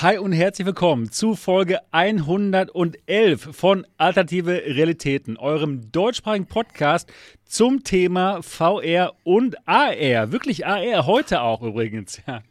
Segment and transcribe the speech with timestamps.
[0.00, 7.12] Hi und herzlich willkommen zu Folge 111 von Alternative Realitäten, eurem deutschsprachigen Podcast
[7.44, 10.30] zum Thema VR und AR.
[10.30, 12.22] Wirklich AR, heute auch übrigens.
[12.28, 12.44] Ja.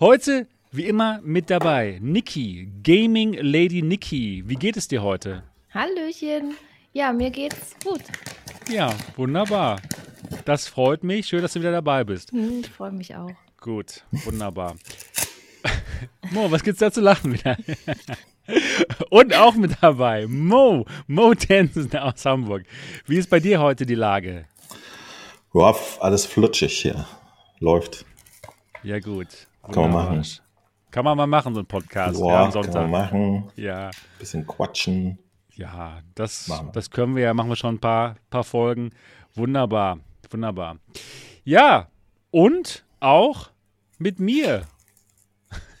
[0.00, 4.42] Heute wie immer mit dabei Niki, Gaming Lady Niki.
[4.46, 5.42] Wie geht es dir heute?
[5.74, 6.54] Hallöchen.
[6.94, 8.00] Ja, mir geht's gut.
[8.70, 9.78] Ja, wunderbar.
[10.46, 11.26] Das freut mich.
[11.26, 12.32] Schön, dass du wieder dabei bist.
[12.32, 13.30] Hm, ich freue mich auch.
[13.60, 14.76] Gut, wunderbar.
[16.30, 17.56] Mo, was gibt's da zu lachen wieder?
[19.10, 22.64] Und auch mit dabei Mo, Mo Tensen aus Hamburg.
[23.06, 24.46] Wie ist bei dir heute die Lage?
[25.54, 27.06] Ja, alles flutschig hier.
[27.60, 28.04] Läuft.
[28.82, 29.28] Ja, gut.
[29.62, 30.26] Kann man machen.
[30.90, 32.74] Kann man mal machen, so ein Podcast ja, ja, am Sonntag.
[32.74, 33.50] Kann man machen.
[33.56, 33.90] Ja.
[34.18, 35.18] Bisschen quatschen.
[35.56, 38.90] Ja, das, das können wir ja, machen wir schon ein paar, paar Folgen.
[39.34, 39.98] Wunderbar,
[40.30, 40.76] wunderbar.
[41.44, 41.88] Ja,
[42.30, 43.50] und auch
[43.98, 44.66] mit mir.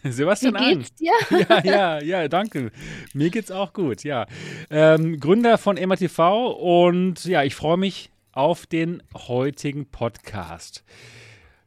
[0.12, 1.12] Sebastian Wie geht's dir?
[1.48, 2.70] Ja, ja, ja, danke.
[3.14, 4.26] Mir geht's auch gut, ja.
[4.70, 6.18] Ähm, Gründer von MATV
[6.58, 10.84] und ja, ich freue mich auf den heutigen Podcast.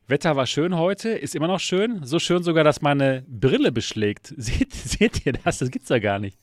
[0.07, 2.03] Wetter war schön heute, ist immer noch schön.
[2.03, 4.27] So schön sogar, dass meine Brille beschlägt.
[4.37, 5.57] Seht, seht ihr das?
[5.57, 6.37] Das gibt's ja gar nicht.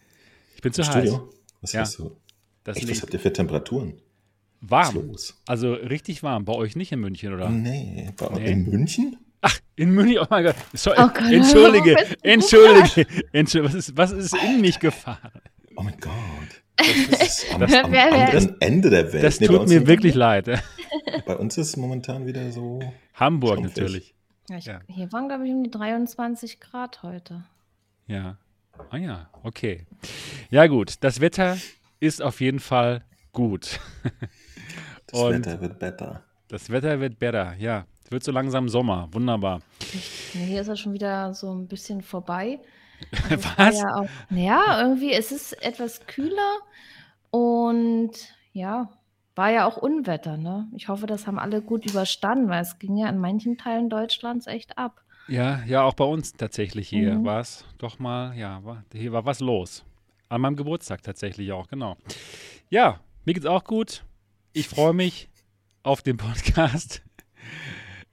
[0.57, 1.13] Ich bin zu Studio?
[1.29, 1.35] heiß.
[1.63, 1.81] Was Ja.
[1.81, 2.17] hast du?
[2.65, 3.95] Das Echt, was habt ihr für Temperaturen?
[4.67, 5.15] warm.
[5.47, 6.47] Also richtig warm.
[6.47, 7.51] Bei euch nicht in München, oder?
[7.51, 8.53] Nee, bei, Nee.
[8.53, 9.19] in München?
[9.47, 10.19] Ach, in München.
[10.21, 10.57] Oh mein Gott.
[10.73, 10.97] Sorry.
[10.99, 11.97] Oh Gott, Entschuldige.
[12.23, 13.07] Entschuldige.
[13.33, 13.69] Entschuldige.
[13.69, 15.31] Was ist, was ist in mich gefahren?
[15.77, 16.13] Oh mein Gott.
[17.11, 19.23] Das ist am, Das- am anderen Ende der Welt.
[19.23, 20.47] Das tut mir wirklich leid.
[21.27, 22.81] bei uns ist momentan wieder so.
[23.15, 23.77] Hamburg Schaumfläch.
[23.77, 24.15] natürlich.
[24.51, 24.81] Ja, ich, Ja.
[24.89, 27.45] Hier waren, glaube ich, um die 23 Grad heute.
[28.09, 28.39] Ja.
[28.91, 29.87] Ah ja, okay.
[30.51, 31.57] Ja gut, das Wetter
[32.01, 33.79] ist auf jeden Fall gut.
[35.07, 36.25] Das Und- Wetter wird besser.
[36.49, 37.87] Das Wetter wird besser, ja.
[38.15, 39.09] Es wird so langsam Sommer.
[39.11, 39.61] Wunderbar.
[40.35, 42.61] Ja, hier ist es schon wieder so ein bisschen vorbei.
[43.57, 43.81] Was?
[43.81, 46.59] Ja, auch, ja, irgendwie es ist etwas kühler
[47.33, 48.13] und
[48.53, 48.89] ja,
[49.35, 50.69] war ja auch Unwetter, ne?
[50.77, 54.47] Ich hoffe, das haben alle gut überstanden, weil es ging ja in manchen Teilen Deutschlands
[54.47, 55.03] echt ab.
[55.27, 57.25] Ja, ja, auch bei uns tatsächlich hier Mhm.
[57.25, 59.85] war es doch mal, ja, war, hier war was los.
[60.29, 61.97] An meinem Geburtstag tatsächlich auch, genau.
[62.71, 64.05] Ja, mir geht's auch gut.
[64.53, 65.29] Ich freue mich
[65.83, 67.03] auf den Podcast.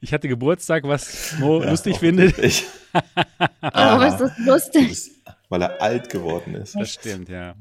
[0.02, 2.38] Ich hatte Geburtstag, was Mo Ja, lustig findet.
[2.40, 2.66] Ich,
[3.62, 4.90] Warum ist das lustig?
[4.90, 5.12] das-
[5.50, 6.76] weil er alt geworden ist.
[6.76, 7.56] Das stimmt, ja.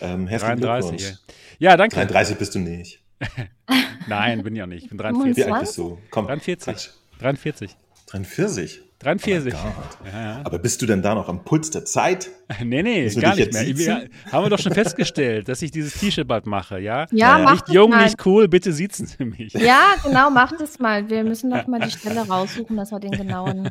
[0.00, 0.96] Ähm, herzlichen 33.
[0.98, 1.18] Glückwunsch.
[1.58, 1.96] Ja, danke.
[1.96, 3.00] 33 bist du nicht.
[4.06, 4.84] Nein, bin ich auch nicht.
[4.84, 5.52] Ich bin Wie 43.
[5.52, 5.98] alt bist du?
[6.10, 6.64] Komm, 43.
[6.74, 6.88] Quatsch.
[7.20, 7.76] 43.
[8.06, 8.82] 43.
[9.00, 9.54] 43.
[9.54, 10.06] Oh.
[10.06, 10.40] Ja, ja.
[10.44, 12.28] Aber bist du denn da noch am Puls der Zeit?
[12.62, 13.64] Nee, nee, wir gar nicht mehr.
[13.64, 13.78] siezen?
[13.86, 17.06] Wir, haben wir doch schon festgestellt, dass ich dieses T-Shirt bald mache, ja?
[17.10, 17.44] Ja, Naja.
[17.44, 18.04] mach Nicht das jung, mal.
[18.04, 19.54] nicht cool, bitte siezen Sie mich.
[19.54, 21.08] Ja, genau, mach das mal.
[21.08, 23.70] Wir müssen doch mal die Stelle raussuchen, dass wir den genauen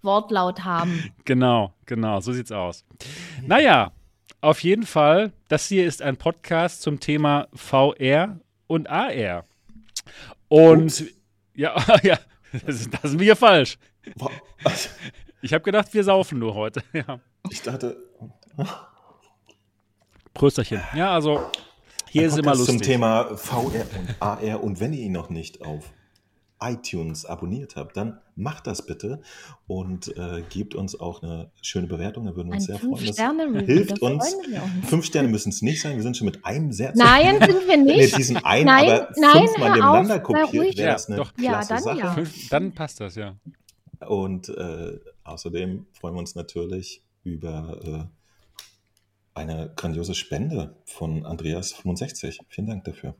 [0.00, 1.12] Wortlaut haben.
[1.26, 2.84] Genau, genau, so sieht's aus.
[3.46, 3.92] Naja,
[4.40, 9.44] auf jeden Fall, das hier ist ein Podcast zum Thema VR und AR.
[10.48, 11.04] Und Ups.
[11.54, 12.18] ja, ja,
[12.52, 13.76] das ist, das sind wir falsch.
[15.42, 16.82] Ich habe gedacht, wir saufen nur heute.
[16.92, 17.20] Ja.
[17.50, 17.96] Ich dachte,
[20.34, 20.80] Prösterchen.
[20.94, 21.40] Ja, also
[22.08, 22.66] hier ein ist immer lustig.
[22.68, 23.64] zum Thema VR
[23.98, 25.92] und AR und wenn ihr ihn noch nicht auf
[26.60, 29.20] iTunes abonniert habt, dann macht das bitte
[29.66, 32.92] und äh, gebt uns auch eine schöne Bewertung, da würden wir Ein uns sehr freuen.
[32.92, 34.34] Das Fünf-Sterne-Review, hilft uns.
[34.34, 34.88] uns.
[34.88, 37.76] Fünf Sterne müssen es nicht sein, wir sind schon mit einem sehr Nein, sind wir
[37.78, 38.16] Nee, nicht.
[38.16, 41.32] diesen einen, Nein, aber nein, fünfmal nebeneinander auf, kopiert, wäre Ja, das eine doch.
[41.36, 41.98] Ja, klasse dann Sache.
[41.98, 42.12] ja.
[42.12, 43.34] Fünf, dann passt das, ja.
[44.08, 52.40] Und äh, außerdem freuen wir uns natürlich über äh, eine grandiose Spende von Andreas65.
[52.48, 53.14] Vielen Dank dafür.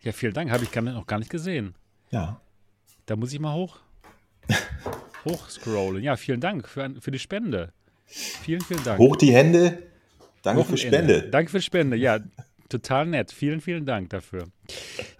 [0.00, 0.50] Ja, vielen Dank.
[0.50, 1.74] Habe ich noch gar nicht gesehen.
[2.10, 2.40] Ja,
[3.06, 3.78] Da muss ich mal hoch.
[5.24, 6.02] Hochscrollen.
[6.02, 7.72] Ja, vielen Dank für, für die Spende.
[8.06, 8.98] Vielen, vielen Dank.
[8.98, 9.82] hoch die Hände.
[10.42, 11.14] Danke für Wochenende.
[11.14, 11.30] Spende.
[11.30, 11.96] Danke für Spende.
[11.96, 12.20] Ja,
[12.68, 13.32] total nett.
[13.32, 14.46] Vielen, vielen Dank dafür.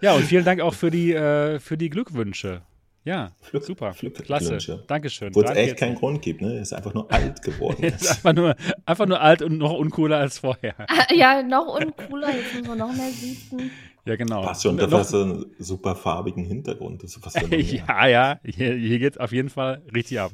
[0.01, 2.61] Ja, und vielen Dank auch für die, äh, für die Glückwünsche.
[3.05, 3.91] Ja, Flück- super.
[3.93, 4.49] Flück- Klasse.
[4.49, 4.83] Glückwünsche.
[4.87, 5.33] Dankeschön.
[5.33, 5.77] Wo es echt 43.
[5.79, 6.59] keinen Grund gibt, ne?
[6.59, 7.83] Ist einfach nur alt geworden.
[7.83, 8.55] Ist einfach nur,
[8.85, 10.75] einfach nur alt und noch uncooler als vorher.
[11.15, 13.71] Ja, noch uncooler, jetzt müssen wir noch mehr sitzen.
[14.05, 14.41] Ja, genau.
[14.41, 17.03] Passt schon, dafür hast du einen super farbigen Hintergrund.
[17.03, 17.59] Das ist fast immer mehr.
[17.61, 20.31] ja, ja, hier, hier geht auf jeden Fall richtig ab.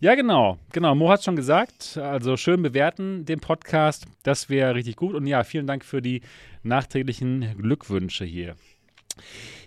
[0.00, 0.94] Ja, genau, genau.
[0.94, 5.14] Mo hat schon gesagt, also schön bewerten den Podcast, das wäre richtig gut.
[5.14, 6.22] Und ja, vielen Dank für die
[6.62, 8.54] nachträglichen Glückwünsche hier.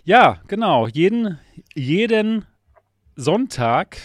[0.04, 1.38] Ja, genau, jeden,
[1.74, 2.46] jeden
[3.16, 3.98] Sonntag,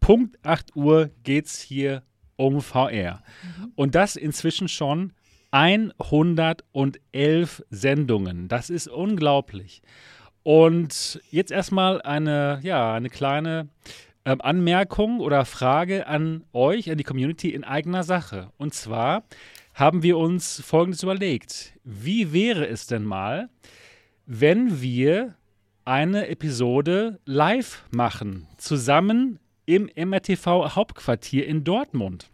[0.00, 2.02] Punkt 8 Uhr, geht es hier
[2.36, 3.22] um VR.
[3.74, 5.12] Und das inzwischen schon
[5.50, 8.48] 111 Sendungen.
[8.48, 9.82] Das ist unglaublich.
[10.42, 13.68] Und jetzt erstmal eine, ja, eine kleine
[14.24, 18.50] ähm, Anmerkung oder Frage an euch, an die Community in eigener Sache.
[18.56, 19.24] Und zwar
[19.74, 21.74] haben wir uns Folgendes überlegt.
[21.84, 23.48] Wie wäre es denn mal,
[24.26, 25.34] wenn wir
[25.84, 32.28] eine Episode live machen, zusammen im MRTV Hauptquartier in Dortmund?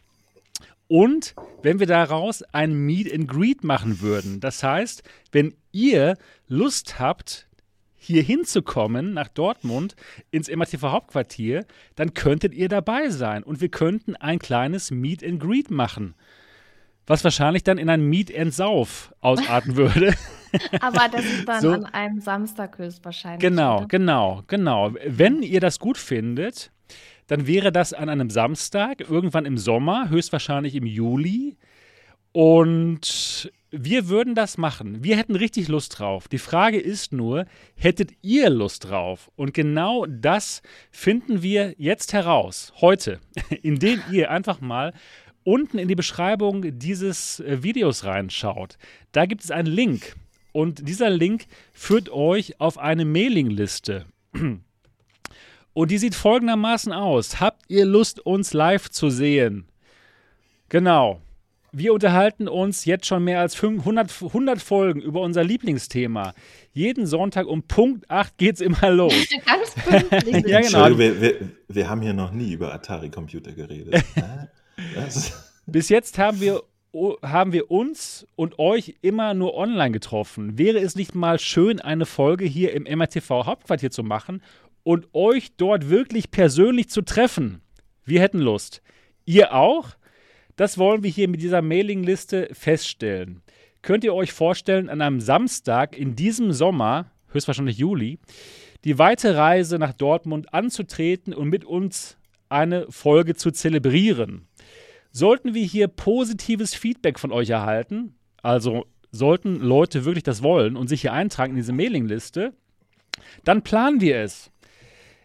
[0.89, 4.41] Und wenn wir daraus ein Meet and Greet machen würden.
[4.41, 6.19] Das heißt, wenn ihr
[6.49, 7.47] Lust habt,
[7.97, 9.95] hier hinzukommen, nach Dortmund,
[10.31, 11.65] ins MATV Hauptquartier,
[11.95, 16.15] dann könntet ihr dabei sein und wir könnten ein kleines Meet and Greet machen.
[17.07, 20.15] Was wahrscheinlich dann in ein Meet and Sauf ausarten würde.
[20.81, 21.71] Aber das ist dann so.
[21.71, 23.41] an einem Samstag höchstwahrscheinlich.
[23.41, 23.89] Genau, oder?
[23.89, 24.93] genau, genau.
[25.07, 26.71] Wenn ihr das gut findet,
[27.27, 31.57] dann wäre das an einem Samstag, irgendwann im Sommer, höchstwahrscheinlich im Juli.
[32.33, 35.03] Und wir würden das machen.
[35.03, 36.29] Wir hätten richtig Lust drauf.
[36.29, 39.31] Die Frage ist nur, hättet ihr Lust drauf?
[39.35, 43.19] Und genau das finden wir jetzt heraus, heute,
[43.63, 44.93] indem ihr einfach mal
[45.45, 48.77] unten in die Beschreibung dieses äh, Videos reinschaut.
[49.13, 50.15] Da gibt es einen Link.
[50.53, 54.05] Und dieser Link führt euch auf eine Mailingliste.
[55.75, 57.41] Und die sieht folgendermaßen aus.
[57.41, 59.67] Habt ihr Lust, uns live zu sehen?
[60.69, 61.21] Genau.
[61.75, 66.35] Wir unterhalten uns jetzt schon mehr als 500, 100 Folgen über unser Lieblingsthema.
[66.75, 69.15] Jeden Sonntag um Punkt 8 geht es immer los.
[69.47, 69.75] Ganz
[70.11, 70.47] pünktlich.
[70.47, 70.99] ja, genau.
[70.99, 74.05] Wir, wir, wir, haben hier noch nie über Atari-Computer geredet.
[75.67, 76.63] Bis jetzt haben wir,
[76.95, 80.59] haben wir uns und euch immer nur online getroffen.
[80.59, 84.43] Wäre es nicht mal schön, eine Folge hier im MRTV Hauptquartier zu machen
[84.83, 87.63] und euch dort wirklich persönlich zu treffen?
[88.05, 88.83] Wir hätten Lust.
[89.25, 89.91] Ihr auch?
[90.57, 93.43] Das wollen wir hier mit dieser Mailingliste feststellen.
[93.81, 98.19] Könnt ihr euch vorstellen, an einem Samstag in diesem Sommer, höchstwahrscheinlich Juli,
[98.85, 102.19] die weite Reise nach Dortmund anzutreten und mit uns
[102.49, 104.47] eine Folge zu zelebrieren?
[105.13, 110.89] Sollten wir hier positives Feedback von euch erhalten, also sollten Leute wirklich das wollen und
[110.89, 112.55] sich hier eintragen in diese Mailingliste,
[113.45, 114.51] dann planen wir es.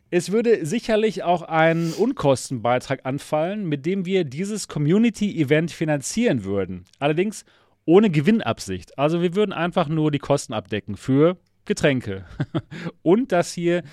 [0.09, 6.85] Es würde sicherlich auch ein Unkostenbeitrag anfallen, mit dem wir dieses Community-Event finanzieren würden.
[6.99, 7.43] Allerdings
[7.85, 8.97] ohne Gewinnabsicht.
[8.97, 12.25] Also wir würden einfach nur die Kosten abdecken für Getränke.
[13.01, 13.83] Und dass hier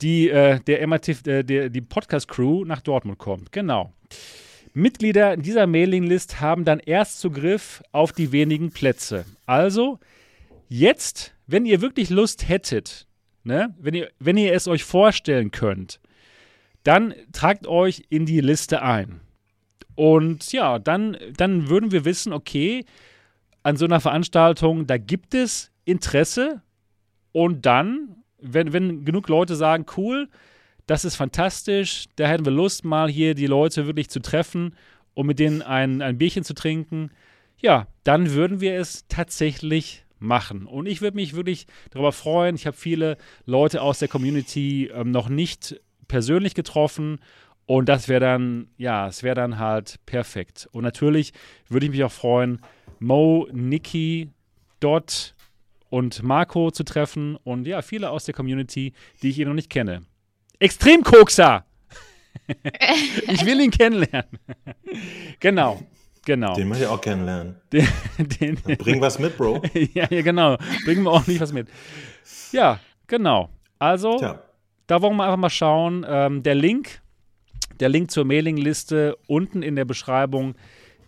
[0.00, 3.52] die, äh, der MRT, äh, der, die Podcast-Crew nach Dortmund kommt.
[3.52, 3.92] Genau.
[4.72, 9.24] Mitglieder dieser Mailinglist haben dann Erstzugriff auf die wenigen Plätze.
[9.46, 9.98] Also
[10.68, 13.06] jetzt, wenn ihr wirklich Lust hättet,
[13.42, 16.00] ne, wenn, ihr, wenn ihr es euch vorstellen könnt,
[16.84, 19.20] dann tragt euch in die Liste ein.
[19.96, 22.84] Und ja, dann, dann würden wir wissen, okay,
[23.62, 26.62] an so einer Veranstaltung, da gibt es Interesse.
[27.32, 30.28] Und dann, wenn, wenn genug Leute sagen, cool,
[30.90, 34.74] das ist fantastisch, da hätten wir Lust, mal hier die Leute wirklich zu treffen
[35.14, 37.12] und mit denen ein, ein Bierchen zu trinken,
[37.58, 40.66] ja, dann würden wir es tatsächlich machen.
[40.66, 42.56] Und ich würde mich wirklich darüber freuen.
[42.56, 47.20] Ich habe viele Leute aus der Community ähm, noch nicht persönlich getroffen.
[47.66, 50.68] Und das wäre dann, ja, es wäre dann halt perfekt.
[50.72, 51.32] Und natürlich
[51.68, 52.62] würde ich mich auch freuen,
[52.98, 54.30] Mo, Niki,
[54.80, 55.36] Dot
[55.88, 57.36] und Marco zu treffen.
[57.36, 58.92] Und ja, viele aus der Community,
[59.22, 60.02] die ich eh noch nicht kenne.
[60.60, 61.64] Extremkokser!
[63.28, 64.38] ich will ihn kennenlernen.
[65.40, 65.80] genau.
[66.26, 66.54] Genau.
[66.54, 67.56] Den möchte ich auch kennenlernen.
[67.72, 69.62] Den, den, Bring was mit, Bro.
[69.94, 70.58] ja, ja, genau.
[70.84, 71.68] Bringen wir ordentlich was mit.
[72.52, 73.48] Ja, genau.
[73.78, 74.42] Also, Tja.
[74.86, 76.04] da wollen wir einfach mal schauen.
[76.06, 77.00] Ähm, der Link,
[77.80, 80.54] der Link zur Mailingliste unten in der Beschreibung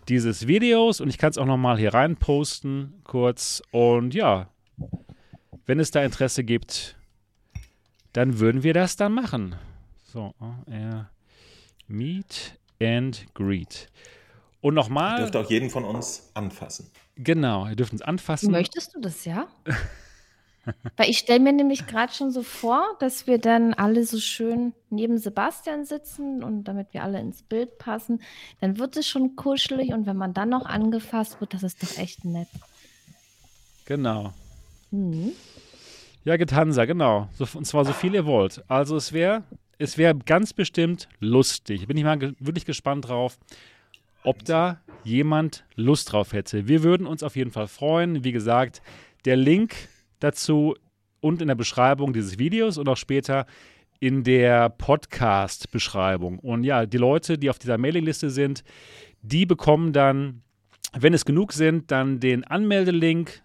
[0.09, 3.61] dieses Videos und ich kann es auch nochmal hier rein posten, kurz.
[3.71, 4.49] Und ja,
[5.65, 6.97] wenn es da Interesse gibt,
[8.13, 9.55] dann würden wir das dann machen.
[10.11, 10.33] So,
[10.67, 11.03] äh,
[11.87, 13.89] Meet and Greet.
[14.61, 15.19] Und nochmal.
[15.19, 16.89] Ihr dürft auch jeden von uns anfassen.
[17.15, 18.51] Genau, ihr dürft uns anfassen.
[18.51, 19.47] Möchtest du das, ja?
[20.95, 24.73] Weil ich stelle mir nämlich gerade schon so vor, dass wir dann alle so schön
[24.89, 28.21] neben Sebastian sitzen und damit wir alle ins Bild passen,
[28.61, 31.97] dann wird es schon kuschelig und wenn man dann noch angefasst wird, das ist doch
[31.97, 32.47] echt nett.
[33.83, 34.33] Genau.
[34.91, 35.33] Mhm.
[36.23, 37.29] Ja, Getansa, genau.
[37.33, 38.63] So, und zwar so viel ihr wollt.
[38.67, 39.43] Also es wäre
[39.77, 41.87] es wär ganz bestimmt lustig.
[41.87, 43.37] Bin ich mal ge wirklich gespannt drauf
[44.23, 46.67] ob da jemand Lust drauf hätte.
[46.67, 48.23] Wir würden uns auf jeden Fall freuen.
[48.23, 48.81] Wie gesagt,
[49.25, 49.75] der Link
[50.19, 50.75] dazu
[51.19, 53.45] und in der Beschreibung dieses Videos und auch später
[53.99, 56.39] in der Podcast-Beschreibung.
[56.39, 58.63] Und ja, die Leute, die auf dieser Mailingliste sind,
[59.21, 60.41] die bekommen dann,
[60.93, 63.43] wenn es genug sind, dann den Anmeldelink.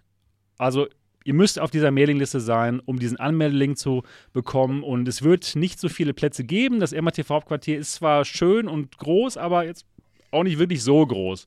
[0.57, 0.87] Also
[1.23, 4.83] ihr müsst auf dieser Mailingliste sein, um diesen Anmeldelink zu bekommen.
[4.83, 6.79] Und es wird nicht so viele Plätze geben.
[6.79, 9.85] Das MATV-Hauptquartier ist zwar schön und groß, aber jetzt
[10.31, 11.45] auch nicht wirklich so groß.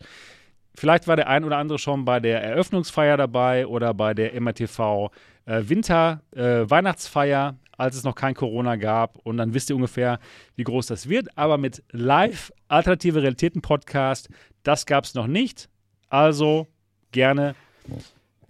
[0.74, 5.10] Vielleicht war der ein oder andere schon bei der Eröffnungsfeier dabei oder bei der MATV
[5.44, 9.18] äh, Winter äh, Weihnachtsfeier, als es noch kein Corona gab.
[9.18, 10.18] Und dann wisst ihr ungefähr,
[10.56, 11.36] wie groß das wird.
[11.36, 14.28] Aber mit Live Alternative Realitäten Podcast,
[14.62, 15.68] das gab es noch nicht.
[16.08, 16.68] Also
[17.10, 17.54] gerne,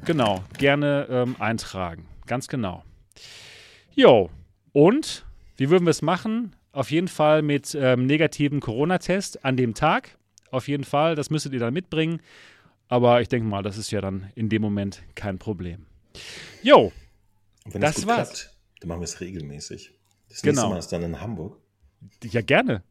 [0.05, 2.07] genau, gerne ähm, eintragen.
[2.27, 2.85] Ganz genau.
[3.95, 4.31] Jo,
[4.73, 5.25] und
[5.57, 6.57] wie würden wir es machen?
[6.73, 10.17] Auf jeden Fall mit ähm, negativen Corona-Test an dem Tag.
[10.51, 12.21] Auf jeden Fall, das müsstet ihr dann mitbringen.
[12.89, 15.87] Aber ich denke mal, das ist ja dann in dem Moment kein Problem.
[16.63, 16.93] Jo,
[17.65, 18.29] Und wenn Das das war's.
[18.33, 19.93] klappt, dann machen wir es regelmäßig.
[20.29, 20.53] Das Genau.
[20.63, 21.59] nächste Mal ist dann in Hamburg.
[22.25, 22.83] ja gerne.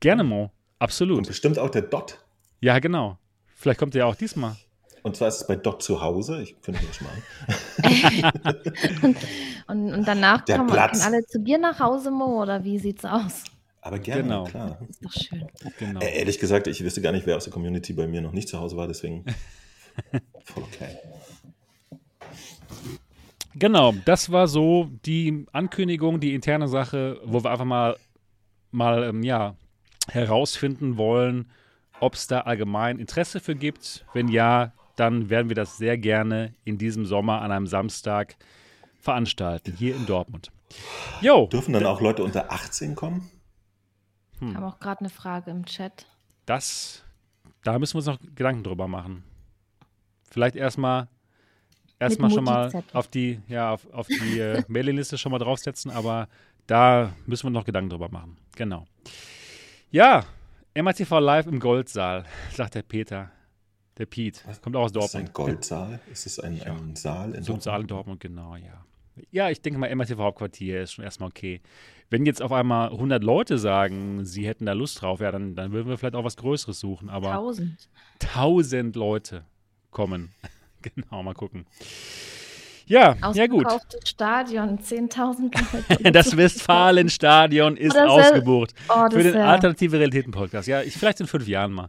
[0.00, 0.42] Gerne, Mo.
[0.44, 1.26] Und Absolut.
[1.26, 2.24] bestimmt auch der Dot.
[2.60, 3.18] Ja, genau.
[3.54, 4.56] Vielleicht kommt ihr ja auch diesmal.
[5.02, 6.42] Und zwar ist es bei Dot zu Hause.
[6.42, 8.32] Ich finde das mal
[9.02, 9.16] an.
[9.66, 11.04] Und, und danach Der kommen Platz.
[11.04, 13.44] alle zu dir nach Hause, Mo, oder wie sieht's aus?
[13.80, 14.44] Aber gerne, Genau.
[14.44, 14.78] klar.
[14.88, 15.44] Ist doch schön.
[15.78, 16.00] Genau.
[16.00, 18.48] Äh, ehrlich gesagt, ich wüsste gar nicht, wer aus der Community bei mir noch nicht
[18.48, 19.24] zu Hause war, deswegen
[20.44, 20.96] voll okay.
[23.54, 27.96] Genau, das war so die Ankündigung, die interne Sache, wo wir einfach mal,
[28.70, 29.56] mal ähm, ja,
[30.08, 31.50] herausfinden wollen,
[32.00, 34.06] ob es da allgemein Interesse für gibt.
[34.14, 38.36] Wenn ja, dann werden wir das sehr gerne in diesem Sommer an einem Samstag
[39.00, 40.50] veranstalten, hier in Dortmund.
[41.20, 43.30] Jo, Dürfen dann auch Leute unter 18 kommen?
[44.38, 44.50] Hm.
[44.50, 46.06] Ich habe auch gerade eine Frage im Chat.
[46.46, 47.04] das,
[47.62, 49.24] da müssen wir uns noch Gedanken drüber machen.
[50.30, 51.08] Vielleicht erstmal
[52.02, 56.28] erstmal schon mal auf die, ja, auf, auf die äh, Mailingliste schon mal draufsetzen, aber
[56.66, 58.36] da müssen wir noch Gedanken drüber machen.
[58.56, 58.86] Genau.
[59.90, 60.24] Ja,
[60.74, 63.30] MATV live im Goldsaal, sagt der Peter.
[63.98, 64.40] Der Pete.
[64.62, 65.34] Kommt auch aus Ist das ein Dortmund.
[65.34, 66.00] Goldsaal?
[66.10, 66.72] Ist es ein, Ja.
[66.74, 67.62] ein Saal in So ein Dortmund?
[67.62, 68.84] Saal in Dortmund, genau, ja.
[69.30, 71.60] Ja, ich denke mal, MRTV Hauptquartier ist schon erstmal okay.
[72.08, 75.72] Wenn jetzt auf einmal 100 Leute sagen, sie hätten da Lust drauf, ja, dann, dann
[75.72, 77.10] würden wir vielleicht auch was Größeres suchen.
[77.10, 77.88] Aber Tausend.
[78.20, 79.44] 1000 Leute
[79.90, 80.30] kommen.
[80.82, 81.66] genau, mal gucken.
[82.86, 83.66] Ja, ja gut.
[83.66, 86.12] Ausverkauftes Stadion, 10.000 Leute.
[86.12, 88.74] Das Westfalenstadion ist Oh, das ausgebucht.
[88.88, 90.68] Oh, das Für den Alternative Realitäten Podcast.
[90.68, 91.88] Ja, ich, vielleicht in fünf Jahren mal.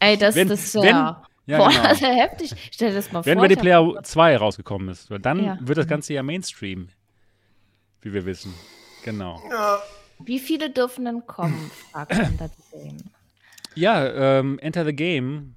[0.00, 1.84] Ey, das, Wenn- das wenn- wäre Ja, Boah, genau.
[2.16, 2.52] heftig.
[2.70, 3.44] Stell dir das mal Wenn vor.
[3.44, 5.58] Ready ich Player hab- 2 rausgekommen ist, weil dann Ja.
[5.60, 6.88] wird das Ganze ja Mainstream.
[8.00, 8.54] Wie wir wissen.
[9.04, 9.40] Genau.
[10.20, 11.70] Wie viele dürfen denn kommen?
[11.90, 12.96] Fragt Enter the Game.
[13.74, 15.54] Ja, ähm, Enter the Game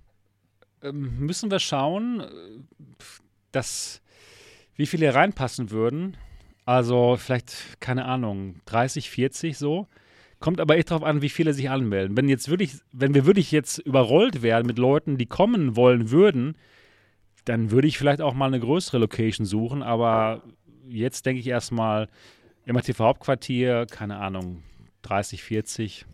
[0.82, 2.28] ähm, müssen wir schauen, äh,
[3.52, 4.02] dass,
[4.76, 6.18] wie viele reinpassen würden.
[6.66, 9.88] Also vielleicht, keine Ahnung, 30, 40 so.
[10.40, 12.18] Kommt aber echt drauf an, wie viele sich anmelden.
[12.18, 16.56] Wenn jetzt wirklich, wenn wir wirklich jetzt überrollt werden mit Leuten, die kommen wollen würden,
[17.46, 19.82] dann würde ich vielleicht auch mal eine größere Location suchen.
[19.82, 20.44] Aber
[20.88, 22.10] jetzt denke ich erstmal
[22.66, 24.64] MRTV Hauptquartier, keine Ahnung,
[25.04, 26.06] 30, 40.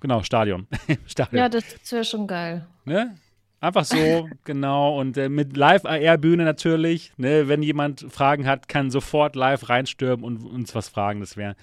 [0.00, 0.66] Genau, Stadion.
[1.06, 1.38] Stadion.
[1.38, 2.66] Ja, das wäre schon geil.
[2.84, 3.16] Ne?
[3.62, 4.98] Einfach so, genau.
[4.98, 7.12] Und äh, mit Live-AR-Bühne natürlich.
[7.16, 7.46] Ne?
[7.46, 11.20] Wenn jemand Fragen hat, kann sofort live reinstürmen und uns was fragen.
[11.20, 11.54] Das wäre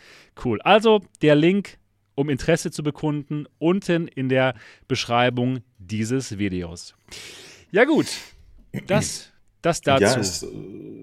[0.46, 0.62] cool.
[0.62, 1.78] Also der Link,
[2.16, 4.54] um Interesse zu bekunden, unten in der
[4.88, 6.96] Beschreibung dieses Videos.
[7.70, 8.08] Ja, gut.
[8.88, 10.04] Das, das dazu.
[10.04, 10.48] Ja, es, äh,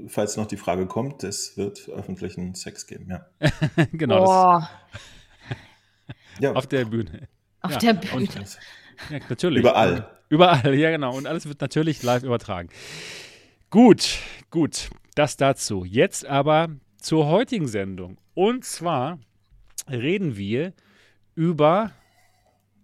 [0.08, 3.26] falls noch die Frage kommt, es wird öffentlichen Sex geben, ja.
[3.92, 4.70] genau, das Boah,
[6.40, 7.28] ja auf der Bühne.
[7.60, 8.46] auf Ja, der Bühne.
[9.10, 9.60] Ja, natürlich.
[9.60, 10.10] Überall.
[10.28, 11.16] Überall, ja genau.
[11.16, 12.68] Und alles wird natürlich live übertragen.
[13.70, 14.18] Gut,
[14.50, 14.90] gut.
[15.14, 15.84] Das dazu.
[15.84, 16.68] Jetzt aber
[17.00, 18.18] zur heutigen Sendung.
[18.34, 19.18] Und zwar
[19.88, 20.72] reden wir
[21.34, 21.92] über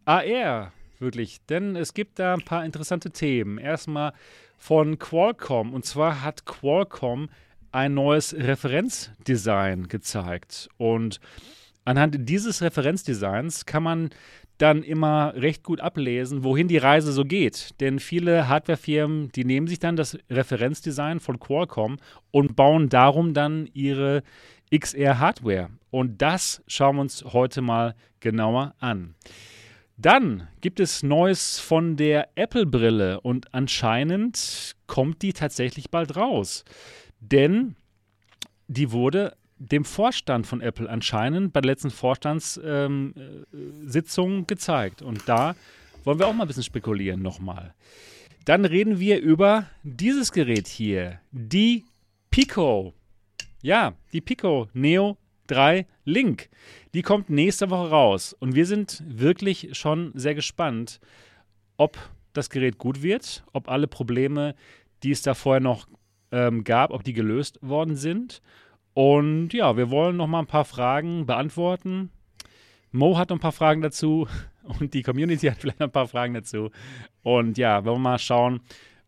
[0.04, 1.44] AR, wirklich.
[1.46, 3.58] Denn es gibt da ein paar interessante Themen.
[3.58, 4.12] Erstmal
[4.56, 5.74] von Qualcomm.
[5.74, 7.28] Und zwar hat Qualcomm
[7.72, 10.68] ein neues Referenzdesign gezeigt.
[10.76, 11.20] Und
[11.84, 14.10] anhand dieses Referenzdesigns kann man
[14.58, 17.80] dann immer recht gut ablesen, wohin die Reise so geht.
[17.80, 21.98] Denn viele Hardwarefirmen, die nehmen sich dann das Referenzdesign von Qualcomm
[22.30, 24.22] und bauen darum dann ihre
[24.72, 25.70] XR-Hardware.
[25.90, 29.14] Und das schauen wir uns heute mal genauer an.
[29.96, 36.64] Dann gibt es Neues von der Apple-Brille und anscheinend kommt die tatsächlich bald raus.
[37.20, 37.76] Denn
[38.68, 39.36] die wurde
[39.70, 43.14] dem Vorstand von Apple anscheinend bei der letzten Vorstandssitzung
[44.32, 45.02] ähm, äh, gezeigt.
[45.02, 45.54] Und da
[46.04, 47.74] wollen wir auch mal ein bisschen spekulieren nochmal.
[48.44, 51.84] Dann reden wir über dieses Gerät hier, die
[52.30, 52.92] Pico.
[53.62, 55.16] Ja, die Pico Neo
[55.46, 56.48] 3 Link.
[56.94, 58.32] Die kommt nächste Woche raus.
[58.32, 60.98] Und wir sind wirklich schon sehr gespannt,
[61.76, 61.96] ob
[62.32, 64.56] das Gerät gut wird, ob alle Probleme,
[65.04, 65.86] die es da vorher noch
[66.32, 68.42] ähm, gab, ob die gelöst worden sind.
[68.94, 72.10] Und ja, wir wollen noch mal ein paar Fragen beantworten.
[72.90, 74.28] Mo hat noch ein paar Fragen dazu
[74.80, 76.70] und die Community hat vielleicht ein paar Fragen dazu.
[77.22, 78.60] Und ja, wollen wir mal schauen,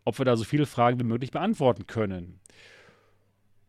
[0.05, 2.41] ob wir da so viele Fragen wie möglich beantworten können.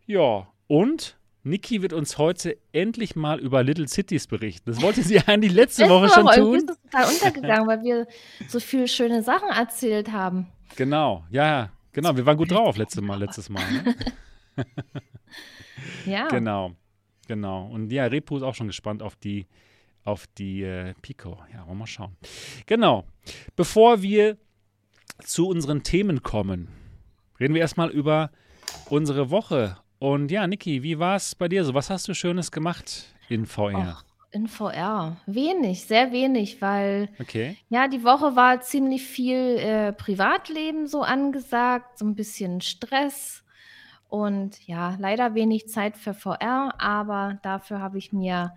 [0.05, 4.71] Ja, und Niki wird uns heute endlich mal über Little Cities berichten.
[4.71, 6.55] Das wollte sie eigentlich letzte Woche schon tun.
[6.55, 8.07] Ist es total untergegangen, weil wir
[8.47, 10.47] so viele schöne Sachen erzählt haben.
[10.75, 12.15] Genau, ja, genau.
[12.15, 13.63] Wir waren gut drauf letztes Mal, letztes Mal.
[13.71, 13.95] Ne?
[16.05, 16.27] Ja.
[16.27, 16.73] Genau,
[17.27, 17.67] genau.
[17.67, 19.47] Und ja, Repu ist auch schon gespannt auf die,
[20.03, 21.37] auf die äh, Pico.
[21.51, 22.15] Ja, wollen wir mal schauen.
[22.65, 23.05] Genau.
[23.55, 24.37] Bevor wir
[25.23, 26.67] zu unseren Themen kommen,
[27.39, 28.31] reden wir erstmal über
[28.89, 29.77] unsere Woche.
[29.99, 31.73] Und ja, Niki, wie war es bei dir so?
[31.73, 33.97] Was hast du Schönes gemacht in VR?
[33.99, 35.17] Och, in VR.
[35.25, 37.57] Wenig, sehr wenig, weil Okay.
[37.69, 43.43] ja, die Woche war ziemlich viel äh, Privatleben so angesagt, so ein bisschen Stress
[44.09, 48.53] und ja, leider wenig Zeit für VR, aber dafür habe ich mir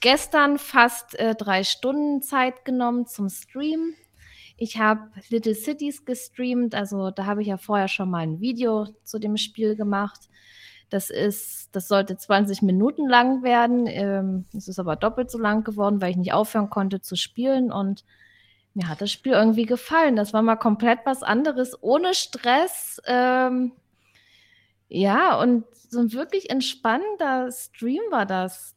[0.00, 3.94] gestern fast äh, drei Stunden Zeit genommen zum Stream.
[4.56, 8.86] Ich habe Little Cities gestreamt, also da habe ich ja vorher schon mal ein Video
[9.02, 10.28] zu dem Spiel gemacht.
[10.90, 13.86] Das ist, das sollte 20 Minuten lang werden.
[13.88, 17.72] Ähm, es ist aber doppelt so lang geworden, weil ich nicht aufhören konnte zu spielen
[17.72, 18.04] und
[18.74, 20.16] mir hat das Spiel irgendwie gefallen.
[20.16, 23.00] Das war mal komplett was anderes, ohne Stress.
[23.06, 23.72] Ähm,
[24.94, 28.76] ja, und so ein wirklich entspannender Stream war das.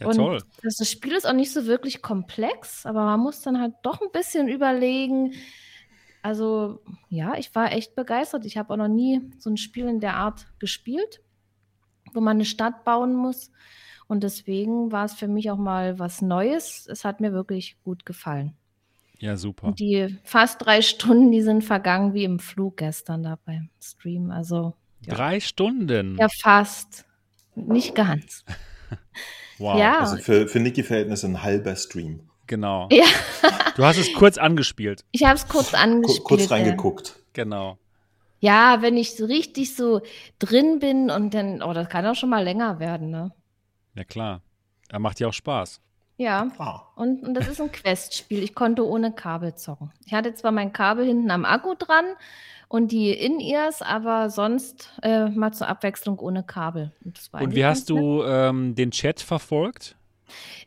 [0.00, 0.42] Ja, und toll.
[0.62, 4.00] Das, das Spiel ist auch nicht so wirklich komplex, aber man muss dann halt doch
[4.00, 5.34] ein bisschen überlegen.
[6.22, 8.46] Also, ja, ich war echt begeistert.
[8.46, 11.20] Ich habe auch noch nie so ein Spiel in der Art gespielt,
[12.14, 13.50] wo man eine Stadt bauen muss.
[14.08, 16.86] Und deswegen war es für mich auch mal was Neues.
[16.88, 18.56] Es hat mir wirklich gut gefallen.
[19.18, 19.68] Ja, super.
[19.68, 24.30] Und die fast drei Stunden, die sind vergangen wie im Flug gestern da beim Stream.
[24.30, 24.74] Also,
[25.06, 25.14] ja.
[25.14, 26.16] Drei Stunden.
[26.18, 27.04] ja, fast.
[27.54, 28.44] Nicht ganz.
[29.58, 29.78] Wow.
[29.78, 30.00] Ja.
[30.00, 32.28] Also für, für Niki-Verhältnisse ein halber Stream.
[32.48, 32.88] Genau.
[32.90, 33.04] Ja.
[33.76, 35.04] Du hast es kurz angespielt.
[35.12, 36.24] Ich habe es kurz Ku- angespielt.
[36.24, 36.56] kurz ja.
[36.56, 37.16] reingeguckt.
[37.32, 37.78] Genau.
[38.40, 40.00] Ja, wenn ich so richtig so
[40.40, 43.30] drin bin und dann, oh, das kann auch schon mal länger werden, ne?
[43.94, 44.42] Ja, klar.
[44.88, 45.80] Er macht ja auch Spaß.
[46.16, 46.50] Ja.
[46.58, 48.42] Ah, Und, und das ist ein Quest-Spiel.
[48.42, 49.92] Ich konnte ohne Kabel zocken.
[50.04, 52.04] Ich hatte zwar mein Kabel hinten am Akku dran
[52.72, 56.90] und die In-Ears, aber sonst äh, mal zur Abwechslung ohne Kabel.
[57.04, 59.94] Und, Und wie hast du ähm, den Chat verfolgt?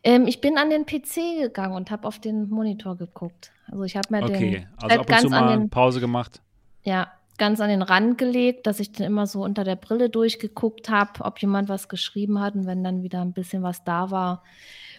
[0.03, 3.51] Ähm, ich bin an den PC gegangen und habe auf den Monitor geguckt.
[3.71, 5.69] Also ich habe mir Okay, den also Chat ab und zu ganz an mal den,
[5.71, 6.41] Pause gemacht.
[6.83, 10.89] ja, ganz an den Rand gelegt, dass ich dann immer so unter der Brille durchgeguckt
[10.89, 14.43] habe, ob jemand was geschrieben hat und wenn dann wieder ein bisschen was da war,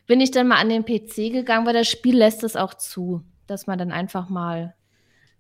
[0.09, 3.23] bin ich dann mal an den PC gegangen, weil das Spiel lässt es auch zu,
[3.47, 4.75] dass man dann einfach mal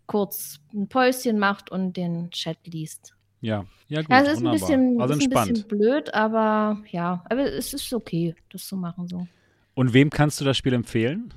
[0.06, 3.14] kurz ein Päuschen macht und den Chat liest.
[3.40, 7.24] Ja, ja gut, Ja, es ist ein bisschen, also ist ein bisschen blöd, aber ja,
[7.28, 9.26] aber es ist okay, das zu machen so.
[9.74, 11.34] Und wem kannst du das Spiel empfehlen?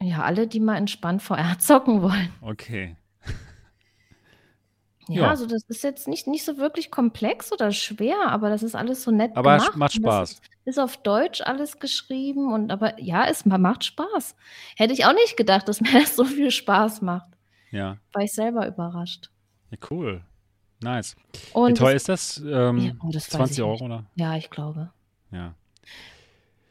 [0.00, 2.30] Ja, alle, die mal entspannt VR zocken wollen.
[2.40, 2.96] Okay.
[5.08, 5.28] Ja, Ja.
[5.30, 9.02] also das ist jetzt nicht, nicht so wirklich komplex oder schwer, aber das ist alles
[9.02, 9.76] so nett Aber es gemacht.
[9.78, 10.30] macht und das Spaß.
[10.32, 14.34] Ist, ist auf Deutsch alles geschrieben und aber ja, es ma- macht Spaß.
[14.76, 17.28] Hätte ich auch nicht gedacht, dass mir das so viel Spaß macht.
[17.70, 17.98] Ja.
[18.12, 19.30] War ich selber überrascht.
[19.70, 20.22] ja, cool.
[20.80, 21.16] Nice.
[21.32, 22.38] Wie Und teuer das, ist das?
[22.46, 24.04] Ähm, Ja, oh, das weiß 20 ich Euro, oder?
[24.16, 24.90] ja, ich glaube.
[25.30, 25.54] Ja.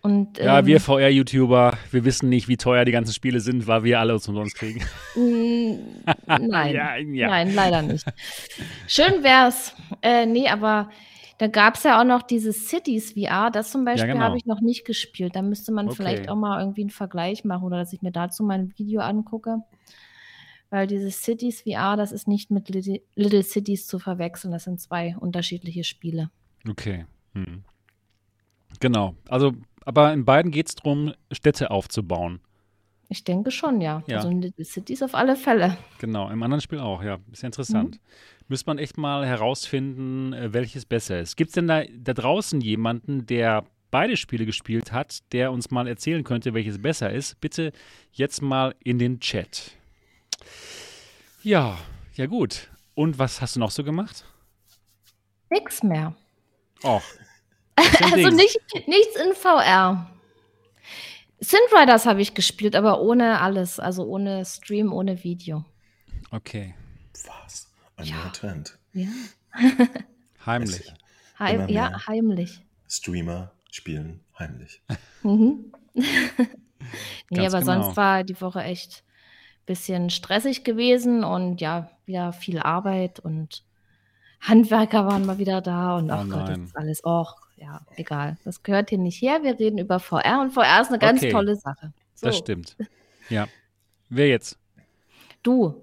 [0.04, 3.86] Und Ja, ähm, wir VR-YouTuber, wir wissen nicht, wie teuer die ganzen Spiele sind, weil
[3.86, 4.82] wir alle uns umsonst kriegen.
[5.16, 6.76] mm, nein.
[6.76, 7.28] ja, ja.
[7.30, 8.06] Nein, leider nicht.
[8.88, 9.74] Schön wär's.
[10.02, 10.90] Äh, nee, aber
[11.38, 13.50] da gab es ja auch noch dieses Cities VR.
[13.50, 14.26] Das zum Beispiel genau.
[14.26, 15.38] habe ich noch nicht gespielt.
[15.38, 15.96] Da müsste man Okay.
[15.96, 19.00] vielleicht auch mal irgendwie einen Vergleich machen oder dass ich mir dazu mal ein Video
[19.02, 19.60] angucke.
[20.70, 24.52] Weil dieses Cities VR, das ist nicht mit Little, Little Cities zu verwechseln.
[24.52, 26.30] Das sind zwei unterschiedliche Spiele.
[26.70, 27.06] Okay.
[27.36, 27.64] Hm.
[28.80, 29.16] Genau.
[29.30, 29.54] Also,
[29.86, 32.40] aber in beiden geht es darum, Städte aufzubauen.
[33.10, 34.04] Ich denke schon, ja.
[34.08, 34.18] Ja.
[34.18, 35.78] Also in Little Cities auf alle Fälle.
[36.00, 37.20] Genau, im anderen Spiel auch, ja.
[37.32, 38.00] Ist ja interessant.
[38.48, 41.38] Müsste man echt mal herausfinden, äh, welches besser ist.
[41.38, 45.88] Gibt es denn da, da draußen jemanden, der beide Spiele gespielt hat, der uns mal
[45.88, 47.40] erzählen könnte, welches besser ist?
[47.40, 47.72] Bitte
[48.12, 49.72] jetzt mal in den Chat.
[51.44, 51.78] Ja,
[52.16, 52.72] ja gut.
[52.96, 54.26] Und was hast du noch so gemacht?
[55.52, 56.16] Nix mehr.
[56.84, 57.04] Och.
[57.76, 60.10] Also nicht, nichts in VR.
[61.40, 63.80] Synth Riders habe ich gespielt, aber ohne alles.
[63.80, 65.66] Also ohne Stream, ohne Video.
[66.32, 66.74] Okay.
[67.26, 67.70] was?
[67.98, 68.16] Ein Ja.
[68.18, 68.78] neuer Trend.
[68.94, 69.08] Ja.
[70.46, 70.94] Heimlich.
[71.40, 72.62] Heim, ja, heimlich.
[72.88, 74.82] Streamer spielen heimlich.
[75.24, 75.72] Mhm.
[75.94, 76.06] nee,
[77.34, 77.84] Ganz aber genau.
[77.84, 79.04] sonst war die Woche echt
[79.62, 83.64] ein bisschen stressig gewesen und ja, wieder viel Arbeit und
[84.42, 88.38] Handwerker waren mal wieder da und Oh ach Gott, das ist alles, och, ja, egal.
[88.44, 89.40] Das gehört hier nicht her.
[89.44, 91.32] Wir reden über VR und VR ist eine ganz Okay.
[91.32, 91.94] tolle Sache.
[92.16, 92.76] So, Das stimmt.
[93.30, 93.48] Ja.
[94.10, 94.58] Wer jetzt?
[95.44, 95.82] Du.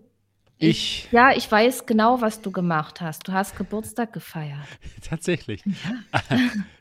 [0.59, 1.09] Ich.
[1.11, 3.26] Ja, ich weiß genau, was du gemacht hast.
[3.26, 4.59] Du hast Geburtstag gefeiert.
[5.09, 5.62] Tatsächlich.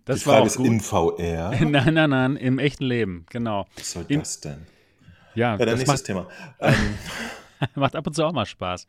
[0.05, 1.51] Das Die war Frage auch ist in VR.
[1.65, 3.67] Nein, nein, nein, im echten Leben, genau.
[3.77, 4.65] Was soll Im- das denn?
[5.35, 6.27] Ja, Ja, dann das nächstes macht, Thema.
[6.59, 6.95] Ähm,
[7.75, 8.87] macht ab und zu auch mal Spaß.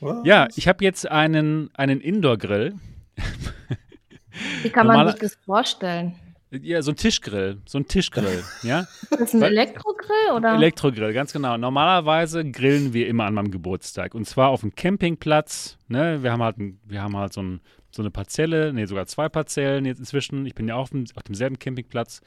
[0.00, 0.26] was?
[0.26, 2.74] Ja, ich habe jetzt einen, einen Indoor-Grill.
[4.66, 6.14] Wie kann man Normaler- sich das vorstellen?
[6.50, 7.58] Ja, so ein Tischgrill.
[7.66, 8.80] So ein Tischgrill, ja.
[8.80, 10.54] Ist das ein Weil- Elektrogrill oder?
[10.54, 11.56] Elektrogrill, ganz genau.
[11.56, 14.14] Normalerweise grillen wir immer an meinem Geburtstag.
[14.14, 15.76] Und zwar auf dem Campingplatz.
[15.88, 16.22] Ne?
[16.22, 19.28] Wir haben halt, ein, wir haben halt so, ein, so eine Parzelle, nee, sogar zwei
[19.28, 20.46] Parzellen jetzt inzwischen.
[20.46, 22.20] Ich bin ja auch auf, dem, auf demselben Campingplatz.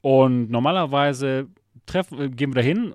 [0.00, 1.48] Und normalerweise
[1.86, 2.94] treffen, äh, gehen wir da hin,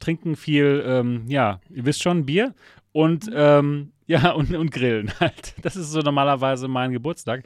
[0.00, 2.54] trinken viel, ähm, ja, ihr wisst schon, Bier
[2.92, 5.54] und ähm, ja, und, und grillen halt.
[5.62, 7.44] Das ist so normalerweise mein Geburtstag.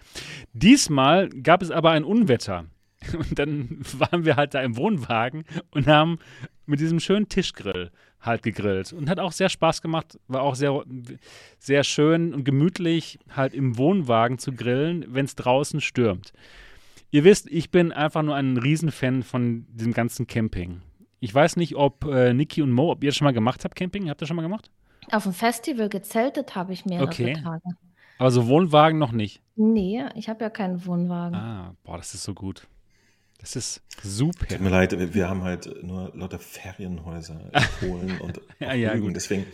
[0.52, 2.66] Diesmal gab es aber ein Unwetter.
[3.16, 6.18] Und dann waren wir halt da im Wohnwagen und haben
[6.66, 7.90] mit diesem schönen Tischgrill
[8.20, 8.92] halt gegrillt.
[8.92, 10.84] Und hat auch sehr Spaß gemacht, war auch sehr,
[11.58, 16.32] sehr schön und gemütlich, halt im Wohnwagen zu grillen, wenn es draußen stürmt.
[17.10, 20.82] Ihr wisst, ich bin einfach nur ein Riesenfan von diesem ganzen Camping.
[21.20, 23.74] Ich weiß nicht, ob äh, Niki und Mo, ob ihr das schon mal gemacht habt,
[23.76, 24.10] Camping?
[24.10, 24.70] Habt ihr schon mal gemacht?
[25.12, 27.32] Auf dem Festival gezeltet habe ich mehrere Okay.
[27.34, 27.62] Tage.
[28.18, 29.40] Aber so Wohnwagen noch nicht.
[29.56, 31.34] Nee, ich habe ja keinen Wohnwagen.
[31.36, 32.66] Ah, boah, das ist so gut.
[33.40, 34.46] Das ist super.
[34.46, 38.96] Tut mir leid, wir- wir haben halt nur lauter Ferienhäuser in Polen und Ja, ja,
[38.96, 39.14] gut.
[39.14, 39.46] deswegen.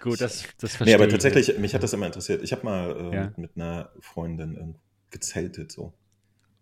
[0.00, 1.12] Gut, das, das Nee, verstehe aber ich.
[1.12, 2.42] tatsächlich, mich hat das immer interessiert.
[2.42, 3.24] Ich habe mal äh, Ja.
[3.26, 4.74] mit, mit einer Freundin äh,
[5.10, 5.92] gezeltet so.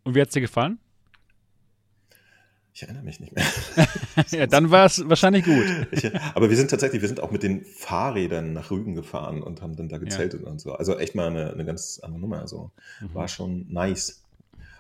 [0.05, 0.79] Und wie hat es dir gefallen?
[2.77, 3.43] Ich erinnere mich nicht mehr.
[4.33, 5.65] ja, dann war es wahrscheinlich gut.
[5.93, 9.63] Ich, aber wir sind tatsächlich, wir sind auch mit den Fahrrädern nach Rügen gefahren und
[9.63, 10.75] haben dann da gezeltet und so.
[10.75, 12.41] Also echt mal eine, eine ganz andere Nummer.
[12.41, 13.15] Also Mhm.
[13.15, 14.23] war schon nice.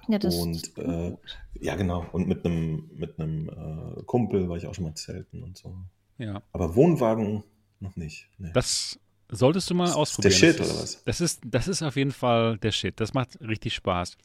[0.08, 1.16] Ja, das und ist äh,
[1.58, 2.04] ja, genau.
[2.12, 5.74] Und mit einem mit einem äh, Kumpel war ich auch schon mal zelten und so.
[6.18, 7.44] Ja, Aber Wohnwagen
[7.80, 8.28] noch nicht.
[8.36, 8.50] Nee.
[8.52, 8.98] das
[9.30, 10.32] solltest du mal ist ausprobieren.
[10.32, 11.04] der Shit, das oder ist, was?
[11.04, 13.00] Das ist, das ist auf jeden Fall der Shit.
[13.00, 14.18] Das macht richtig Spaß.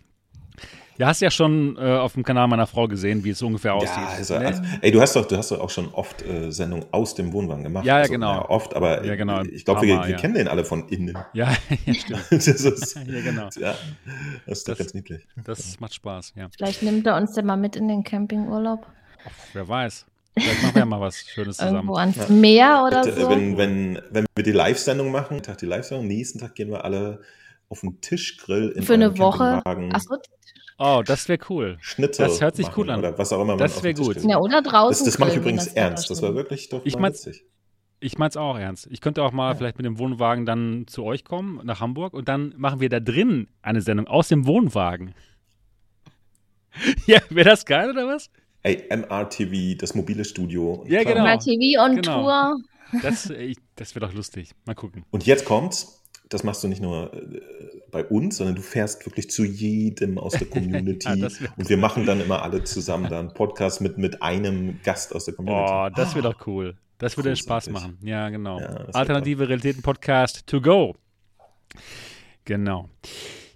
[0.97, 3.89] Ja, hast ja schon äh, auf dem Kanal meiner Frau gesehen, wie es ungefähr aussieht.
[3.97, 4.45] Ja, also, ne?
[4.47, 7.33] also, ey, du hast doch, du hast doch auch schon oft äh, Sendungen aus dem
[7.33, 7.85] Wohnwagen gemacht.
[7.85, 8.45] Ja, ja, also, genau.
[8.49, 10.17] oft, aber Ja, genau, ich glaube, wir, wir ja.
[10.17, 11.17] kennen den alle von innen.
[11.33, 11.51] ja,
[11.85, 12.25] ja, stimmt.
[12.29, 13.49] das ist, Ja, genau.
[13.59, 13.75] ja,
[14.45, 15.25] das ist doch Das- ganz niedlich.
[15.43, 16.49] Das macht Spaß, ja.
[16.55, 18.85] Vielleicht nimmt er uns dann mal mit in den Campingurlaub.
[19.53, 20.05] Wer weiß.
[20.37, 21.75] Vielleicht machen wir ja mal was Schönes zusammen.
[21.77, 23.29] Irgendwo ans Meer oder so.
[23.29, 27.21] Wenn, wenn, wenn wir die Live-Sendung machen, Tag die Live-Sendung, nächsten Tag gehen wir alle
[27.71, 29.62] auf den Tischgrill in Für eine einem Woche.
[29.65, 30.17] Achso,
[30.77, 31.77] Oh, das wäre cool.
[31.79, 32.99] Schnitzel Das hört sich machen cool an.
[32.99, 34.29] Oder was auch immer man Das auf wär den Tisch gut.
[34.29, 35.05] ja, oder draußen.
[35.05, 36.10] Das, das mache ich übrigens das ernst.
[36.10, 37.45] Das war wirklich doch Ich mein- witzig.
[38.03, 38.88] Ich mein's auch ernst.
[38.89, 42.27] Ich könnte auch mal vielleicht mit dem Wohnwagen dann zu euch kommen, nach Hamburg, und
[42.27, 45.13] dann machen wir da drin eine Sendung aus dem Wohnwagen.
[47.05, 48.31] ja, wäre das geil oder was?
[48.63, 50.84] Ey, MRTV, das mobile Studio.
[50.88, 51.21] Ja, genau.
[51.23, 52.21] Mal TV on Genau.
[52.23, 52.57] Tour.
[53.03, 54.49] Das, ich- das wäre doch lustig.
[54.65, 55.05] Mal gucken.
[55.12, 56.00] Und jetzt kommt's.
[56.31, 57.41] Das machst du nicht nur äh,
[57.91, 61.13] bei uns, sondern du fährst wirklich zu jedem aus der Community.
[61.13, 65.13] Ja, und wir machen dann immer alle zusammen da einen Podcast mit, mit einem Gast
[65.13, 65.69] aus der Community.
[65.69, 66.77] Boah, das wäre doch cool.
[66.97, 67.97] Das würde Spaß machen.
[68.01, 68.59] Ja, genau.
[68.59, 70.95] Ja, Alternative Realitäten Podcast to go.
[72.45, 72.89] Genau.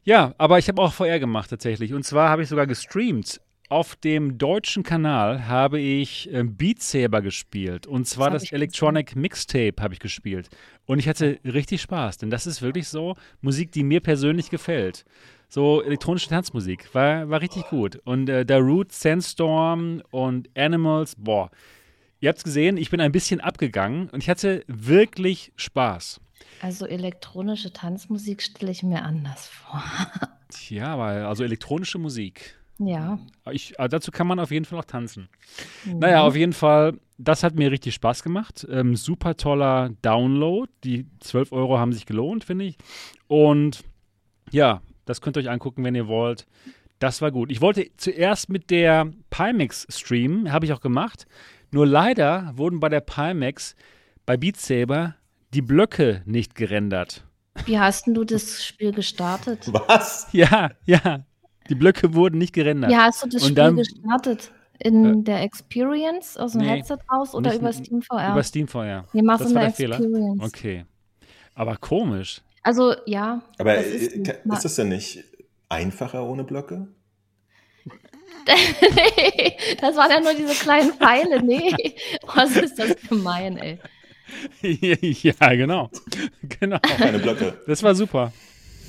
[0.03, 1.93] Ja, aber ich habe auch VR gemacht tatsächlich.
[1.93, 3.39] Und zwar habe ich sogar gestreamt.
[3.67, 7.88] Auf dem deutschen Kanal habe ich äh, Beat Saber gespielt.
[7.88, 10.49] Und zwar das ich Electronic Mixtape habe ich gespielt.
[10.86, 15.04] Und ich hatte richtig Spaß, denn das ist wirklich so Musik, die mir persönlich gefällt.
[15.49, 16.93] So elektronische Tanzmusik.
[16.93, 17.99] War, war richtig gut.
[18.06, 21.49] Und äh, Darude, Sandstorm und Animals, boah.
[22.19, 26.21] Ihr habt es gesehen, ich bin ein bisschen abgegangen und ich hatte wirklich Spaß.
[26.62, 29.84] Also elektronische Tanzmusik stelle ich mir anders vor.
[30.49, 32.56] Tja, aber also elektronische Musik.
[32.77, 33.19] Ja.
[33.51, 35.29] Ich, äh, dazu kann man auf jeden Fall auch tanzen.
[35.85, 35.99] Mhm.
[35.99, 38.65] Naja, auf jeden Fall, das hat mir richtig Spaß gemacht.
[38.69, 40.71] Ähm, super toller Download.
[40.83, 42.77] Die 12 Euro haben sich gelohnt, finde ich.
[43.27, 43.83] Und
[44.51, 46.47] ja, das könnt ihr euch angucken, wenn ihr wollt.
[46.99, 47.51] Das war gut.
[47.51, 51.25] Ich wollte zuerst mit der Pimax streamen, habe ich auch gemacht.
[51.71, 53.75] Nur leider wurden bei der Pimax
[54.25, 55.15] bei Beat Saber
[55.53, 57.25] die Blöcke nicht gerendert.
[57.65, 59.67] Wie hast denn du das Spiel gestartet?
[59.71, 60.27] Was?
[60.31, 61.25] Ja, ja.
[61.69, 62.91] Die Blöcke wurden nicht gerendert.
[62.91, 64.51] Wie hast du das Und Spiel dann- gestartet?
[64.78, 68.32] In der Experience aus dem Nee, Headset raus oder über in- Steam VR?
[68.34, 69.06] Über Steam vorher.
[69.13, 69.95] Wir machen das war eine der Fehler?
[69.95, 70.43] Experience.
[70.43, 70.86] Okay.
[71.54, 72.41] Aber komisch.
[72.62, 73.41] Also ja.
[73.58, 75.23] Aber das äh, ist, ist das denn nicht
[75.69, 76.88] einfacher ohne Blöcke?
[78.47, 81.41] nee, das waren ja nur diese kleinen Pfeile.
[81.41, 81.73] Nee,
[82.36, 83.80] was ist das gemein, ey.
[84.62, 85.89] ja, genau.
[86.60, 86.80] Genau.
[86.80, 87.60] Keine Blöcke.
[87.67, 88.34] Das war super.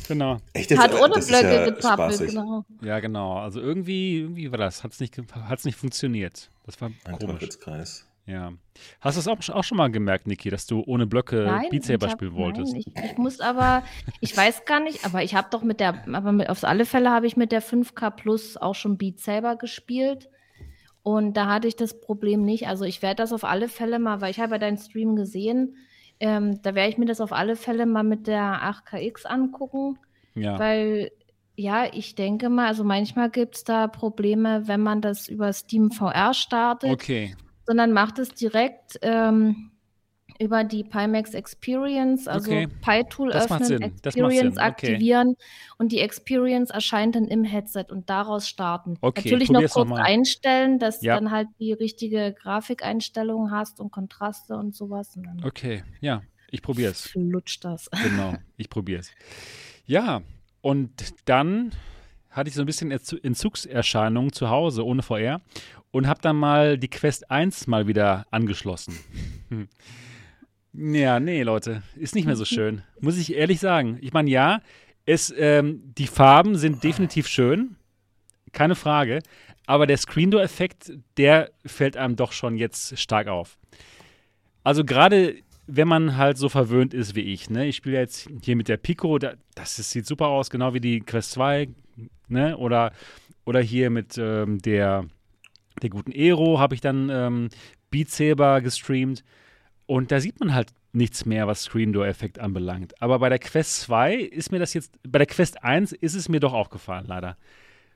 [0.08, 0.38] Genau.
[0.52, 0.80] Echt jetzt?
[0.80, 2.64] Hat ohne Das Blöcke ja genau.
[2.82, 3.38] Ja, genau.
[3.38, 4.84] Also irgendwie, irgendwie war das.
[4.84, 6.50] Hat es nicht, hat's nicht funktioniert.
[6.64, 7.40] Das war Ein komisch.
[7.40, 8.06] Teufelskreis.
[8.26, 8.52] Ja.
[9.00, 11.84] Hast du es auch, auch schon mal gemerkt, Niki, dass du ohne Blöcke Nein, Beat
[11.84, 12.72] Saber spielen wolltest?
[12.72, 13.84] Nein, ich, ich muss aber,
[14.20, 17.10] ich weiß gar nicht, aber ich habe doch mit der, aber mit, auf alle Fälle
[17.10, 20.28] habe ich mit der 5K Plus auch schon Beat Saber gespielt.
[21.04, 22.66] Und da hatte ich das Problem nicht.
[22.66, 25.76] Also ich werde das auf alle Fälle mal, weil ich habe ja deinen Stream gesehen,
[26.20, 29.98] ähm, da werde ich mir das auf alle Fälle mal mit der 8KX angucken,
[30.34, 30.58] ja.
[30.58, 31.10] weil
[31.56, 35.90] ja, ich denke mal, also manchmal gibt es da Probleme, wenn man das über Steam
[35.90, 37.34] VR startet Okay.
[37.66, 39.70] sondern macht es direkt ähm,
[40.40, 42.68] über die Pimax Experience, also Okay.
[42.84, 44.60] Macht öffnen, Experience Sinn, okay.
[44.60, 45.36] aktivieren
[45.78, 48.96] und die Experience erscheint dann im Headset und daraus starten.
[49.00, 50.02] Okay, Natürlich noch noch kurz mal.
[50.02, 51.14] einstellen, dass Ja.
[51.18, 55.82] du dann halt die richtige Grafikeinstellung hast und Kontraste und sowas und Okay.
[56.00, 57.02] Ja, ich probiere es.
[57.08, 57.88] flutscht das.
[58.02, 59.10] Genau, ich probiere es.
[59.86, 60.22] Ja,
[60.60, 60.90] und
[61.28, 61.72] dann
[62.30, 65.40] hatte ich so ein bisschen Entzu- Entzugserscheinungen zu Hause ohne VR
[65.90, 68.98] und habe dann mal die Quest 1 mal wieder angeschlossen.
[70.78, 72.82] Ja, nee, Leute, ist nicht mehr so schön.
[73.00, 73.98] Muss ich ehrlich sagen.
[74.02, 74.60] Ich meine, ja,
[75.06, 77.76] es, ähm, die Farben sind definitiv schön,
[78.52, 79.20] keine Frage.
[79.66, 83.58] Aber der Screen Door-Effekt, der fällt einem doch schon jetzt stark auf.
[84.64, 85.36] Also gerade
[85.66, 87.66] wenn man halt so verwöhnt ist wie ich, ne?
[87.66, 90.80] Ich spiele jetzt hier mit der Pico, da, das ist, sieht super aus, genau wie
[90.80, 91.68] die Quest 2,
[92.28, 92.56] ne?
[92.56, 92.92] Oder,
[93.44, 95.06] oder hier mit ähm, der,
[95.82, 97.48] der guten Aero habe ich dann ähm,
[97.90, 99.24] Beat Saber gestreamt.
[99.86, 103.00] Und da sieht man halt nichts mehr, was Screen Door Effekt anbelangt.
[103.00, 106.28] Aber bei der Quest 2 ist mir das jetzt, bei der Quest 1 ist es
[106.28, 107.36] mir doch aufgefallen, leider.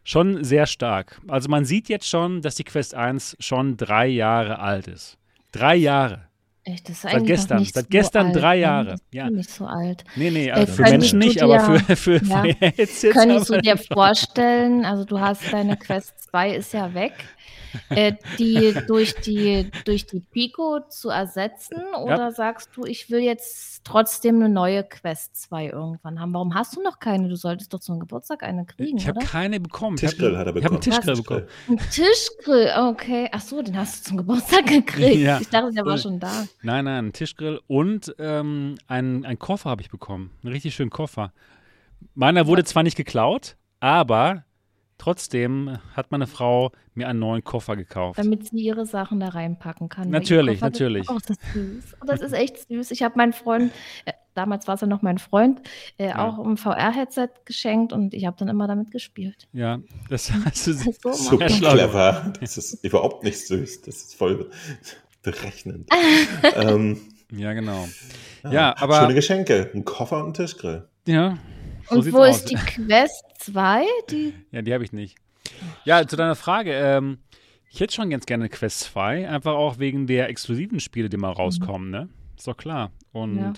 [0.05, 1.21] Schon sehr stark.
[1.29, 5.19] Also man sieht jetzt schon, dass die Quest 1 schon drei Jahre alt ist.
[5.53, 6.27] Drei Jahre.
[6.65, 8.57] Echt, das ist Seit eigentlich gestern, nicht seit so gestern alt, drei?
[8.59, 9.31] Jahre, ja.
[9.31, 10.05] Nicht so alt.
[10.15, 12.43] Nee, nee, Äh, also für Menschen nicht, aber dir- für, für, ja.
[12.43, 16.93] für Headsets Könntest du aber dir vorstellen, also du hast deine Quest 2 ist ja
[16.95, 17.15] weg,
[17.91, 23.85] äh, die durch die durch die Pico zu ersetzen oder sagst du, ich will jetzt
[23.85, 26.33] trotzdem eine neue Quest 2 irgendwann haben?
[26.35, 27.29] Warum hast du noch keine?
[27.29, 29.97] Du solltest doch zum Geburtstag eine kriegen, Ich habe keine bekommen.
[29.97, 30.97] Ich Tischgrill hat er Ich habe einen bekommen.
[30.97, 31.47] Tischgrill bekommen.
[31.69, 33.29] Ein Tischgrill, okay.
[33.33, 35.17] Ach so, den hast du zum Geburtstag gekriegt.
[35.21, 35.41] Ja.
[35.41, 36.47] Ich dachte, der war schon da.
[36.63, 40.31] Nein, nein, einen Tischgrill und ähm, einen, einen Koffer habe ich bekommen.
[40.43, 41.33] Einen richtig schönen Koffer.
[42.15, 44.45] Meiner wurde zwar nicht geklaut, aber
[45.01, 48.19] trotzdem hat meine Frau mir einen neuen Koffer gekauft.
[48.19, 50.11] Damit sie ihre Sachen da reinpacken kann.
[50.11, 51.09] Natürlich, natürlich.
[51.11, 51.85] Oh, das ist süß.
[52.03, 52.91] Oh, das ist echt süß.
[52.91, 53.73] Ich habe meinen Freund,
[54.05, 55.61] äh, damals war es ja noch mein Freund,
[55.99, 56.27] äh, Ja.
[56.29, 59.49] auch ein VR-Headset geschenkt und ich habe dann immer damit gespielt.
[59.53, 62.33] Ja, das hast du So So schlau clever.
[62.41, 63.83] Das ist überhaupt nicht süß.
[63.83, 64.51] Das ist voll
[65.23, 65.89] berechnend.
[66.57, 67.01] ähm,
[67.33, 67.89] Ja, genau.
[68.51, 69.71] Ja, aber- Schöne Geschenke.
[69.75, 70.87] Ein Koffer und ein Tischgrill.
[71.07, 71.39] Ja.
[71.91, 72.37] So Und wo aus.
[72.39, 73.85] ist die Quest 2?
[74.11, 75.17] Die, Ja, die habe ich nicht.
[75.85, 76.73] Ja, zu deiner Frage.
[76.73, 77.19] Ähm,
[77.71, 81.17] ich hätte schon ganz gerne eine Quest 2, einfach auch wegen der exklusiven Spiele, die
[81.17, 82.09] mal rauskommen, ne?
[82.37, 82.91] Ist doch klar.
[83.13, 83.53] Und Ja.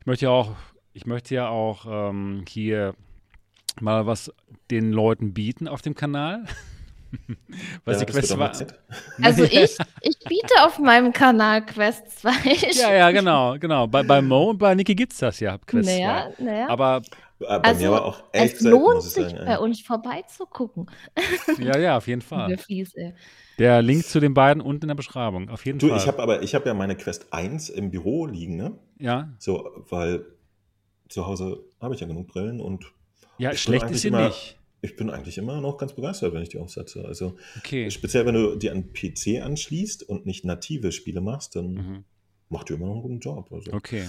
[0.00, 0.52] ich möchte ja auch,
[0.92, 2.94] ich möchte ja auch ähm, hier
[3.80, 4.32] mal was
[4.70, 6.44] den Leuten bieten auf dem Kanal.
[7.84, 8.64] was Ja, die Quest auch mal 2.
[8.64, 8.78] Zeit.
[9.22, 12.30] also ich, ich biete auf meinem Kanal Quest 2.
[12.72, 13.86] Ja, ja, genau, genau.
[13.86, 16.42] Bei, bei Mo und bei Niki gibt es das ja, Quest Naja, 2.
[16.44, 16.68] naja.
[16.68, 17.02] Aber
[17.38, 19.44] Bei Also, mir aber auch echt es selten, lohnt muss ich sich sagen.
[19.44, 20.86] bei uns vorbeizugucken.
[21.58, 22.56] ja, ja, auf jeden Fall.
[23.58, 25.48] Der Link zu den beiden unten in der Beschreibung.
[25.50, 25.98] Auf jeden Du, Fall.
[25.98, 28.78] ich habe aber, ich habe ja meine Quest 1 im Büro liegen, ne?
[28.98, 30.24] ja, So, weil
[31.08, 32.84] zu Hause habe ich ja genug Brillen und
[33.38, 34.58] ja Ich bin schlecht eigentlich ist sie immer- nicht.
[34.80, 37.04] ich bin eigentlich immer noch ganz begeistert, wenn ich die aufsetze.
[37.06, 37.90] Also Okay.
[37.90, 42.04] speziell, wenn du die an PC anschließt und nicht native Spiele machst, dann Mhm.
[42.48, 43.50] Macht die immer noch einen guten Job.
[43.52, 44.08] Also, Okay.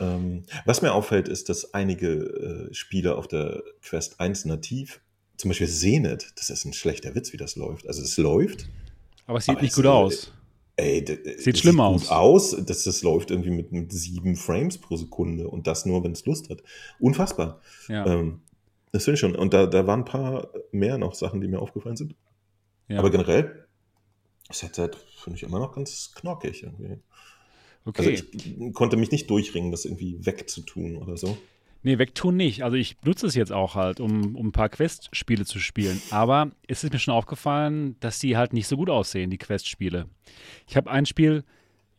[0.00, 5.00] ähm, was mir auffällt, ist, dass einige äh, Spiele auf der Quest 1 nativ,
[5.36, 7.86] zum Beispiel Zenit, das ist ein schlechter Witz, wie das läuft.
[7.86, 8.68] Also es läuft,
[9.26, 10.32] Aber es sieht Aber nicht es, gut aus.
[10.78, 11.04] Ey,
[11.38, 12.08] Sieht das schlimm gut aus.
[12.10, 12.56] aus.
[12.66, 16.24] Das, das läuft irgendwie mit, mit sieben Frames pro Sekunde und das nur, wenn es
[16.26, 16.62] Lust hat.
[17.00, 17.60] Unfassbar.
[17.88, 18.04] Ja.
[18.06, 18.40] Ähm,
[18.92, 19.34] das finde ich schon.
[19.34, 22.14] Und da, da waren ein paar mehr noch Sachen, die mir aufgefallen sind.
[22.88, 22.98] ja.
[22.98, 23.66] Aber generell,
[24.48, 24.90] das Headset
[25.22, 26.98] finde ich immer noch ganz knockig irgendwie.
[27.86, 28.10] Okay.
[28.10, 31.38] Also ich konnte mich nicht durchringen, das irgendwie wegzutun oder so.
[31.82, 32.62] nee, wegtun nicht.
[32.62, 36.00] Also ich nutze es jetzt auch halt, um, um ein paar Quest-Spiele zu spielen.
[36.10, 40.06] Aber es ist mir schon aufgefallen, dass die halt nicht so gut aussehen, die Quest-Spiele.
[40.66, 41.44] Ich habe ein Spiel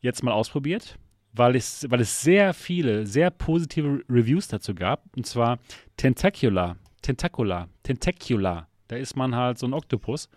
[0.01, 0.99] jetzt mal ausprobiert,
[1.33, 5.03] weil es, weil es sehr viele, sehr positive Reviews dazu gab.
[5.15, 5.59] Und zwar
[5.95, 6.77] Tentacular.
[7.01, 7.69] Tentacular.
[7.83, 8.67] Tentacular.
[8.87, 10.29] Da ist man halt so ein Oktopus.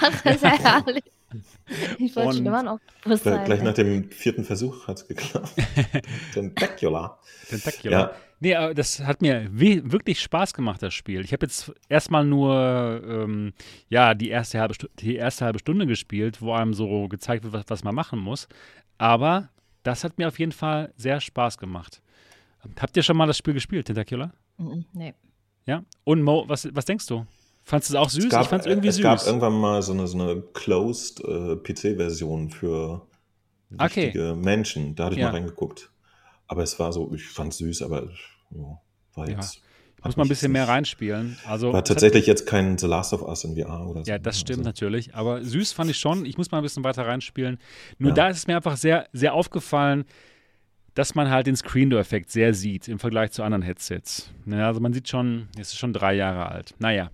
[0.00, 1.04] Ach, das ist ja herrlich.
[1.98, 3.64] Ich wollte schon immer noch Gleich, sein.
[3.64, 5.52] nach dem vierten Versuch hat es geklappt.
[6.32, 7.20] Tentacular.
[7.48, 8.00] Tentacular.
[8.00, 11.22] Ja, Nee, aber das hat mir wirklich Spaß gemacht, das Spiel.
[11.22, 13.52] Ich habe jetzt erstmal nur ähm,
[13.88, 17.64] ja, die, erste halbe die erste halbe Stunde gespielt, wo einem so gezeigt wird, was,
[17.66, 18.46] was man machen muss.
[18.96, 19.48] Aber
[19.82, 22.00] das hat mir auf jeden Fall sehr Spaß gemacht.
[22.78, 24.32] Habt ihr schon mal das Spiel gespielt, Tentacula?
[24.56, 25.14] Mhm, nee.
[25.66, 25.82] Ja?
[26.04, 27.26] Und Mo, was, was denkst du?
[27.68, 28.30] Fandest du es auch süß?
[28.30, 29.04] gab, ich fand es irgendwie es süß.
[29.04, 33.02] Es gab irgendwann mal so eine, so eine Closed äh, PC-Version für
[33.68, 34.40] wichtige okay.
[34.40, 34.94] Menschen.
[34.94, 35.26] Da hatte ich ja.
[35.26, 35.90] mal reingeguckt.
[36.46, 38.08] Aber es war so, ich fand es süß, aber
[38.52, 38.80] ja,
[39.14, 39.56] war jetzt.
[39.56, 39.60] Ja.
[40.02, 41.36] Muss man ein bisschen mehr reinspielen.
[41.46, 44.10] Also, war tatsächlich hat, jetzt kein The Last of Us in VR oder so.
[44.10, 44.68] Ja, das stimmt also.
[44.70, 45.14] natürlich.
[45.14, 46.24] Aber süß fand ich schon.
[46.24, 47.58] Ich muss mal ein bisschen weiter reinspielen.
[47.98, 48.14] Nur ja.
[48.14, 50.06] da ist es mir einfach sehr, sehr aufgefallen,
[50.98, 54.32] dass man halt den Screen-Door-Effekt sehr sieht im Vergleich zu anderen Headsets.
[54.46, 56.74] Ja, also man sieht schon, es ist schon drei Jahre alt.
[56.80, 57.12] Naja.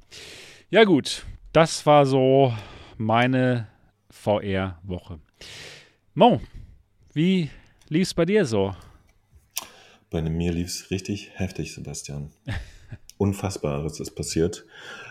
[0.71, 1.27] Ja, gut.
[1.53, 2.55] Das war so
[2.97, 3.67] meine
[4.09, 5.19] VR-Woche.
[6.15, 6.41] Mo,
[7.13, 7.51] wie
[7.91, 8.75] lief es bei dir so?
[10.09, 12.31] Bei mir lief es richtig heftig, Sebastian.
[13.19, 14.65] Unfassbares ist passiert.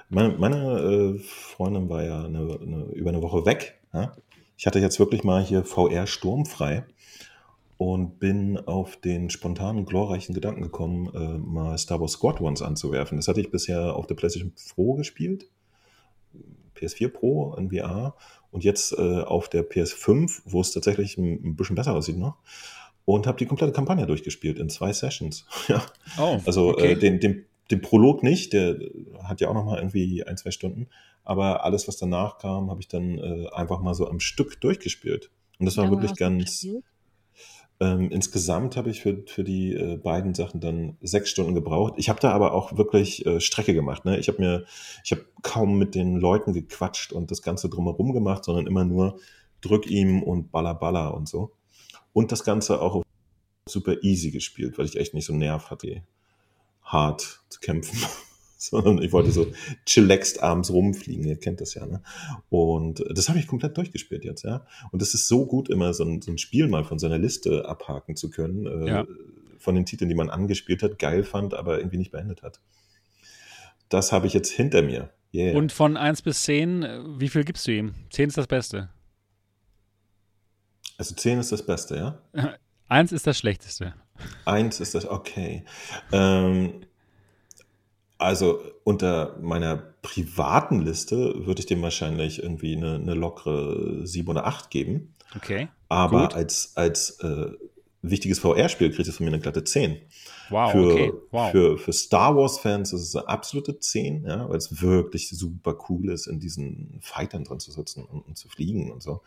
[0.09, 3.79] Meine, meine äh, Freundin war ja eine, eine, über eine Woche weg.
[3.93, 4.17] Ja?
[4.57, 6.87] Ich hatte jetzt wirklich mal hier VR sturmfrei
[7.83, 13.17] und bin auf den spontanen, glorreichen Gedanken gekommen, äh, mal Star Wars Squad Ones anzuwerfen.
[13.17, 15.49] Das hatte ich bisher auf der PlayStation Pro gespielt,
[16.77, 18.15] PS4 Pro in VR
[18.51, 22.37] und jetzt äh, auf der PS5, wo es tatsächlich ein, ein bisschen besser aussieht noch
[23.03, 25.45] und habe die komplette Kampagne durchgespielt in zwei Sessions.
[25.67, 25.85] ja.
[26.17, 26.91] Oh, also äh, okay.
[26.93, 28.79] äh, den, den, den Prolog nicht, der
[29.23, 30.87] hat ja auch noch mal irgendwie ein, zwei Stunden,
[31.25, 35.31] aber alles, was danach kam, habe ich dann äh, einfach mal so am Stück durchgespielt.
[35.59, 36.65] Und das war wirklich ganz.
[37.83, 41.95] Ähm, insgesamt habe ich für, für die äh, beiden Sachen dann sechs Stunden gebraucht.
[41.97, 44.05] Ich habe da aber auch wirklich äh, Strecke gemacht.
[44.05, 44.17] Ne?
[44.19, 44.65] Ich habe mir,
[45.03, 49.19] ich habe kaum mit den Leuten gequatscht und das Ganze drumherum gemacht, sondern immer nur
[49.59, 51.51] drück ihm und baller baller und so.
[52.13, 53.03] Und das Ganze auch
[53.67, 56.03] super easy gespielt, weil ich echt nicht so Nerv hatte,
[56.83, 57.99] hart zu kämpfen.
[58.69, 59.47] sondern ich wollte so
[59.85, 62.01] chillaxed abends rumfliegen, ihr kennt das ja, ne?
[62.49, 64.65] Und das habe ich komplett durchgespielt jetzt, ja.
[64.91, 67.67] Und das ist so gut, immer so ein, so ein Spiel mal von seiner Liste
[67.67, 69.07] abhaken zu können, äh, ja.
[69.57, 72.61] von den Titeln, die man angespielt hat, geil fand, aber irgendwie nicht beendet hat.
[73.89, 75.09] Das habe ich jetzt hinter mir.
[75.33, 75.57] Yeah.
[75.57, 77.93] Und von 1 bis 10, äh, wie viel gibst du ihm?
[78.11, 78.89] 10 ist das Beste.
[80.97, 82.19] Also 10 ist das Beste, ja?
[82.87, 83.93] Eins ist das Schlechteste.
[84.45, 85.65] Eins ist das, okay.
[86.11, 86.85] Ähm,
[88.17, 94.45] also unter meiner privaten Liste würde ich dem wahrscheinlich irgendwie eine, eine lockere 7 oder
[94.45, 95.15] 8 geben.
[95.35, 95.69] Okay.
[95.89, 96.35] Aber gut.
[96.35, 97.51] als, als äh,
[98.01, 99.97] wichtiges VR-Spiel kriegt es von mir eine glatte 10.
[100.49, 101.13] Wow, für, okay.
[101.31, 101.51] wow.
[101.51, 106.09] Für, für Star Wars-Fans ist es eine absolute 10, ja, weil es wirklich super cool
[106.09, 109.21] ist, in diesen Fightern drin zu sitzen und, und zu fliegen und so.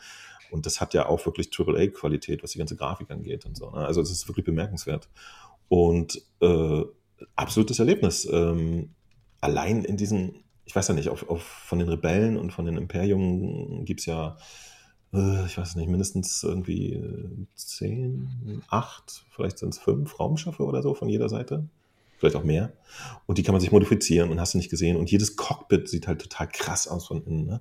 [0.51, 3.71] Und das hat ja auch wirklich AAA-Qualität, was die ganze Grafik angeht und so.
[3.71, 3.79] Ne?
[3.79, 5.09] Also es ist wirklich bemerkenswert.
[5.69, 6.83] Und äh,
[7.35, 8.29] absolutes Erlebnis.
[8.31, 8.91] Ähm,
[9.41, 12.77] allein in diesen, ich weiß ja nicht, auf, auf, von den Rebellen und von den
[12.77, 14.37] Imperium gibt es ja,
[15.13, 20.83] äh, ich weiß nicht, mindestens irgendwie äh, zehn, acht, vielleicht sind es fünf Raumschiffe oder
[20.83, 21.69] so von jeder Seite.
[22.19, 22.73] Vielleicht auch mehr.
[23.27, 24.97] Und die kann man sich modifizieren und hast du nicht gesehen.
[24.97, 27.47] Und jedes Cockpit sieht halt total krass aus von innen.
[27.47, 27.61] Ne?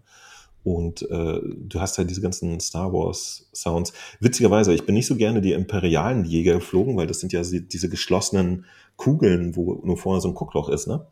[0.63, 3.93] Und äh, du hast halt diese ganzen Star Wars Sounds.
[4.19, 7.89] Witzigerweise, ich bin nicht so gerne die imperialen Jäger geflogen, weil das sind ja diese
[7.89, 8.65] geschlossenen
[8.97, 11.05] Kugeln, wo nur vorne so ein Guckloch ist, ne?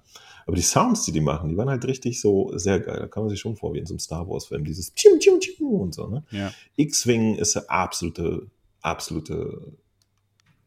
[0.45, 2.99] Aber die Sounds, die die machen, die waren halt richtig so sehr geil.
[2.99, 5.19] Da kann man sich schon vor wie in so einem Star Wars Film, dieses Pium,
[5.19, 6.23] Pium, Pium und so, ne?
[6.31, 6.51] Ja.
[6.75, 8.47] X-Wing ist der absolute,
[8.81, 9.73] absolute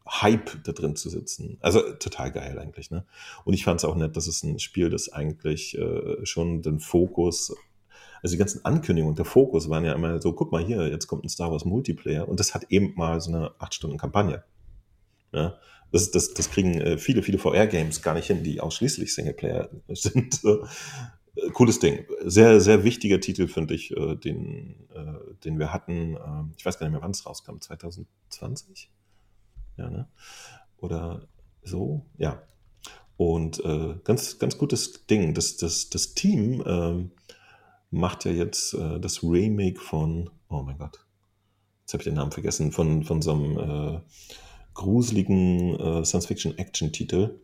[0.09, 1.59] Hype da drin zu sitzen.
[1.61, 3.05] Also total geil eigentlich, ne?
[3.45, 6.81] Und ich fand es auch nett, dass es ein Spiel, das eigentlich äh, schon den
[6.81, 7.55] Fokus
[8.23, 11.07] also die ganzen Ankündigungen und der Fokus waren ja immer so, guck mal hier, jetzt
[11.07, 14.43] kommt ein Star Wars Multiplayer und das hat eben mal so eine 8-Stunden-Kampagne.
[15.33, 15.59] Ja,
[15.93, 20.43] das, das, das kriegen äh, viele, viele VR-Games gar nicht hin, die ausschließlich Singleplayer sind.
[20.45, 22.05] Äh, cooles Ding.
[22.25, 26.17] Sehr, sehr wichtiger Titel, finde ich, äh, den, äh, den wir hatten.
[26.17, 27.59] Ähm, ich weiß gar nicht mehr, wann es rauskam.
[27.59, 28.91] 2020?
[29.77, 30.09] Ja, ne?
[30.79, 31.29] Oder
[31.63, 32.07] so?
[32.19, 32.43] Ja.
[33.17, 35.35] Und äh, ganz, ganz gutes Ding.
[35.35, 37.13] Das, das, das Team ähm,
[37.91, 40.99] macht ja jetzt äh, das Remake von, oh mein Gott,
[41.83, 44.01] jetzt habe ich den Namen vergessen, von, von so einem äh,
[44.77, 47.41] gruseligen äh, Science-Fiction-Action-Titel.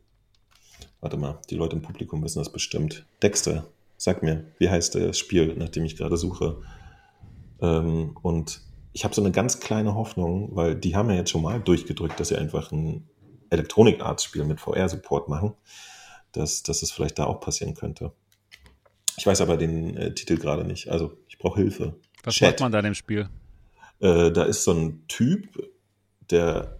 [1.01, 3.05] Warte mal, die Leute im Publikum wissen das bestimmt.
[3.23, 3.67] Dexter,
[3.97, 6.63] sag mir, wie heißt das Spiel, nach dem ich gerade suche?
[7.61, 8.61] Ähm, und
[8.93, 12.21] ich habe so eine ganz kleine Hoffnung, weil die haben ja jetzt schon mal durchgedrückt,
[12.21, 13.09] dass sie einfach ein
[13.51, 15.55] Electronic Arts Spiel mit VR-Support machen,
[16.33, 18.13] dass, dass es vielleicht da auch passieren könnte.
[19.17, 20.89] Ich weiß aber den äh, Titel gerade nicht.
[20.89, 21.95] Also ich brauche Hilfe.
[22.25, 22.51] Was Chat.
[22.51, 23.29] macht man da in dem Spiel?
[24.01, 25.71] Äh, da ist so ein Typ,
[26.31, 26.79] der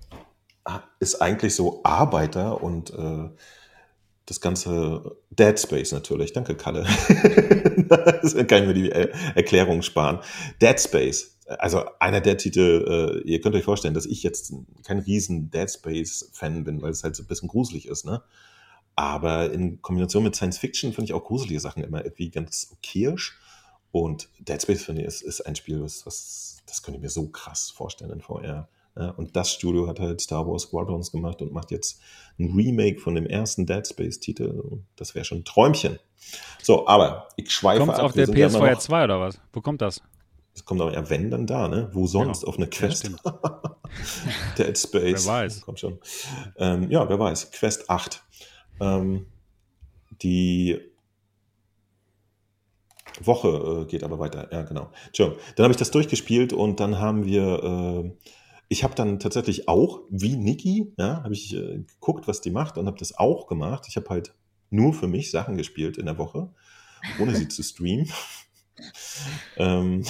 [1.01, 3.29] ist eigentlich so Arbeiter und äh,
[4.27, 6.33] das ganze Dead Space natürlich.
[6.33, 6.83] Danke, Kalle.
[7.89, 10.21] das kann ich mir die Erklärung sparen.
[10.61, 11.39] Dead Space.
[11.47, 14.55] Also einer der Titel, äh, ihr könnt euch vorstellen, dass ich jetzt
[14.85, 18.23] kein riesen Dead Space-Fan bin, weil es halt so ein bisschen gruselig ist, ne?
[18.95, 23.39] Aber in Kombination mit Science Fiction finde ich auch gruselige Sachen immer irgendwie ganz okayisch.
[23.91, 27.11] Und Dead Space, finde ich, ist, ist ein Spiel, was, was, das könnte ich mir
[27.11, 28.69] so krass vorstellen in VR.
[28.97, 32.01] Ja, und das Studio hat halt Star Wars Squadrons gemacht und macht jetzt
[32.39, 34.81] ein Remake von dem ersten Dead Space-Titel.
[34.97, 35.99] Das wäre schon ein Träumchen.
[36.63, 38.03] So, aber ich schweife Kommt ab.
[38.03, 39.41] auf der PSVR 2 oder was?
[39.53, 40.03] Wo kommt das?
[40.53, 41.89] Das kommt aber ja, wenn dann da, ne?
[41.93, 42.43] Wo sonst?
[42.43, 43.05] Ja, auf eine Quest?
[44.59, 45.27] Dead Space.
[45.27, 45.63] Wer weiß.
[45.63, 45.99] Kommt schon.
[46.57, 47.53] Ähm, ja, wer weiß.
[47.53, 48.23] Quest 8.
[48.81, 49.27] Ähm,
[50.23, 50.79] die
[53.21, 54.49] Woche äh, geht aber weiter.
[54.53, 54.91] Ja, genau.
[55.15, 55.37] Schon.
[55.57, 58.11] Dann habe ich das durchgespielt und dann haben wir, äh,
[58.73, 62.79] ich habe dann tatsächlich auch, wie Niki, ja, habe ich äh, geguckt, was die macht
[62.79, 63.85] und habe das auch gemacht.
[63.87, 64.35] Ich habe halt
[64.71, 66.49] nur für mich Sachen gespielt in der Woche,
[67.21, 68.11] ohne sie zu streamen.
[69.59, 70.07] ähm,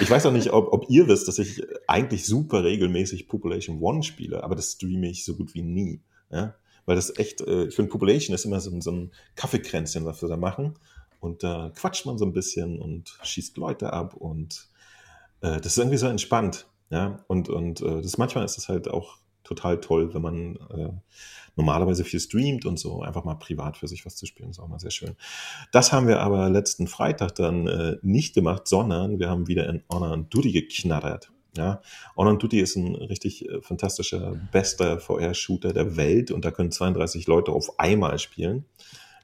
[0.00, 4.04] ich weiß auch nicht, ob, ob ihr wisst, dass ich eigentlich super regelmäßig Population One
[4.04, 6.02] spiele, aber das streame ich so gut wie nie.
[6.30, 6.54] Ja?
[6.86, 10.28] Weil das echt, äh, ich finde Population ist immer so, so ein Kaffeekränzchen, was wir
[10.28, 10.78] da machen.
[11.18, 14.68] Und da quatscht man so ein bisschen und schießt Leute ab und
[15.40, 16.68] äh, das ist irgendwie so entspannt.
[16.92, 20.90] Ja, und, und äh, das manchmal ist es halt auch total toll, wenn man äh,
[21.56, 24.68] normalerweise viel streamt und so einfach mal privat für sich was zu spielen, ist auch
[24.68, 25.16] mal sehr schön.
[25.72, 29.82] Das haben wir aber letzten Freitag dann äh, nicht gemacht, sondern wir haben wieder in
[29.90, 31.32] Honor and Duty geknattert.
[31.56, 31.80] Ja,
[32.14, 36.72] Honor and Duty ist ein richtig äh, fantastischer, bester VR-Shooter der Welt und da können
[36.72, 38.66] 32 Leute auf einmal spielen.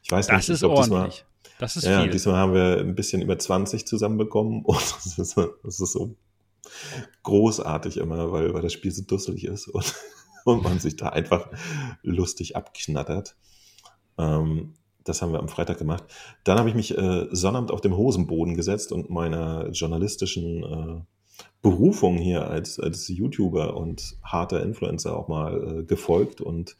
[0.02, 1.24] Ich weiß das nicht, ist ich glaub, ordentlich.
[1.26, 2.10] Diesmal, das ist ja, viel.
[2.10, 6.16] diesmal haben wir ein bisschen über 20 zusammenbekommen und das ist, das ist so
[7.22, 9.94] großartig immer, weil, weil das Spiel so dusselig ist und,
[10.44, 11.48] und man sich da einfach
[12.02, 13.36] lustig abknattert.
[14.18, 16.04] Ähm, das haben wir am Freitag gemacht.
[16.44, 21.00] Dann habe ich mich äh, Sonnabend auf dem Hosenboden gesetzt und meiner journalistischen äh,
[21.62, 26.76] Berufung hier als, als YouTuber und harter Influencer auch mal äh, gefolgt und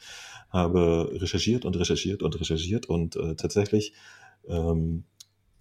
[0.51, 3.93] habe recherchiert und recherchiert und recherchiert und äh, tatsächlich
[4.47, 5.05] ähm,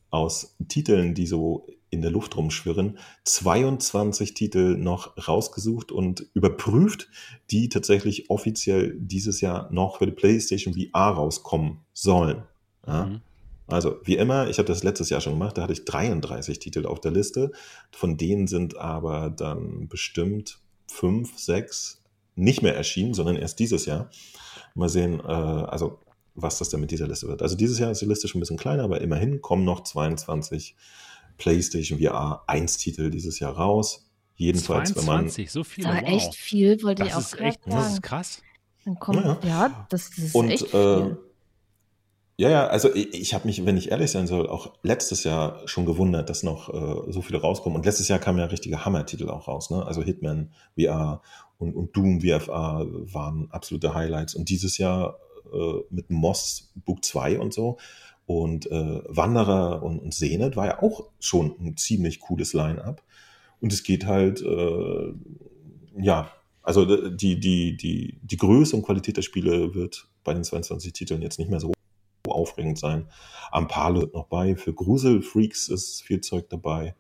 [0.10, 7.10] aus Titeln, die so in der Luft rumschwirren, 22 Titel noch rausgesucht und überprüft,
[7.50, 12.44] die tatsächlich offiziell dieses Jahr noch für die PlayStation VR rauskommen sollen.
[12.86, 13.06] Ja?
[13.06, 13.22] Mhm.
[13.68, 16.86] Also wie immer, ich habe das letztes Jahr schon gemacht, da hatte ich 33 Titel
[16.86, 17.52] auf der Liste.
[17.92, 22.02] Von denen sind aber dann bestimmt fünf, sechs
[22.36, 24.10] nicht mehr erschienen, sondern erst dieses Jahr.
[24.74, 26.00] Mal sehen, äh, also
[26.34, 27.42] was das denn mit dieser Liste wird.
[27.42, 30.76] Also dieses Jahr ist die Liste schon ein bisschen kleiner, aber immerhin kommen noch 22
[31.38, 34.10] PlayStation VR 1 Titel dieses Jahr raus.
[34.36, 35.50] Jedenfalls, 22, wenn man.
[35.50, 35.84] so viel.
[35.84, 36.10] Das war wow.
[36.10, 37.76] echt viel, wollte das ich auch ist echt, sagen.
[37.76, 38.42] Das ist krass.
[38.86, 40.80] Dann kommt, ja, ja das, das, ist Und, echt viel.
[40.80, 41.16] Äh,
[42.40, 45.68] ja, ja, also ich, ich habe mich, wenn ich ehrlich sein soll, auch letztes Jahr
[45.68, 47.76] schon gewundert, dass noch äh, so viele rauskommen.
[47.78, 49.84] Und letztes Jahr kamen ja richtige Hammer-Titel auch raus, ne?
[49.84, 51.24] Also Hitman VR
[51.58, 54.36] und, und Doom VFA waren absolute Highlights.
[54.36, 55.18] Und dieses Jahr
[55.52, 57.78] äh, mit Moss Book 2 und so.
[58.28, 63.02] Und äh, Wanderer und, und Sehnet war ja auch schon ein ziemlich cooles Line-up.
[63.62, 65.14] Und es geht halt, äh,
[65.98, 66.30] ja,
[66.62, 71.22] also die, die, die, die Größe und Qualität der Spiele wird bei den 22 Titeln
[71.22, 71.72] jetzt nicht mehr so
[72.28, 73.08] aufregend sein.
[73.50, 74.58] Ampale wird noch bei.
[74.58, 76.96] Für Gruselfreaks ist viel Zeug dabei.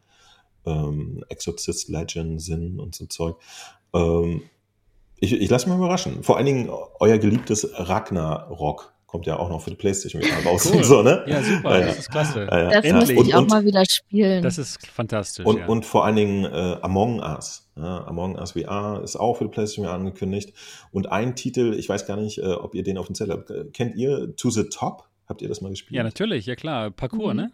[0.66, 3.36] Ähm, Exorcist Legend, Sinn und so Zeug.
[3.94, 4.44] Ähm,
[5.20, 6.24] ich, ich lasse mich überraschen.
[6.24, 6.70] Vor allen Dingen
[7.02, 10.68] euer geliebtes Ragnarok kommt ja auch noch für die Playstation wieder raus.
[10.70, 10.78] Cool.
[10.78, 11.24] Und so, ne?
[11.28, 12.48] Ja, super, Ja, das ist klasse.
[12.52, 12.66] Ja, ja.
[12.66, 12.94] Das Endlich.
[12.94, 14.44] müsste ich auch Und- mal wieder spielen.
[14.44, 15.46] Das ist fantastisch.
[15.46, 15.66] Und, ja.
[15.66, 17.70] und vor allen Dingen äh, Among Us.
[17.76, 20.54] Ja, Among Us VR ist auch für die PlayStation VR angekündigt.
[20.92, 23.50] Und ein Titel, ich weiß gar nicht, äh, ob ihr den auf dem Zettel habt.
[23.50, 25.06] Äh, Kennt ihr To the Top?
[25.28, 25.96] Habt ihr das mal gespielt?
[25.98, 26.92] ja, natürlich, ja klar.
[26.92, 27.40] Parcours, Mhm.
[27.42, 27.52] ne?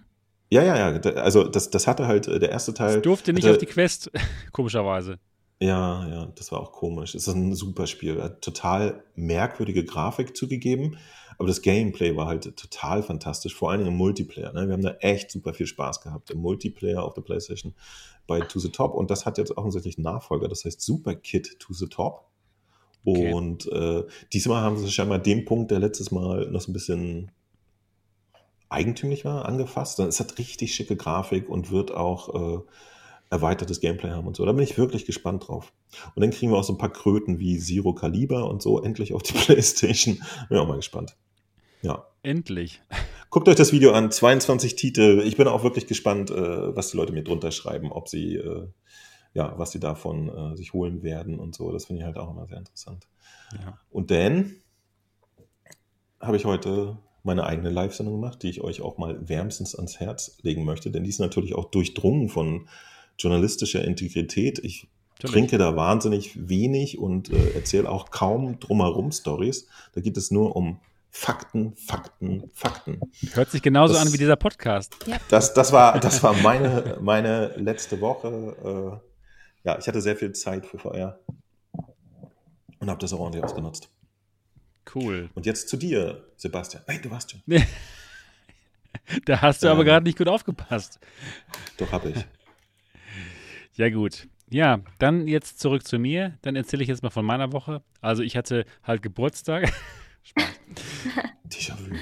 [0.51, 0.99] ja, ja, ja.
[1.15, 2.95] Also das, das hatte halt äh, der erste Teil.
[2.95, 4.11] Das durfte nicht hatte, auf die Quest,
[4.51, 5.17] komischerweise.
[5.59, 7.15] Ja, ja, das war auch komisch.
[7.15, 8.21] Es ist ein super Spiel.
[8.21, 10.97] Hat total merkwürdige Grafik zugegeben,
[11.37, 14.53] aber das Gameplay war halt total fantastisch, vor allem im Multiplayer.
[14.53, 14.67] Ne?
[14.67, 17.73] Wir haben da echt super viel Spaß gehabt im Multiplayer auf der PlayStation
[18.27, 21.59] bei To the Top und das hat jetzt offensichtlich einen Nachfolger, das heißt Super Kid
[21.59, 22.25] To the Top.
[23.05, 23.33] Okay.
[23.33, 27.31] Und äh, diesmal haben sie scheinbar den Punkt, der letztes Mal noch so ein bisschen
[28.69, 29.99] eigentümlich war, angefasst.
[29.99, 32.63] Es hat richtig schicke Grafik und wird auch äh,
[33.29, 34.45] erweitertes Gameplay haben und so.
[34.45, 35.73] Da bin ich wirklich gespannt drauf.
[36.15, 39.13] Und dann kriegen wir auch so ein paar Kröten wie Zero Caliber und so endlich
[39.13, 40.21] auf die Playstation.
[40.49, 41.15] Bin auch mal gespannt.
[41.83, 42.07] Ja.
[42.23, 42.81] Endlich.
[43.29, 45.21] Guckt euch das Video an, 22 Titel.
[45.25, 48.67] Ich bin auch wirklich gespannt, äh, was die Leute mir drunter schreiben, ob sie äh,
[49.33, 51.71] ja, was sie davon äh, sich holen werden und so.
[51.71, 53.07] Das finde ich halt auch immer sehr interessant.
[53.53, 53.77] Ja.
[53.89, 54.55] Und dann
[56.19, 60.37] habe ich heute meine eigene Live-Sendung gemacht, die ich euch auch mal wärmstens ans Herz
[60.41, 62.67] legen möchte, denn die ist natürlich auch durchdrungen von
[63.17, 64.59] journalistischer Integrität.
[64.59, 65.31] Ich Natürlich.
[65.31, 69.67] trinke da wahnsinnig wenig und äh, erzähle auch kaum drumherum Stories.
[69.93, 70.79] Da geht es nur um
[71.15, 72.99] Fakten, Fakten, Fakten.
[73.33, 74.95] Hört sich genauso Das- an wie dieser Podcast.
[75.29, 79.01] Das, das war, das war meine, meine letzte Woche.
[79.63, 81.19] Äh, ja, ich hatte sehr viel Zeit für VR
[82.79, 83.89] und habe das auch ordentlich ausgenutzt.
[84.93, 85.29] Cool.
[85.35, 86.83] Und jetzt zu dir, Sebastian.
[86.87, 87.41] Nein, du warst schon.
[89.25, 89.85] Da hast du aber Ähm.
[89.87, 90.99] gerade nicht gut aufgepasst.
[91.77, 92.25] Doch, habe ich.
[93.75, 94.27] Ja, gut.
[94.49, 96.37] Ja, dann jetzt zurück zu mir.
[96.43, 97.81] Dann erzähle ich jetzt mal von meiner Woche.
[98.01, 99.71] Also ich hatte halt Geburtstag.
[101.45, 101.95] Déjà-vu.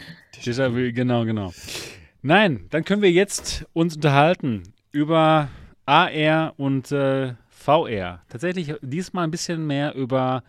[0.44, 1.54] Déjà-vu, genau, genau.
[2.22, 5.50] Nein, dann können wir jetzt uns unterhalten über
[5.86, 8.22] AR und äh, VR.
[8.30, 10.44] Tatsächlich diesmal ein bisschen mehr über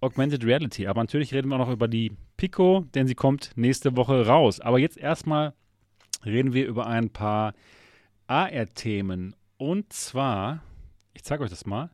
[0.00, 0.86] Augmented Reality.
[0.86, 4.60] Aber natürlich reden wir auch noch über die Pico, denn sie kommt nächste Woche raus.
[4.60, 5.54] Aber jetzt erstmal
[6.24, 7.54] reden wir über ein paar
[8.26, 9.34] AR-Themen.
[9.56, 10.62] Und zwar,
[11.12, 11.90] ich zeige euch das mal.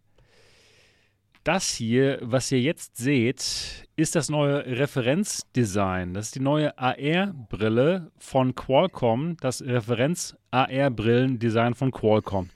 [1.53, 6.15] Das hier, was ihr jetzt seht, ist das neue Referenzdesign.
[6.15, 12.51] Das ist die neue AR-Brille von Qualcomm, das Referenz-AR-Brillendesign von Qualcomm.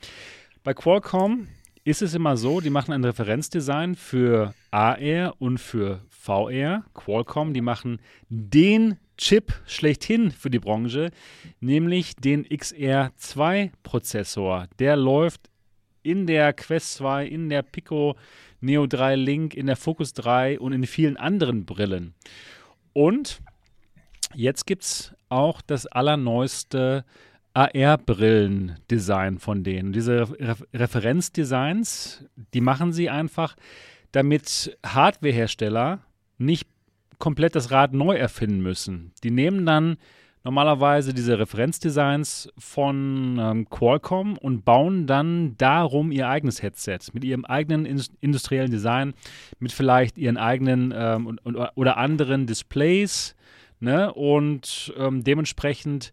[0.63, 1.49] Bei Qualcomm
[1.83, 6.85] ist es immer so, die machen ein Referenzdesign für AR und für VR.
[6.95, 11.11] Qualcomm, die machen den Chip schlechthin für die Branche,
[11.59, 14.69] nämlich den XR2-Prozessor.
[14.79, 15.51] Der läuft
[16.05, 18.17] in der Quest 2, in der Pico
[18.61, 22.15] Neo 3 Link, in der Focus 3 und in vielen anderen Brillen.
[22.93, 23.41] Und
[24.35, 27.05] jetzt gibt es auch das allerneueste
[27.55, 29.93] AR-Brillen-Design von denen.
[29.93, 33.57] Diese Re Referenzdesigns, die machen sie einfach,
[34.13, 36.01] damit Hardwarehersteller
[36.39, 36.69] nicht
[37.19, 39.13] komplett das Rad neu erfinden müssen.
[39.23, 39.97] Die nehmen dann
[40.45, 47.45] normalerweise diese Referenzdesigns von ähm, Qualcomm und bauen dann darum ihr eigenes Headset mit ihrem
[47.47, 49.15] eigenen in industriellen Design,
[49.59, 53.35] mit vielleicht ihren eigenen ähm, und, und, oder anderen Displays.
[53.81, 54.13] Ne?
[54.13, 56.13] Und ähm, dementsprechend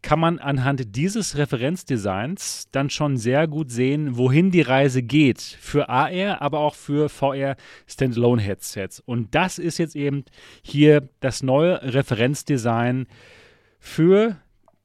[0.00, 5.40] kann man anhand dieses Referenzdesigns dann schon sehr gut sehen, wohin die Reise geht.
[5.40, 7.56] Für AR, aber auch für VR
[7.86, 9.00] Standalone Headsets.
[9.00, 10.24] Und das ist jetzt eben
[10.62, 13.06] hier das neue Referenzdesign
[13.82, 14.36] für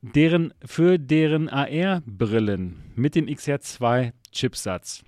[0.01, 5.03] deren, für deren AR-Brillen mit dem XR2-Chipsatz.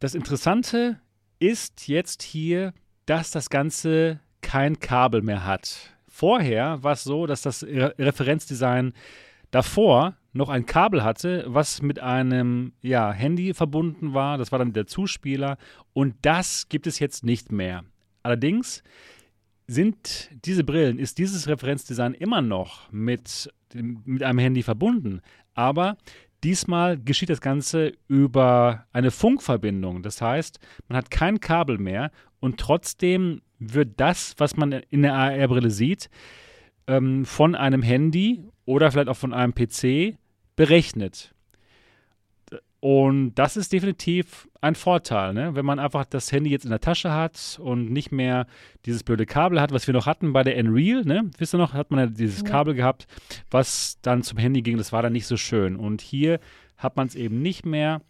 [0.00, 1.00] Das Interessante
[1.38, 2.74] ist jetzt hier,
[3.06, 5.94] dass das Ganze kein Kabel mehr hat.
[6.08, 8.94] Vorher war es so, dass das Re Referenzdesign
[9.52, 14.38] davor noch ein Kabel hatte, was mit einem ja, Handy verbunden war.
[14.38, 15.56] Das war dann der Zuspieler.
[15.92, 17.84] Und das gibt es jetzt nicht mehr.
[18.24, 18.82] Allerdings
[19.70, 25.20] sind diese Brillen, ist dieses Referenzdesign immer noch mit, mit einem Handy verbunden.
[25.54, 25.96] Aber
[26.42, 30.02] diesmal geschieht das Ganze über eine Funkverbindung.
[30.02, 30.58] Das heißt,
[30.88, 32.10] man hat kein Kabel mehr
[32.40, 36.10] und trotzdem wird das, was man in der AR-Brille sieht,
[36.88, 40.16] ähm, von einem Handy oder vielleicht auch von einem PC
[40.56, 41.32] berechnet.
[42.80, 45.54] Und das ist definitiv ein Vorteil, ne?
[45.54, 48.46] wenn man einfach das Handy jetzt in der Tasche hat und nicht mehr
[48.86, 51.02] dieses blöde Kabel hat, was wir noch hatten bei der Unreal.
[51.04, 51.30] Ne?
[51.36, 52.42] Wisst ihr noch, hat man ja dieses.
[52.42, 53.06] Kabel gehabt,
[53.50, 54.78] was dann zum Handy ging.
[54.78, 55.76] Das war dann nicht so schön.
[55.76, 56.40] Und hier
[56.78, 58.00] hat man es eben nicht mehr.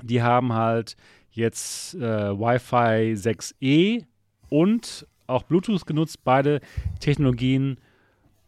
[0.00, 0.96] Die haben halt
[1.32, 4.04] jetzt äh, Wi-Fi 6E
[4.48, 6.60] und auch Bluetooth genutzt, beide
[7.00, 7.78] Technologien,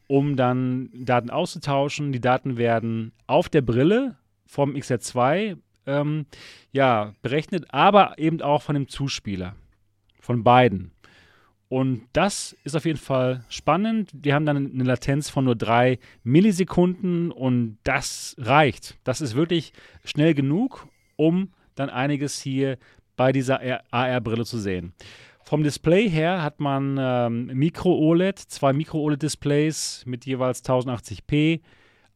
[0.07, 2.12] um dann Daten auszutauschen.
[2.12, 4.16] Die Daten werden auf der Brille
[4.51, 6.26] vom XR2 ähm,
[6.72, 9.55] ja, berechnet, aber eben auch von dem Zuspieler.
[10.18, 10.90] Von beiden.
[11.68, 14.11] Und das ist auf jeden Fall spannend.
[14.12, 18.98] Die haben dann eine Latenz von nur drei Millisekunden und das reicht.
[19.05, 19.72] Das ist wirklich
[20.05, 22.76] schnell genug, um dann einiges hier
[23.16, 23.61] bei dieser
[23.92, 24.94] AR-Brille zu sehen.
[25.44, 31.61] Vom Display her hat man ähm, Micro-OLED, zwei Micro-OLED-Displays mit jeweils 1080p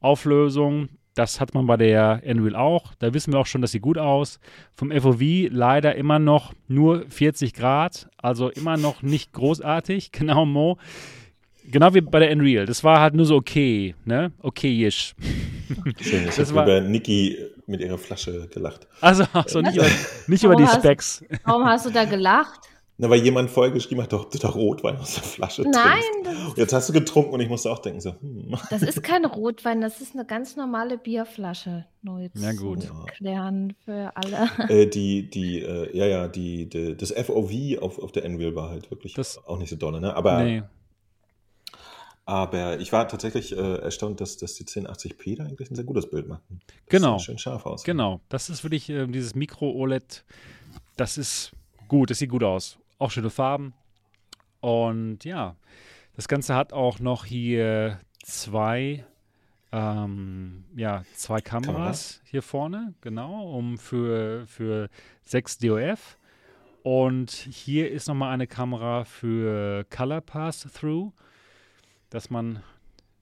[0.00, 0.88] Auflösung.
[1.14, 2.92] Das hat man bei der Unreal auch.
[2.98, 4.40] Da wissen wir auch schon, das sieht gut aus.
[4.74, 10.10] Vom FOV leider immer noch nur 40 Grad, also immer noch nicht großartig.
[10.24, 10.78] Genau, Mo.
[11.70, 12.66] Genau wie bei der Unreal.
[12.66, 14.32] Das war halt nur so okay, ne?
[14.42, 15.14] Okay-ish.
[16.00, 18.86] Schön, ich habe über Niki mit ihrer Flasche gelacht.
[19.00, 19.86] Also, also nicht, über,
[20.26, 21.24] nicht über die hast- Specs.
[21.44, 22.60] Warum hast du da gelacht?
[22.96, 26.56] Na, weil jemand vorher geschrieben hat, doch, doch Rotwein aus der Flasche Nein, trinkst.
[26.58, 28.54] Jetzt hast du getrunken und ich musste auch denken, so, hm.
[28.70, 31.86] das ist kein Rotwein, das ist eine ganz normale Bierflasche.
[32.02, 32.88] Nur jetzt Ja, gut.
[33.16, 34.48] Klären für alle.
[34.68, 37.50] äh, die, die, äh, ja, ja, die, die, das FOV
[37.82, 40.14] auf, auf der Enreal war halt wirklich Das- auch nicht so dolle, ne?
[40.14, 40.62] Aber, Nee.
[42.26, 46.08] aber ich war tatsächlich äh, erstaunt, dass, dass die 1080p da eigentlich ein sehr gutes
[46.08, 46.60] Bild machen.
[46.68, 47.18] Das Genau.
[47.18, 47.82] schön scharf aus.
[47.82, 50.24] Genau, das ist wirklich ähm, dieses Mikro-OLED,
[50.96, 51.50] das ist
[51.88, 52.78] gut, das sieht gut aus.
[53.04, 53.74] Auch schöne Farben.
[54.60, 55.56] Und ja,
[56.16, 59.04] das Ganze hat auch noch hier zwei,
[59.72, 62.22] ähm, ja, zwei Kameras, Kameras.
[62.24, 64.88] hier vorne, genau, um für, für
[65.24, 66.16] 6 DOF.
[66.82, 71.12] Und hier ist nochmal eine Kamera für Color Pass-Through,
[72.08, 72.62] dass man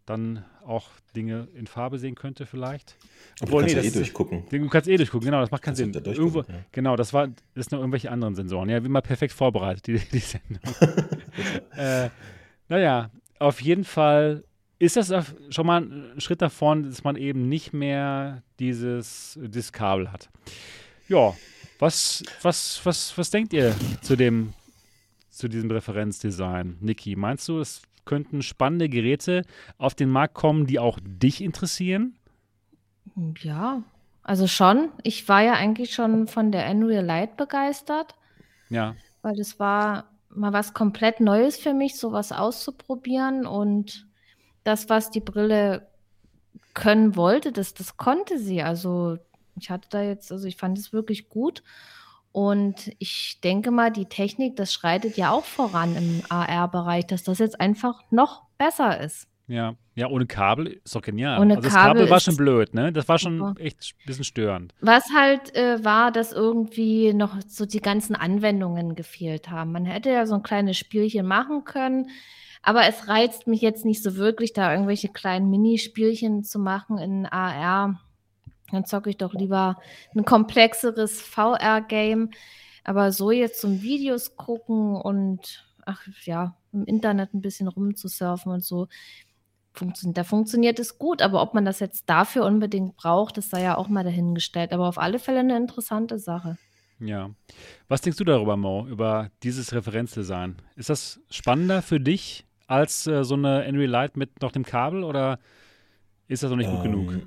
[0.06, 2.96] dann auch Dinge in Farbe sehen könnte vielleicht.
[3.40, 4.44] Und du kannst ja das eh durchgucken.
[4.50, 6.04] Du kannst eh durchgucken, genau, das macht keinen Kannst Sinn.
[6.04, 6.64] da Irgendwo, ja.
[6.72, 8.68] Genau, das war das sind noch irgendwelche anderen Sensoren.
[8.68, 10.60] Ja, wie immer perfekt vorbereitet, die, die Sendung.
[11.76, 12.08] äh,
[12.68, 14.44] naja, auf jeden Fall
[14.78, 15.12] ist das
[15.50, 20.28] schon mal ein Schritt davon, dass man eben nicht mehr dieses, dieses Kabel hat.
[21.08, 21.36] Ja,
[21.78, 24.54] was, was, was, was denkt ihr zu dem,
[25.30, 27.14] zu diesem Referenzdesign, Niki?
[27.14, 29.42] Meinst du, es könnten spannende Geräte
[29.78, 32.16] auf den Markt kommen, die auch dich interessieren?
[33.38, 33.82] Ja,
[34.22, 34.90] also schon.
[35.02, 38.14] Ich war ja eigentlich schon von der Unreal Light begeistert,
[38.68, 43.46] Ja, weil es war mal was komplett Neues für mich, sowas auszuprobieren.
[43.46, 44.06] Und
[44.64, 45.88] das, was die Brille
[46.74, 48.62] können wollte, das, das konnte sie.
[48.62, 49.18] Also
[49.56, 51.62] ich hatte da jetzt, also ich fand es wirklich gut.
[52.32, 57.38] Und ich denke mal, die Technik, das schreitet ja auch voran im AR-Bereich, dass das
[57.38, 59.28] jetzt einfach noch besser ist.
[59.48, 61.38] Ja, ja, ohne Kabel ist doch genial.
[61.38, 62.90] Ohne also das Kabel Kabel war schon blöd, ne?
[62.92, 63.60] Das war schon super.
[63.60, 64.72] echt ein bisschen störend.
[64.80, 69.72] Was halt äh, war, dass irgendwie noch so die ganzen Anwendungen gefehlt haben.
[69.72, 72.08] Man hätte ja so ein kleines Spielchen machen können,
[72.62, 77.26] aber es reizt mich jetzt nicht so wirklich, da irgendwelche kleinen Minispielchen zu machen in
[77.26, 78.00] AR.
[78.72, 79.78] Dann zocke ich doch lieber
[80.14, 82.30] ein komplexeres VR-Game.
[82.84, 88.64] Aber so jetzt zum Videos gucken und ach ja, im Internet ein bisschen rumzusurfen und
[88.64, 88.88] so,
[89.72, 91.22] funktioniert, da funktioniert es gut.
[91.22, 94.72] Aber ob man das jetzt dafür unbedingt braucht, das sei ja auch mal dahingestellt.
[94.72, 96.58] Aber auf alle Fälle eine interessante Sache.
[96.98, 97.30] Ja.
[97.88, 100.56] Was denkst du darüber, Mo, über dieses Referenzdesign?
[100.76, 105.04] Ist das spannender für dich als äh, so eine Unreal Light mit noch dem Kabel
[105.04, 105.38] oder
[106.28, 107.20] ist das noch nicht gut genug?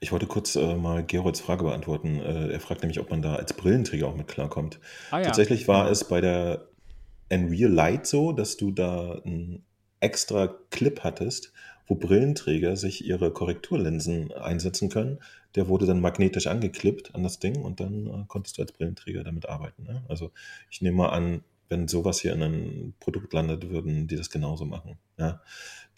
[0.00, 2.20] Ich wollte kurz äh, mal Gerolds Frage beantworten.
[2.20, 4.80] Äh, er fragt nämlich, ob man da als Brillenträger auch mit klarkommt.
[5.10, 5.24] Ah ja.
[5.24, 6.68] Tatsächlich war es bei der
[7.32, 9.64] Unreal Light so, dass du da einen
[10.00, 11.52] extra Clip hattest,
[11.86, 15.18] wo Brillenträger sich ihre Korrekturlinsen einsetzen können.
[15.54, 19.24] Der wurde dann magnetisch angeklippt an das Ding und dann äh, konntest du als Brillenträger
[19.24, 19.84] damit arbeiten.
[19.84, 20.02] Ne?
[20.08, 20.30] Also
[20.70, 24.64] ich nehme mal an, wenn sowas hier in einem Produkt landet, würden die das genauso
[24.64, 24.98] machen.
[25.18, 25.40] Ja?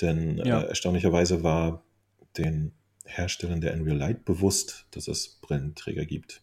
[0.01, 0.63] Denn Ja.
[0.63, 1.83] Äh, erstaunlicherweise war
[2.37, 2.73] den
[3.05, 6.43] Herstellern der Unreal Light bewusst, dass es Brillenträger gibt.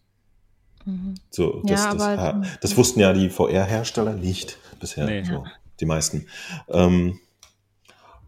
[0.86, 1.16] Mhm.
[1.30, 5.06] So, Ja, das, das, aber- ha- das wussten ja die VR-Hersteller nicht bisher.
[5.06, 5.24] Nee.
[5.24, 5.46] So,
[5.80, 6.28] die meisten.
[6.68, 7.20] Ähm,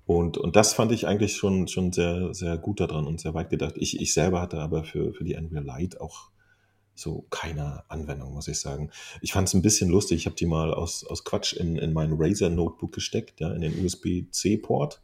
[0.06, 3.50] und, und das fand ich eigentlich schon, schon sehr, sehr gut daran und sehr weit
[3.50, 3.76] gedacht.
[3.78, 6.30] Ich, ich selber hatte aber für, für die Unreal Light auch
[6.94, 8.92] so keine Anwendung, muss ich sagen.
[9.22, 10.18] Ich fand es ein bisschen lustig.
[10.20, 13.62] Ich habe die mal aus, aus Quatsch in, in mein Razer Notebook gesteckt, ja, in
[13.62, 15.02] den USB-C-Port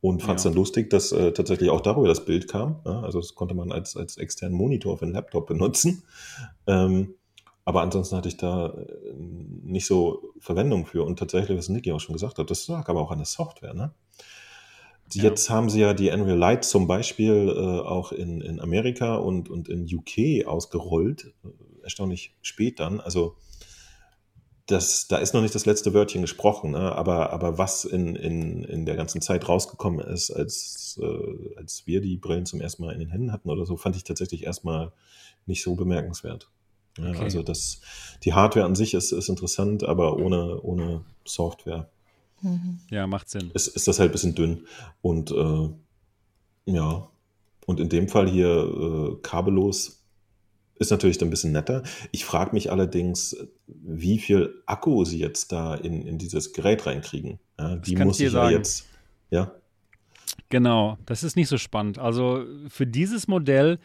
[0.00, 0.50] und fand es Ja.
[0.50, 2.80] dann lustig, dass äh, tatsächlich auch darüber das Bild kam.
[2.84, 6.02] Ja, also das konnte man als, als externen Monitor für den Laptop benutzen.
[6.68, 7.14] Ähm,
[7.64, 11.04] aber ansonsten hatte ich da äh, nicht so Verwendung für.
[11.04, 13.72] Und tatsächlich, was Niki auch schon gesagt hat, das lag aber auch an der Software.
[13.74, 13.92] Ne?
[15.12, 15.22] Ja.
[15.24, 19.48] Jetzt haben sie ja die Unreal Light zum Beispiel äh, auch in, in Amerika und,
[19.48, 21.32] und in UK ausgerollt.
[21.44, 21.48] Äh,
[21.84, 22.98] Erstaunlich spät dann.
[23.00, 23.36] Also
[24.66, 26.92] das, da ist noch nicht das letzte Wörtchen gesprochen, ne?
[26.92, 32.00] aber, aber was in, in, in der ganzen Zeit rausgekommen ist, als, äh, als wir
[32.00, 34.92] die Brillen zum ersten Mal in den Händen hatten oder so, fand ich tatsächlich erstmal
[35.46, 36.50] nicht so bemerkenswert.
[36.98, 37.22] Ja, Okay.
[37.22, 37.80] Also das,
[38.24, 41.88] die Hardware an sich ist, ist interessant, aber ohne, ohne Software
[42.42, 42.78] Mhm.
[42.90, 43.50] Ja, macht Sinn.
[43.54, 44.66] ist, ist das halt ein bisschen dünn.
[45.02, 45.70] Und äh,
[46.66, 47.08] ja,
[47.66, 50.02] und in dem Fall hier äh, kabellos
[50.78, 51.82] ist natürlich ein bisschen netter.
[52.12, 57.38] Ich frage mich allerdings, wie viel Akku sie jetzt da in, in dieses Gerät reinkriegen.
[57.58, 58.54] Ja, die muss ich ich ja sagen.
[58.56, 58.86] jetzt.
[59.30, 59.52] Ja,
[60.48, 61.98] Genau, das ist nicht so spannend.
[61.98, 63.78] Also für dieses Modell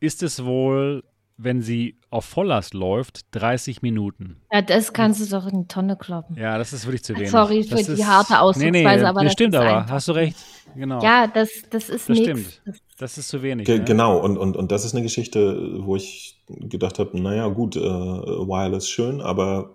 [0.00, 1.04] ist es wohl,
[1.36, 4.36] wenn sie auf Volllast läuft, 30 Minuten.
[4.52, 6.36] Ja, das kannst du doch in die Tonne kloppen.
[6.36, 7.30] Ja, das ist wirklich zu wenig.
[7.30, 9.86] Sorry für das die ist, harte Ausdrucksweise, nee, nee, aber nee, das stimmt ist aber,
[9.86, 10.36] hast du recht.
[10.74, 12.24] Genau, Ja, das, das ist das nichts.
[12.24, 12.62] stimmt.
[12.64, 12.76] Das
[13.18, 13.66] ist zu wenig.
[13.66, 13.84] Ge ne?
[13.84, 14.18] genau.
[14.18, 18.88] Und, und, und das ist eine Geschichte, wo ich gedacht habe, naja, gut, äh, Wireless
[18.88, 19.74] schön, aber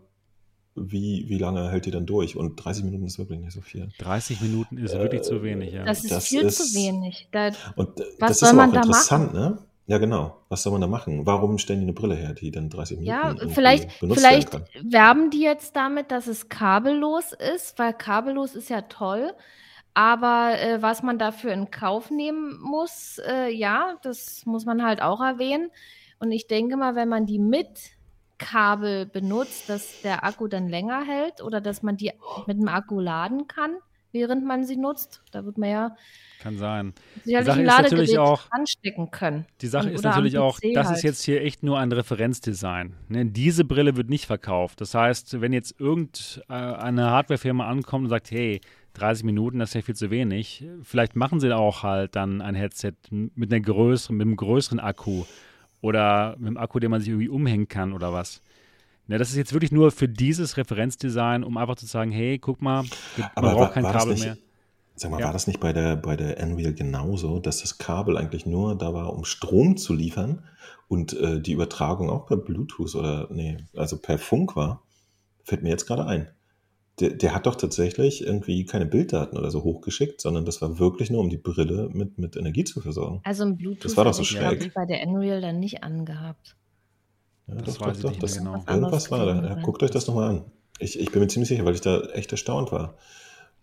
[0.76, 2.36] wie, wie lange hält die dann durch?
[2.36, 3.90] Und 30 Minuten ist wirklich nicht so viel.
[4.00, 5.86] 30 Minuten ist wirklich zu wenig, ja.
[5.86, 7.30] Das ist Das viel ist- zu wenig.
[7.32, 9.58] Da, Und äh, Was das soll man auch da interessant, ne?
[9.88, 10.36] Ja, genau.
[10.50, 11.26] Was soll man da machen?
[11.28, 14.66] Warum stellen die eine Brille her, die dann 30 Minuten ja, vielleicht, benutzt vielleicht werden
[14.74, 14.92] kann?
[14.92, 19.32] werben die jetzt damit, dass es kabellos ist, weil kabellos ist ja toll.
[19.96, 25.02] Aber äh, was man dafür in Kauf nehmen muss, äh, ja, das muss man halt
[25.02, 25.72] auch erwähnen.
[26.20, 27.68] Und ich denke mal, wenn man die mit
[28.38, 32.12] Kabel benutzt, dass der Akku dann länger hält oder dass man die
[32.46, 33.78] mit dem Akku laden kann,
[34.12, 35.22] während man sie nutzt.
[35.32, 35.96] Da wird man ja
[36.42, 36.94] Kann sein.
[37.24, 39.46] sicherlich Sache ein ist natürlich auch- anstecken können.
[39.62, 40.98] Die Sache ist natürlich auch, das halt.
[40.98, 42.96] ist jetzt hier echt nur ein Referenzdesign.
[43.08, 43.26] Ne?
[43.28, 44.82] Diese Brille wird nicht verkauft.
[44.82, 48.60] Das heißt, wenn jetzt irgendeine Hardwarefirma ankommt und sagt, hey,
[48.96, 52.56] 30 Minuten, das ist ja viel zu wenig, vielleicht machen sie auch halt dann ein
[52.56, 55.26] Headset mit einer größeren, mit einem größeren Akku
[55.82, 58.42] oder mit einem Akku, den man sich irgendwie umhängen kann oder was.
[59.08, 62.62] Ne, das ist jetzt wirklich nur für dieses Referenzdesign, um einfach zu sagen, hey, guck
[62.62, 62.84] mal,
[63.18, 64.38] man Aber braucht war, kein war Kabel nicht, mehr.
[64.96, 65.26] Sag mal, Ja.
[65.26, 68.94] war das nicht bei der, bei der Unreal genauso, dass das Kabel eigentlich nur da
[68.94, 70.44] war, um Strom zu liefern
[70.88, 74.82] und äh, die Übertragung auch per Bluetooth oder, nee, also per Funk war?
[75.44, 76.30] Fällt mir jetzt gerade ein.
[77.00, 81.10] Der, der hat doch tatsächlich irgendwie keine Bilddaten oder so hochgeschickt, sondern das war wirklich
[81.10, 83.20] nur, um die Brille mit, mit Energie zu versorgen.
[83.26, 84.66] Also ein Bluetooth Das war doch so schräg.
[84.66, 86.56] ich, bei der Unreal dann nicht angehabt.
[87.48, 88.10] Ja, Das doch, weiß doch, ich doch.
[88.12, 88.64] nicht Das, mehr genau.
[88.74, 89.46] Irgendwas war da.
[89.46, 90.46] Ja, guckt euch das nochmal an.
[90.80, 92.96] Ich, ich bin mir ziemlich sicher, weil ich da echt erstaunt war.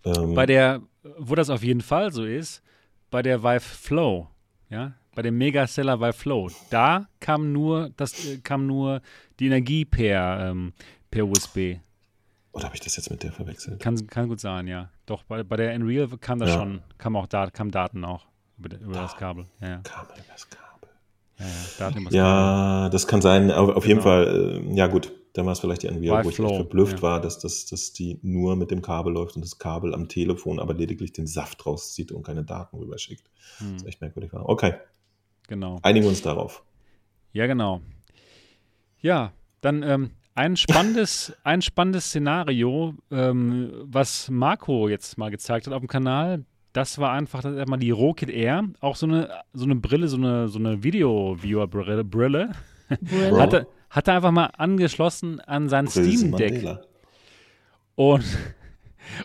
[0.04, 0.82] Ähm, Bei der,
[1.18, 2.62] wo das auf jeden Fall so ist,
[3.10, 4.28] bei der Vive Flow,
[4.68, 9.00] ja, bei dem Megaseller Vive Flow, da kam nur, das äh, kam nur
[9.40, 10.72] die Energie per, ähm,
[11.10, 11.76] per USB.
[12.52, 13.80] Oder habe ich das jetzt mit der verwechselt?
[13.80, 14.90] Kann, kann gut sein, ja.
[15.06, 16.58] Doch, bei, bei der Unreal kam das Ja.
[16.58, 18.26] schon, kam auch da, kam Daten auch
[18.58, 19.46] über, über das Kabel.
[19.60, 20.88] Ja, ja, Kabel, das Kabel.
[21.38, 21.46] ja,
[21.78, 22.14] Daten über das Kabel.
[22.14, 23.50] Ja, das kann sein.
[23.50, 24.10] Auf, auf jeden Genau.
[24.10, 26.56] Fall, äh, ja gut, dann war es vielleicht die Unreal, Vive wo ich Flow, echt
[26.56, 27.02] verblüfft ja.
[27.02, 30.60] war, dass, dass, dass die nur mit dem Kabel läuft und das Kabel am Telefon
[30.60, 33.30] aber lediglich den Saft rauszieht und keine Daten rüberschickt.
[33.58, 34.46] Hm, Das ist echt merkwürdig war.
[34.48, 34.74] Okay,
[35.48, 35.78] genau.
[35.82, 36.62] einigen wir uns darauf.
[37.32, 37.80] Ja, genau.
[39.00, 39.32] Ja,
[39.62, 45.80] dann ähm, ein spannendes, ein spannendes Szenario, ähm, was Marco jetzt mal gezeigt hat auf
[45.80, 46.44] dem Kanal.
[46.72, 50.16] Das war einfach das mal die Rokit Air, auch so eine, so eine Brille, so
[50.16, 52.02] eine, so eine Video-Viewer-Brille.
[52.04, 52.52] Brille.
[53.00, 53.40] Brille.
[53.40, 56.52] Hat, er, hat er einfach mal angeschlossen an sein Brilsen Steam Deck.
[56.52, 56.80] Mandela.
[57.94, 58.24] Und,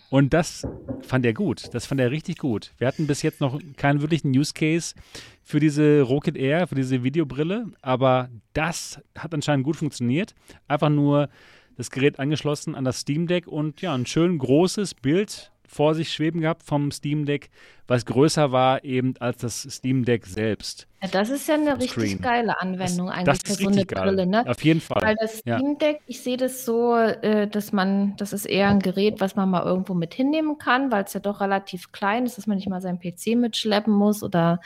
[0.09, 0.67] und das
[1.01, 1.73] fand er gut.
[1.73, 2.73] Das fand er richtig gut.
[2.77, 4.95] Wir hatten bis jetzt noch keinen wirklichen Use Case
[5.43, 10.33] für diese Rocket Air, für diese Videobrille, aber das hat anscheinend gut funktioniert.
[10.67, 11.29] Einfach nur
[11.77, 16.11] das Gerät angeschlossen an das Steam Deck und ja, ein schön großes Bild vor sich
[16.11, 17.49] schweben gehabt vom Steam Deck,
[17.87, 20.87] was größer war eben als das Steam Deck selbst.
[21.01, 22.21] Ja, das ist ja eine richtig Screen.
[22.21, 24.03] geile Anwendung eigentlich das für so eine richtig geil.
[24.07, 24.45] Brille, ne?
[24.49, 25.01] Auf jeden Fall.
[25.01, 25.57] Weil das Ja.
[25.59, 29.35] Steam Deck, ich sehe das so, äh, dass man, das ist eher ein Gerät, was
[29.35, 32.57] man mal irgendwo mit hinnehmen kann, weil es ja doch relativ klein ist, dass man
[32.57, 34.59] nicht mal seinen PC mitschleppen muss oder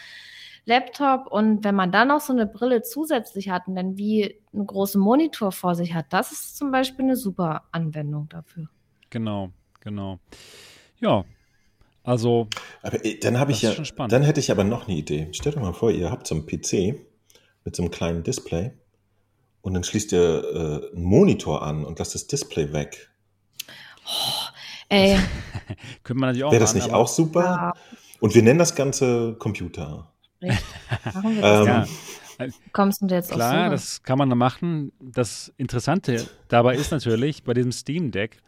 [0.66, 1.28] Laptop.
[1.32, 5.02] Und wenn man dann noch so eine Brille zusätzlich hat und dann wie einen großen
[5.02, 8.68] Monitor vor sich hat, das ist zum Beispiel eine super Anwendung dafür.
[9.10, 9.49] Genau,
[9.80, 10.20] genau.
[11.02, 11.26] Ja,
[12.04, 12.47] also
[12.82, 14.12] Aber äh, dann habe ich Das ist ja, schon spannend.
[14.14, 15.28] dann hätte ich aber noch eine Idee.
[15.34, 16.95] Stellt euch mal vor, ihr habt so einen PC
[17.66, 18.72] mit so einem kleinen Display
[19.62, 23.10] und dann schließt ihr äh, einen Monitor an und lasst das Display weg.
[24.89, 25.18] Ey,
[26.04, 27.43] könnte man natürlich auch Wäre das nicht aber- auch super?
[27.43, 27.74] ja,
[28.20, 30.12] Und wir nennen das Ganze Computer.
[30.41, 31.60] Machen wir das.
[31.62, 34.91] Ähm, Ja, Kommst du jetzt Klar, das kann man da machen.
[34.99, 38.39] Das Interessante dabei ist natürlich bei diesem Steam Deck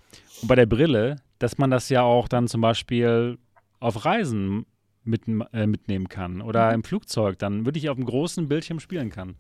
[0.41, 3.37] und bei der Brille, dass man das ja auch dann zum Beispiel
[3.81, 4.65] auf Reisen
[5.03, 6.75] mit, äh, mitnehmen kann oder Mhm.
[6.75, 9.35] im Flugzeug dann wirklich auf einem großen Bildschirm spielen kann.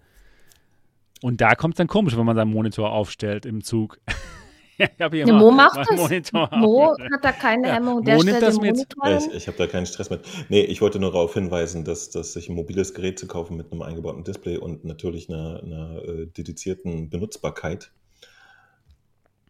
[1.21, 3.99] Und da kommt es dann komisch, wenn man seinen Monitor aufstellt im Zug.
[4.77, 5.97] ich hier mal Mo macht das.
[5.97, 8.85] Monitor Mo hat da keine Ja, Hemmung, Mo der nimmt das den mit.
[9.21, 10.21] Ich ich habe da keinen Stress mit.
[10.49, 13.71] Nee, ich wollte nur darauf hinweisen, dass, dass sich ein mobiles Gerät zu kaufen mit
[13.71, 17.93] einem eingebauten Display und natürlich einer, einer äh, dedizierten Benutzbarkeit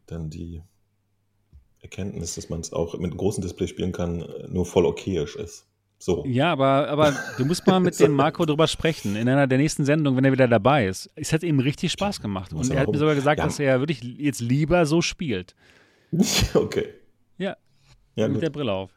[0.05, 0.61] dann die
[1.83, 5.35] Erkenntnis, dass man es auch mit einem großen Display spielen kann, äh, nur voll okayisch
[5.35, 5.67] ist.
[5.99, 6.25] So.
[6.25, 9.85] Ja, aber, aber du musst mal mit dem Marco drüber sprechen in einer der nächsten
[9.85, 11.09] Sendungen, wenn er wieder dabei ist.
[11.15, 12.51] Es hat ihm richtig Spaß gemacht.
[12.51, 13.45] Und er hat mir sogar gesagt, Ja.
[13.45, 15.55] dass er wirklich jetzt lieber so spielt.
[16.53, 16.89] okay.
[17.37, 17.55] Ja,
[18.15, 18.43] Ja, mit gut.
[18.43, 18.91] der Brille auf.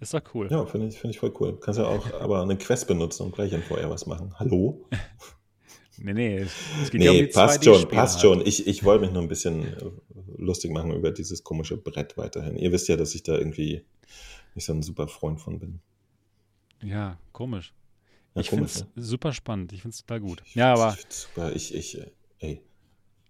[0.00, 0.48] Ist doch cool.
[0.50, 1.58] Ja, finde ich, finde ich voll cool.
[1.60, 4.32] Kannst ja auch aber eine Quest benutzen und gleich ein vorher was machen.
[4.38, 4.84] Hallo?
[5.98, 8.22] Nee, nee, es, es geht ja um Nee, die passt 2D-Spiele schon, passt halt.
[8.22, 8.46] schon.
[8.46, 9.90] Ich, ich wollte mich nur ein bisschen äh,
[10.38, 12.56] lustig machen über dieses komische Brett weiterhin.
[12.56, 13.84] Ihr wisst ja, dass ich da irgendwie
[14.54, 15.80] nicht so ein super Freund von bin.
[16.82, 17.74] Ja, komisch.
[18.34, 18.86] Ja, ich finde es ne?
[18.96, 19.72] super spannend.
[19.72, 20.42] Ich finde es total gut.
[20.46, 21.54] Ich Ja, aber super.
[21.54, 22.62] Ich, ich, äh, ey.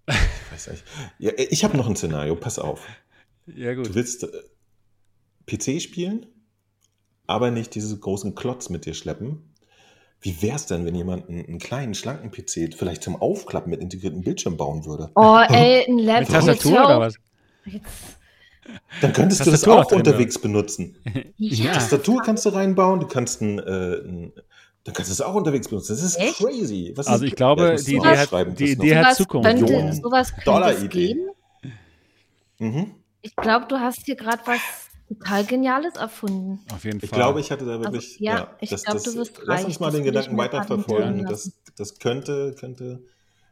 [0.09, 0.85] Ich weiß nicht.
[1.19, 2.87] Ja, ich habe noch ein Szenario, pass auf.
[3.47, 3.95] Ja, Du gut.
[3.95, 4.29] willst äh,
[5.47, 6.27] PC spielen,
[7.27, 9.52] aber nicht diesen großen Klotz mit dir schleppen.
[10.23, 13.81] Wie wäre es denn, wenn jemand einen, einen kleinen, schlanken PC vielleicht zum Aufklappen mit
[13.81, 15.11] integriertem Bildschirm bauen würde?
[15.17, 16.29] Oh, ey, ein Mit Laptop.
[16.35, 17.15] Tastatur jetzt hör oder was?
[17.65, 18.19] Jetzt,
[19.01, 20.97] Dann könntest du das Tastatur auch noch drin, unterwegs benutzen.
[21.39, 21.73] Ja.
[21.73, 23.63] Tastatur kannst du reinbauen, du kannst ein, äh,
[23.97, 24.33] ein
[24.85, 25.93] dann kannst du es auch unterwegs benutzen.
[25.93, 26.39] Das ist Echt?
[26.39, 26.93] crazy.
[26.97, 28.73] Was Also ich glaube, die Idee hat, die.
[28.73, 29.49] Idee hat sowas Zukunft.
[29.49, 30.89] könnte, sowas könnte Dollar es Idee.
[31.15, 31.31] geben.
[32.59, 32.95] Mhm.
[33.23, 34.61] Ich glaube, du hast hier gerade was
[35.19, 36.61] total Geniales erfunden.
[36.73, 37.07] Auf jeden Fall.
[37.07, 38.13] Ich glaube, ich hatte da wirklich.
[38.13, 39.67] Also, ja, ich das- glaub, das- du wirst Lass reich.
[39.67, 41.25] uns mal Das den ich Gedanken weiterverfolgen.
[41.27, 43.03] Das, das könnte, könnte.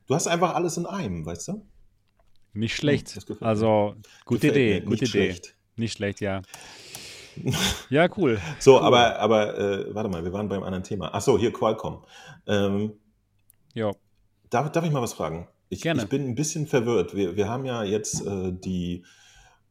[0.07, 1.67] Du hast einfach alles in einem, weißt du?
[2.53, 3.15] Nicht schlecht.
[3.15, 3.47] gefällt mir.
[3.47, 3.95] Also,
[4.25, 4.81] gute Gefällt Idee.
[4.81, 5.09] Gute nicht Idee.
[5.11, 5.55] schlecht.
[5.77, 6.43] Nicht schlecht, ja.
[7.91, 8.41] Ja, cool.
[8.59, 8.85] So, Cool.
[8.87, 11.11] aber, aber äh, warte mal, wir waren beim anderen Thema.
[11.15, 12.05] Ach so, hier Qualcomm.
[12.47, 12.93] Ähm,
[13.73, 13.93] Jo.
[14.51, 15.49] darf, darf ich mal was fragen?
[15.69, 16.03] Ich, Gerne.
[16.03, 17.15] ich bin ein bisschen verwirrt.
[17.15, 19.05] Wir, wir haben ja jetzt äh, die,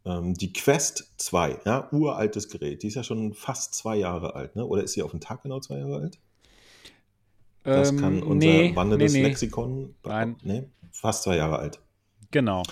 [0.05, 2.83] ähm, die Quest 2, ja, uraltes Gerät.
[2.83, 4.65] Die ist ja schon fast zwei Jahre alt, ne?
[4.65, 6.19] Oder ist sie auf den Tag genau zwei Jahre alt?
[7.63, 9.27] Das Ähm, kann unser nee, wandelndes nee, nee.
[9.27, 9.95] Lexikon.
[10.03, 10.37] Nein.
[10.43, 11.79] Nee, fast zwei Jahre alt.
[12.31, 12.63] Genau.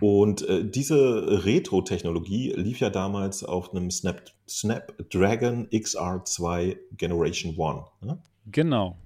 [0.00, 7.84] Und äh, diese Retro-Technologie lief ja damals auf einem Snap, Snapdragon XR2 Generation 1.
[8.02, 8.22] Ne?
[8.46, 8.96] Genau.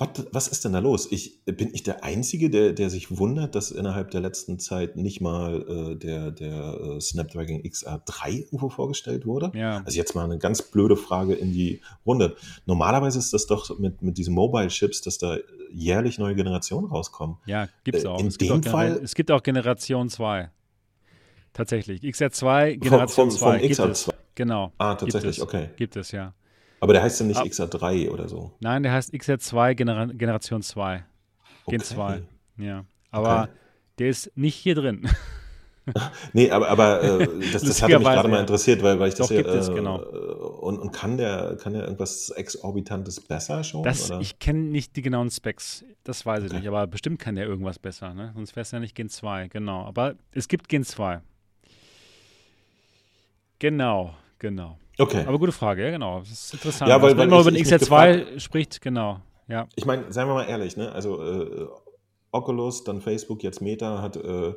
[0.00, 1.06] Was, was ist denn da los?
[1.12, 5.20] Ich, bin ich der Einzige, der, der sich wundert, dass innerhalb der letzten Zeit nicht
[5.20, 9.52] mal äh, der, der äh, Snapdragon XR3 irgendwo vorgestellt wurde?
[9.54, 9.82] Ja.
[9.84, 12.34] Also jetzt mal eine ganz blöde Frage in die Runde.
[12.64, 15.36] Normalerweise ist das doch mit, mit diesen Mobile-Chips, dass da
[15.70, 17.36] jährlich neue Generationen rauskommen.
[17.44, 18.18] Ja, gibt's Äh, auch.
[18.20, 20.50] in es, gibt dem auch Fall- es gibt auch Generation 2.
[21.52, 22.00] Tatsächlich.
[22.02, 23.50] XR2, Vom, Generation vom, 2.
[23.52, 24.08] vom gibt es.
[24.08, 24.14] XR2.
[24.34, 24.72] Genau.
[24.78, 25.42] Ah, Gibt tatsächlich, es.
[25.42, 25.68] okay.
[25.76, 26.32] Gibt es, ja.
[26.80, 28.52] Aber der heißt ja nicht Ab- XR3 oder so.
[28.60, 31.04] Nein, der heißt XR2 Genera Generation 2.
[31.66, 31.94] Gen Okay.
[31.94, 32.22] 2.
[32.56, 32.84] Ja.
[33.10, 33.52] Aber Okay.
[33.98, 35.08] der ist nicht hier drin.
[36.34, 39.26] Nee, aber, aber äh, das, das hatte mich gerade mal interessiert, weil, weil ich das
[39.26, 39.96] Doch, ja, gibt es, äh, genau.
[39.98, 43.82] Und, und kann der kann der irgendwas Exorbitantes besser schon?
[43.82, 44.20] Das, oder?
[44.20, 45.84] ich kenne nicht die genauen Specs.
[46.04, 46.60] Das weiß ich Okay.
[46.60, 46.68] nicht.
[46.68, 48.14] Aber bestimmt kann der irgendwas besser.
[48.14, 48.30] Ne?
[48.36, 49.48] Sonst wäre es ja nicht Gen 2.
[49.48, 49.84] Genau.
[49.84, 51.22] Aber es gibt Gen 2.
[53.58, 54.78] Genau, genau.
[55.00, 55.24] Okay.
[55.26, 56.20] Aber gute Frage, ja, genau.
[56.20, 56.88] Das ist interessant.
[56.88, 59.20] Ja, weil- Dass man immer über den ich mich XR2 spricht, genau.
[59.48, 60.92] Ja, Ich meine, seien wir mal ehrlich, ne?
[60.92, 61.66] Also äh,
[62.30, 64.54] Oculus, dann Facebook, jetzt Meta hat äh,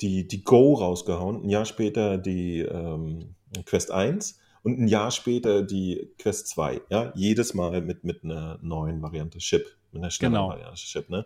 [0.00, 1.44] die, die Go rausgehauen.
[1.44, 3.34] Ein Jahr später die ähm,
[3.64, 6.82] Quest 1 und ein Jahr später die Quest 2.
[6.90, 10.48] Ja, jedes Mal mit, mit einer neuen Variante Chip, mit einer Genau.
[10.48, 11.08] Variante Chip.
[11.08, 11.24] Ne?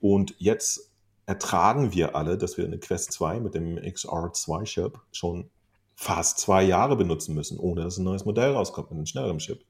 [0.00, 0.92] Und jetzt
[1.26, 5.50] ertragen wir alle, dass wir eine Quest 2 mit dem XR2 Chip schon
[5.96, 9.64] fast zwei Jahre benutzen müssen, ohne dass ein neues Modell rauskommt mit einem schnelleren Chip.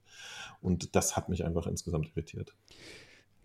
[0.61, 2.53] Und das hat mich einfach insgesamt irritiert.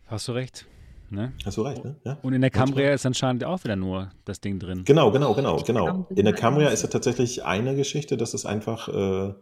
[0.06, 0.66] hast du recht.
[1.08, 1.32] Ne?
[1.44, 1.96] Hast du recht, ne?
[2.04, 2.18] Ja.
[2.22, 2.50] Und in der.
[2.50, 4.82] Cambria ist anscheinend auch wieder nur das Ding drin.
[4.84, 6.06] Genau, genau, genau, genau.
[6.14, 9.34] In der Cambria ist- ja tatsächlich eine Geschichte, dass es einfach äh,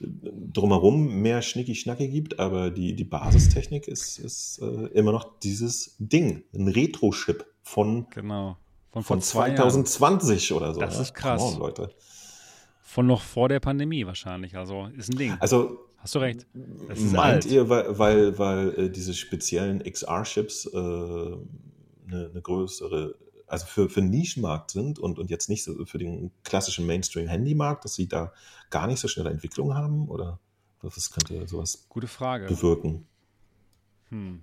[0.00, 6.44] drumherum mehr Schnicki-Schnacki gibt, aber die, die Basistechnik ist, ist äh, immer noch dieses Ding,
[6.54, 8.56] ein Retro-Chip von, Genau.
[8.90, 9.84] Von, von vor zwei Jahren.
[9.84, 10.80] 2020 oder so.
[10.80, 11.02] Das ja?
[11.02, 11.42] ist krass.
[11.42, 11.90] On, Leute.
[12.86, 14.56] Von noch vor der Pandemie wahrscheinlich.
[14.56, 15.36] Also ist ein Ding.
[15.40, 16.46] Also Hast du recht.
[16.86, 17.46] Das meint alt.
[17.46, 21.40] ihr, weil, weil, weil äh, diese speziellen XR-Chips äh, eine,
[22.06, 23.16] eine größere,
[23.46, 27.86] also für, für den Nischenmarkt sind und, und jetzt nicht so für den klassischen Mainstream-Handymarkt,
[27.86, 28.34] dass sie da
[28.68, 30.08] gar nicht so schnelle Entwicklung haben?
[30.10, 30.38] Oder
[30.82, 32.48] was könnte sowas Gute Frage.
[32.48, 33.06] bewirken?
[34.10, 34.42] Hm.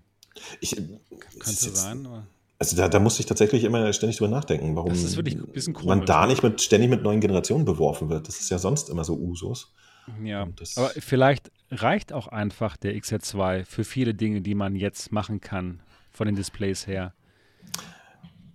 [0.61, 2.07] Ich, Könnte sein.
[2.07, 2.25] Aber
[2.61, 5.47] Also da, da muss ich tatsächlich immer ständig drüber nachdenken, warum Das ist wirklich ein
[5.47, 6.27] bisschen man da ne?
[6.27, 8.27] nicht mit, ständig mit neuen Generationen beworfen wird.
[8.27, 9.73] Das ist ja sonst immer so Usus.
[10.23, 10.43] ja.
[10.43, 15.11] Und das- Aber vielleicht reicht auch einfach der XR2 für viele Dinge, die man jetzt
[15.11, 15.79] machen kann
[16.11, 17.15] von den Displays her.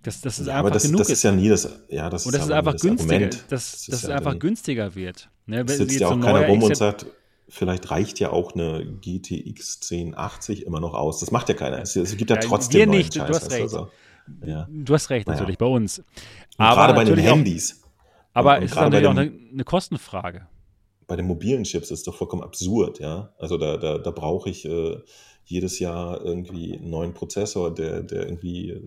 [0.03, 2.25] Dass, dass es Ja, einfach aber das, genug das ist ja nie das, ja, das
[2.25, 3.33] Und dass es aber nie einfach das günstiger, Argument.
[3.33, 5.29] dass, Das dass ist es ja einfach dann- günstiger wird.
[5.47, 7.05] Ne, wenn sitzt jetzt ja auch ein keiner rum und XR sagt,
[7.49, 11.19] vielleicht reicht ja auch eine GTX 1080 immer noch aus.
[11.19, 11.79] Das macht ja keiner.
[11.81, 13.69] Es, es gibt ja, Ja, trotzdem wir neuen nicht, du Scheiß, hast du, recht.
[13.69, 13.87] so.
[14.45, 14.67] Ja.
[14.69, 15.39] Du hast recht, Naja.
[15.39, 16.03] natürlich, bei uns.
[16.57, 17.81] Aber gerade bei den Handys,
[18.33, 20.47] Aber Und- ist bei natürlich auch eine, eine Kostenfrage.
[21.07, 23.33] bei den mobilen Chips ist doch vollkommen absurd, ja.
[23.37, 24.97] Also da, da, da brauche ich äh,
[25.45, 28.81] jedes Jahr irgendwie einen neuen Prozessor, der, der irgendwie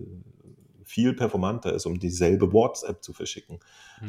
[0.83, 3.59] viel performanter ist, um dieselbe WhatsApp zu verschicken.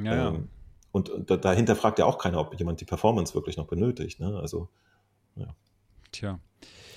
[0.05, 0.29] Ja.
[0.29, 0.49] Ähm,
[0.93, 4.21] und, und da, dahinter fragt ja auch keiner, ob jemand die Performance wirklich noch benötigt.
[4.21, 4.39] Ne?
[4.39, 4.69] Also
[6.13, 6.39] Tja.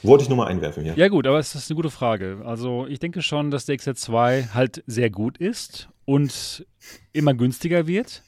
[0.04, 0.94] wollte ich nur mal einwerfen hier.
[0.96, 2.42] Ja, gut, aber es ist eine gute Frage.
[2.46, 6.66] Also, ich denke schon, dass der XR2 halt sehr gut ist und
[7.14, 8.22] immer günstiger wird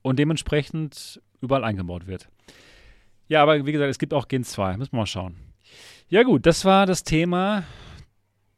[0.00, 2.28] und dementsprechend überall eingebaut wird.
[3.28, 4.78] Ja, aber wie gesagt, es gibt auch Gen 2.
[4.78, 5.36] Müssen wir mal schauen.
[6.08, 7.64] Ja, gut, das war das Thema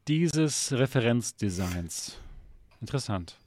[0.07, 2.17] dieses Referenzdesigns.
[2.79, 3.37] interessant.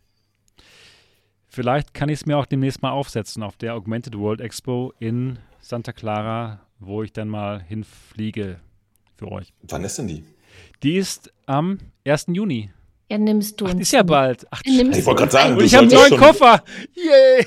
[1.49, 5.39] Vielleicht kann ich es mir auch demnächst mal aufsetzen auf der Augmented World Expo in
[5.61, 8.61] Santa Clara, wo ich dann mal hinfliege
[9.17, 9.53] für euch.
[9.63, 10.25] Wann ist denn die?
[10.83, 12.27] Die ist am 1.
[12.29, 12.71] Juni.
[13.11, 13.81] Ja, nimmst du Ach, uns.
[13.81, 14.47] ist ja bald.
[14.51, 16.63] Ach, Nimmst Ich wollte gerade sagen, ich habe einen neuen Koffer.
[16.95, 17.47] Yay!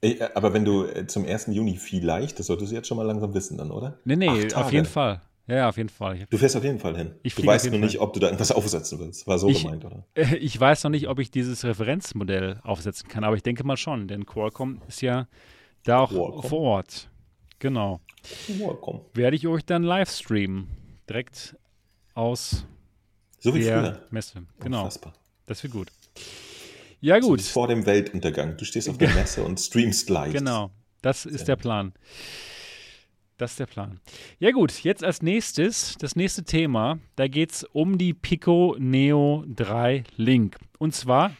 [0.00, 1.46] Ey, äh, aber wenn du äh, zum 1.
[1.48, 3.98] Juni vielleicht, das solltest du jetzt schon mal langsam wissen dann, oder?
[4.04, 5.20] Nee, nee, auf jeden Fall.
[5.48, 6.26] Ja, ja, auf jeden Fall.
[6.30, 7.14] Du fährst auf jeden Fall hin.
[7.22, 9.26] Ich du weißt nur nicht, ob du da irgendwas aufsetzen willst.
[9.26, 10.04] War so Ich- gemeint, oder?
[10.40, 14.08] ich weiß noch nicht, ob ich dieses Referenzmodell aufsetzen kann, aber ich denke mal schon,
[14.08, 15.26] denn Qualcomm ist ja
[15.84, 16.42] da auch Qualcomm.
[16.42, 17.08] vor Ort.
[17.60, 18.00] Genau.
[18.82, 19.00] Komm.
[19.14, 20.68] Werde ich euch dann live streamen.
[21.08, 21.56] Direkt
[22.14, 22.66] aus
[23.40, 24.02] So wie der früher.
[24.10, 24.42] Messe.
[24.60, 24.80] Genau.
[24.80, 25.14] Unfassbar.
[25.46, 25.88] Das wird gut.
[27.00, 27.38] Ja, So gut.
[27.40, 28.56] wie vor dem Weltuntergang.
[28.58, 30.32] Du stehst auf der Messe und streamst live.
[30.34, 30.70] Genau,
[31.00, 31.56] das ist Sehr der.
[31.56, 31.92] Plan.
[33.38, 34.00] Das ist der Plan.
[34.40, 39.44] Ja gut, jetzt als nächstes, das nächste Thema, da geht es um die Pico Neo
[39.46, 40.58] 3 Link.
[40.78, 41.30] Und zwar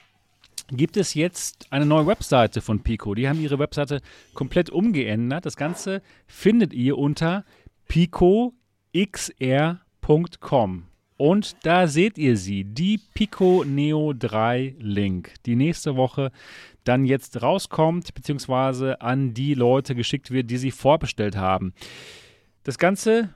[0.71, 3.17] gibt es jetzt eine neue Webseite von Pico.
[3.17, 4.01] Die haben ihre Webseite
[4.33, 5.45] komplett umgeändert.
[5.45, 7.45] Das Ganze findet ihr unter
[7.89, 8.55] picoxr.com.
[11.19, 16.31] Und da seht ihr sie, die Pico Neo 3 Link, die nächste Woche
[16.85, 21.75] dann jetzt rauskommt, beziehungsweise an die Leute geschickt wird, die sie vorbestellt haben.
[22.63, 23.31] Das Ganze,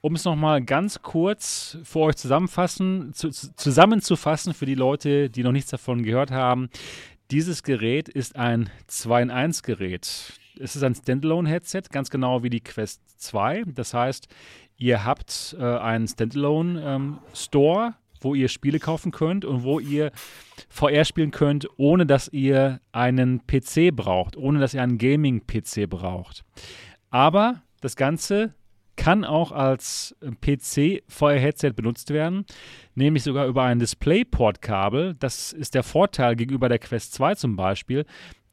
[0.00, 5.42] um es nochmal ganz kurz für euch zusammenfassen, zu, zu, zusammenzufassen für die Leute, die
[5.42, 6.70] noch nichts davon gehört haben.
[7.32, 10.34] Dieses Gerät ist ein 2-in-1-Gerät.
[10.60, 13.64] Es ist ein Standalone-Headset, ganz genau wie die Quest 2.
[13.74, 14.28] Das heißt,
[14.78, 20.10] ihr habt äh, einen Standalone-Store, wo ihr Spiele kaufen könnt und wo ihr
[20.68, 26.44] VR spielen könnt, ohne dass ihr einen PC braucht, ohne dass ihr einen Gaming-PC braucht.
[27.10, 28.54] Aber das Ganze
[28.96, 32.44] kann auch als PC-VR-Headset benutzt werden,
[32.96, 35.14] nämlich sogar über ein DisplayPort-Kabel.
[35.14, 38.04] Das ist der Vorteil gegenüber der Quest 2 zum Beispiel,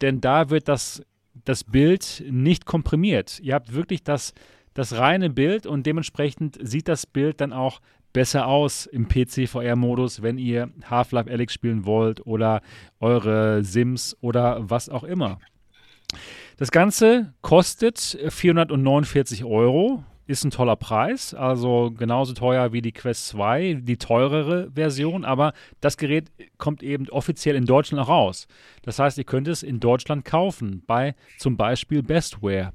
[0.01, 1.03] denn da wird das,
[1.45, 3.39] das Bild nicht komprimiert.
[3.39, 4.33] Ihr habt wirklich das,
[4.75, 7.81] das reine Bild und dementsprechend sieht das Bild dann auch
[8.13, 12.61] besser aus im PC-VR-Modus, wenn ihr Half-Life Alyx spielen wollt oder
[12.99, 15.39] eure Sims oder was auch immer.
[16.57, 23.27] Das Ganze kostet 449 Euro, ist ein toller Preis, also genauso teuer wie die Quest
[23.27, 28.47] 2, die teurere Version, aber das Gerät kommt eben offiziell in Deutschland auch raus.
[28.81, 32.71] Das heißt, ihr könnt es in Deutschland kaufen, bei zum Beispiel Bestware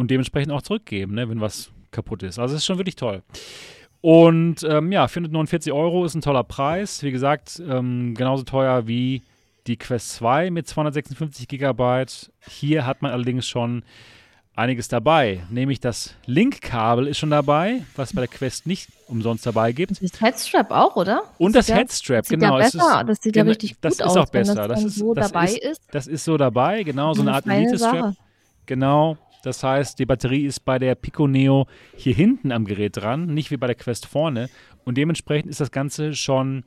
[0.00, 2.38] und dementsprechend auch zurückgeben, ne, wenn was kaputt ist.
[2.38, 3.22] Also es ist schon wirklich toll.
[4.00, 7.02] Und ähm, ja, 449 Euro ist ein toller Preis.
[7.02, 9.22] Wie gesagt, ähm, genauso teuer wie
[9.66, 12.32] die Quest 2 mit 256 Gigabyte.
[12.48, 13.82] Hier hat man allerdings schon
[14.56, 15.40] einiges dabei.
[15.50, 20.02] Nämlich das Link-Kabel ist schon dabei, was bei der Quest nicht umsonst dabei gibt.
[20.02, 21.22] Das Headstrap auch, oder?
[21.38, 22.58] Und das ja- Headstrap, sieht genau.
[22.58, 23.00] Ja es besser.
[23.02, 24.66] ist, das sieht ja richtig das gut ist aus, auch wenn besser.
[24.68, 25.82] das Das ist, so das dabei ist, ist.
[25.92, 28.14] Das ist so dabei, genau, so eine Art Elite-Strap.
[28.66, 29.18] Genau.
[29.42, 31.66] Das heißt, die Batterie ist bei der Pico Neo
[31.96, 34.48] hier hinten am Gerät dran, nicht wie bei der Quest vorne.
[34.84, 36.64] Und dementsprechend ist das Ganze schon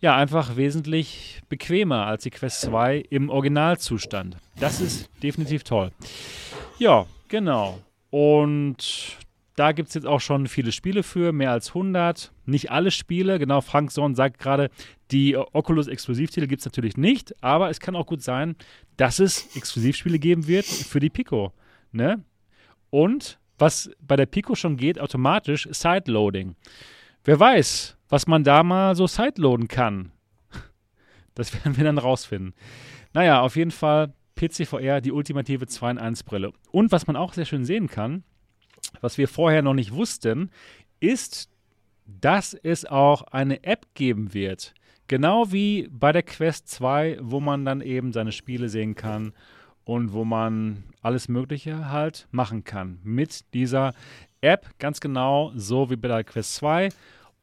[0.00, 4.36] ja einfach wesentlich bequemer als die Quest 2 im Originalzustand.
[4.58, 5.92] Das ist definitiv toll.
[6.78, 7.78] Ja, genau.
[8.10, 9.16] Und
[9.56, 12.32] da gibt es jetzt auch schon viele Spiele für, mehr als 100.
[12.46, 14.70] Nicht alle Spiele, genau, Frank Sohn sagt gerade,
[15.10, 18.56] die Oculus-Exklusivtitel gibt es natürlich nicht, aber es kann auch gut sein,
[18.96, 21.52] dass es Exklusivspiele geben wird für die Pico.
[21.92, 22.24] Ne?
[22.90, 26.56] Und was bei der Pico schon geht, automatisch Sideloading.
[27.24, 30.12] Wer weiß, was man da mal so sideloaden kann.
[31.34, 32.52] Das werden wir dann rausfinden.
[33.14, 36.52] Naja, auf jeden Fall PCVR, die ultimative 2-in-1-Brille.
[36.70, 38.22] Und was man auch sehr schön sehen kann,
[39.00, 40.50] was wir vorher noch nicht wussten,
[41.00, 41.48] ist,
[42.04, 44.74] dass es auch eine App geben wird.
[45.08, 49.32] Genau wie bei der Quest 2, wo man dann eben seine Spiele sehen kann
[49.84, 53.00] und wo man alles Mögliche halt machen kann.
[53.02, 53.94] Mit dieser
[54.40, 56.90] App, ganz genau so wie bei der Quest 2.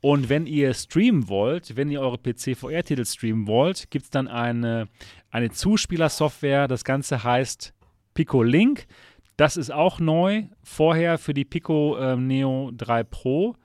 [0.02, 4.88] Und wenn ihr streamen wollt, wenn ihr eure PC-VR-Titel streamen wollt, gibt es dann eine,
[5.30, 6.68] eine Zuspielersoftware.
[6.68, 7.74] Das Ganze heißt
[8.14, 8.88] Pico Link.
[9.36, 10.44] Das ist auch neu.
[10.64, 13.56] Vorher für die Pico ähm, Neo 3 Pro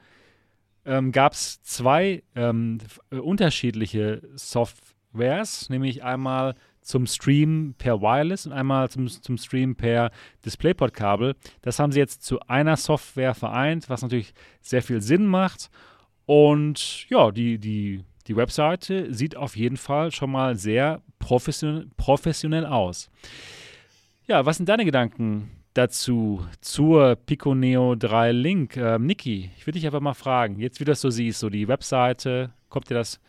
[0.84, 2.78] ähm, gab es zwei ähm,
[3.10, 6.54] äh, unterschiedliche Softwares, nämlich einmal
[6.84, 10.10] zum Stream per Wireless und einmal zum, zum Stream per
[10.44, 11.34] DisplayPort-Kabel.
[11.62, 15.70] Das haben sie jetzt zu einer Software vereint, was natürlich sehr viel Sinn macht.
[16.26, 22.66] Und ja, die, die, die Webseite sieht auf jeden Fall schon mal sehr profession professionell
[22.66, 23.10] aus.
[24.26, 28.76] Ja, was sind deine Gedanken dazu, zur Pico Neo 3 Link?
[28.76, 31.48] Ähm, Niki, ich würde dich einfach mal fragen, jetzt wie du das so siehst, so
[31.48, 33.20] die Webseite, kommt dir das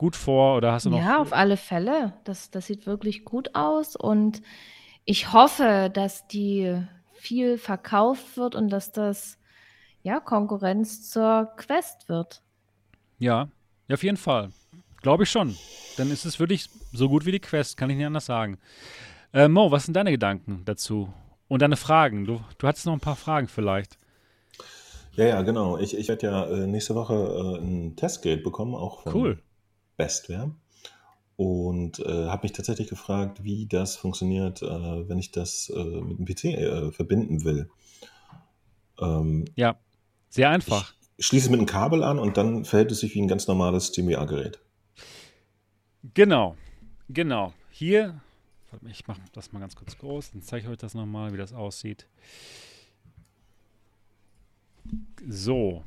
[0.00, 0.98] gut vor oder hast du noch?
[0.98, 2.14] Ja, auf alle Fälle.
[2.24, 4.40] Das, das sieht wirklich gut aus und
[5.04, 6.82] ich hoffe, dass die
[7.12, 9.36] viel verkauft wird und dass das
[10.02, 12.40] ja Konkurrenz zur Quest wird.
[13.18, 13.48] Ja,
[13.88, 14.48] ja auf jeden Fall.
[15.02, 15.54] Glaube ich schon.
[15.98, 18.56] Dann ist es wirklich so gut wie die Quest, kann ich nicht anders sagen.
[19.34, 21.12] Äh, Mo, was sind deine Gedanken dazu?
[21.46, 22.24] Und deine Fragen?
[22.24, 23.98] Du, du hattest noch ein paar Fragen vielleicht.
[25.12, 25.76] Ja, ja, genau.
[25.76, 29.42] Ich, ich werde ja äh, nächste Woche äh, ein Testgate bekommen, auch von Cool.
[30.00, 30.50] Bestware.
[31.36, 36.18] Und äh, habe mich tatsächlich gefragt, wie das funktioniert, äh, wenn ich das äh, mit
[36.18, 37.70] dem PC äh, verbinden will.
[38.98, 39.78] Ähm, Ja,
[40.28, 40.94] sehr einfach.
[41.16, 43.46] ich schließe es mit einem Kabel an und dann verhält es sich wie ein ganz
[43.46, 44.58] normales SteamVR-Gerät.
[46.14, 46.56] Genau,
[47.08, 47.52] genau.
[47.70, 48.20] Hier,
[48.88, 51.52] ich mache das mal ganz kurz groß, dann zeige ich euch das nochmal, wie das
[51.52, 52.06] aussieht.
[55.26, 55.84] So.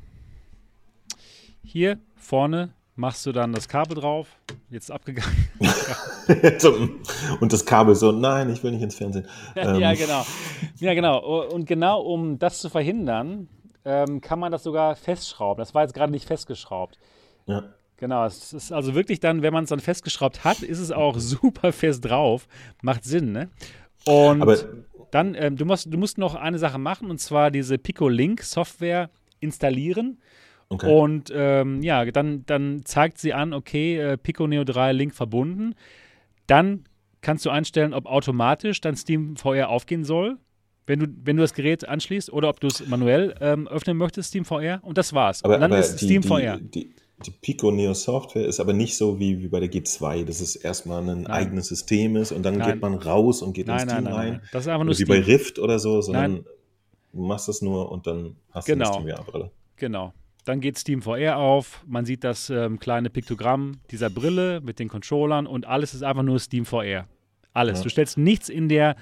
[1.62, 4.28] Hier vorne machst du dann das Kabel drauf.
[4.70, 5.48] Jetzt abgegangen.
[7.40, 9.26] und das Kabel so, nein, ich will nicht ins Fernsehen.
[9.56, 10.24] Ähm, ja, genau.
[10.78, 11.46] Ja, genau.
[11.48, 13.48] Und genau um das zu verhindern,
[13.84, 15.60] ähm, kann man das sogar festschrauben.
[15.60, 16.98] Das war jetzt gerade nicht festgeschraubt.
[17.46, 17.64] Ja.
[17.96, 21.18] Genau, es ist also wirklich dann, wenn man es dann festgeschraubt hat, ist es auch
[21.18, 22.48] super fest drauf.
[22.82, 23.50] Macht Sinn, ne?
[24.06, 24.56] Und Aber
[25.10, 28.42] dann, ähm, du, musst, du musst noch eine Sache machen, und zwar diese Pico Link
[28.42, 30.18] Software installieren.
[30.68, 30.90] Okay.
[30.92, 35.74] Und ähm, ja, dann, dann zeigt sie an, okay, äh, Pico Neo 3 Link verbunden.
[36.46, 36.84] Dann
[37.20, 40.36] kannst du einstellen, ob automatisch dein Steam VR aufgehen soll,
[40.86, 44.28] wenn du, wenn du das Gerät anschließt, oder ob du es manuell ähm, öffnen möchtest,
[44.28, 44.80] Steam VR.
[44.82, 45.42] Und das war's.
[45.42, 46.58] aber, und dann aber ist die, Steam die, VR.
[46.58, 46.94] Die,
[47.24, 50.56] die Pico Neo Software ist aber nicht so wie, wie bei der G2, dass es
[50.56, 51.26] erstmal ein Nein.
[51.28, 52.72] eigenes System ist und dann Nein.
[52.72, 54.28] geht man raus und geht Nein, ins nein, rein.
[54.32, 54.40] nein.
[54.52, 55.20] Das ist einfach nur wie bei.
[55.20, 56.44] Rift oder so, sondern Nein.
[57.14, 58.90] du machst das nur und dann hast Genau.
[58.90, 59.50] du eine Steam VR-Brille.
[59.76, 60.12] Genau.
[60.44, 64.88] Dann geht Steam VR auf, man sieht das ähm, kleine Piktogramm dieser Brille mit den
[64.88, 67.06] Controllern und alles ist einfach nur Steam VR.
[67.54, 67.78] Alles.
[67.78, 67.84] Ja.
[67.84, 68.96] Du stellst nichts in der,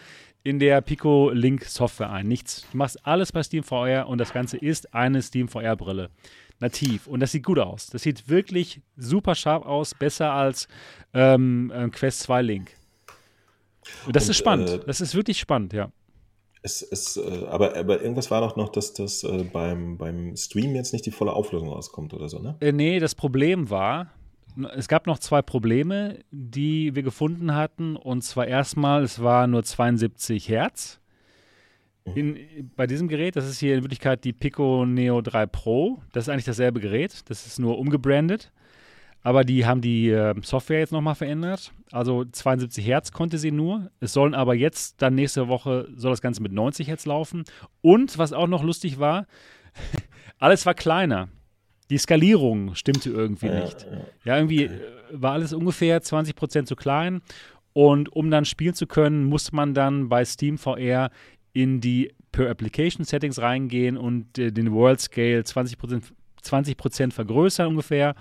[0.45, 2.29] in der Pico Link Software ein.
[2.29, 2.67] Nichts.
[2.71, 6.11] Du machst alles bei Steam VR und das Ganze ist eine Steam VR Brille.
[6.61, 7.09] Nativ.
[7.09, 7.87] Und das sieht gut aus.
[7.89, 10.69] Das sieht wirklich super scharf aus, besser als
[11.13, 12.71] ähm, ähm, Quest 2 Link.
[14.07, 14.71] Und das Und, ist spannend.
[14.71, 15.91] äh, das ist wirklich spannend, ja.
[16.63, 20.75] Es, es, äh, aber, aber irgendwas war doch noch, dass das äh, beim, beim Stream
[20.77, 22.57] jetzt nicht die volle Auflösung rauskommt oder so, ne?
[22.61, 24.13] Äh, nee, das Problem war,
[24.77, 27.97] es gab noch zwei Probleme, die wir gefunden hatten.
[27.97, 31.01] Und zwar erstmal, es war nur 72 Hertz.
[32.15, 36.03] In, bei diesem Gerät, das ist hier in Wirklichkeit die Pico Neo 3 Pro.
[36.13, 37.23] Das ist eigentlich dasselbe Gerät.
[37.31, 38.53] Das ist nur umgebrandet.
[39.25, 41.73] Aber die haben die äh, Software jetzt nochmal verändert.
[41.93, 43.91] Also 72 Hertz konnte sie nur.
[44.01, 47.45] Es sollen aber jetzt, dann nächste Woche, soll das Ganze mit 90 Hertz laufen.
[47.83, 49.27] Und was auch noch lustig war,
[50.39, 51.29] alles war kleiner.
[51.91, 53.87] Die Skalierung stimmte irgendwie Ja, nicht.
[54.25, 54.37] ja.
[54.37, 54.81] Irgendwie äh,
[55.13, 57.23] war alles ungefähr 20% zu klein.
[57.75, 61.11] Und um dann spielen zu können, musste man dann bei Steam VR
[61.53, 66.03] in die Per Application Settings reingehen und äh, den World Scale 20%,
[66.43, 68.15] 20 vergrößern ungefähr.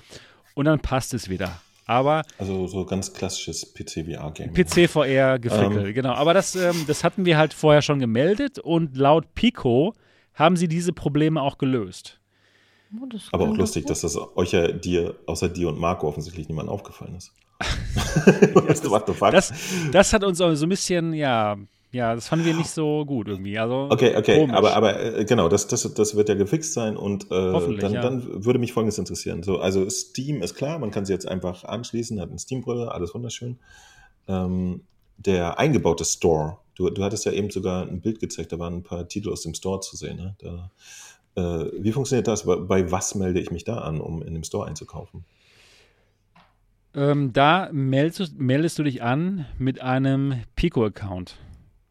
[0.56, 1.62] Und dann passt es wieder.
[1.86, 4.54] Aber Also so ganz klassisches PC-VR-Game.
[4.54, 5.94] PC VR gefrickel, Ähm.
[5.94, 6.14] genau.
[6.14, 9.94] Aber das, ähm, das hatten wir halt vorher schon gemeldet und laut Pico
[10.34, 12.20] haben sie diese Probleme auch gelöst.
[13.02, 16.48] Oh, das Aber auch lustig, dass das euch ja dir, außer dir und Marco offensichtlich
[16.48, 17.32] niemand aufgefallen ist.
[18.90, 19.32] What the fuck?
[19.32, 19.54] Das,
[19.92, 21.58] das hat uns auch so ein bisschen, ja,
[21.92, 23.60] ja, das fanden wir nicht so gut irgendwie.
[23.60, 24.56] Also Okay, okay, komisch.
[24.56, 28.02] aber, aber äh, genau, das, das, das wird ja gefixt sein und äh, dann, ja.
[28.02, 29.44] dann würde mich Folgendes interessieren.
[29.44, 33.14] So, also Steam ist klar, man kann sie jetzt einfach anschließen, hat eine Steam-Brille, alles
[33.14, 33.60] wunderschön.
[34.28, 34.84] Ähm,
[35.18, 38.84] der eingebaute Store, du, du hattest ja eben sogar ein Bild gezeigt, da waren ein
[38.84, 40.16] paar Titel aus dem Store zu sehen.
[40.18, 40.36] Ne?
[40.40, 40.72] Da,
[41.36, 42.46] äh, wie funktioniert das?
[42.46, 45.26] Bei, bei was melde ich mich da an, um in dem Store einzukaufen?
[46.94, 51.38] Ähm, da meldest, meldest du dich an mit einem Pico-Account.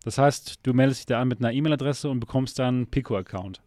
[0.05, 3.61] Das heißt, du meldest dich da an mit einer E-Mail-Adresse und bekommst dann einen Pico-Account.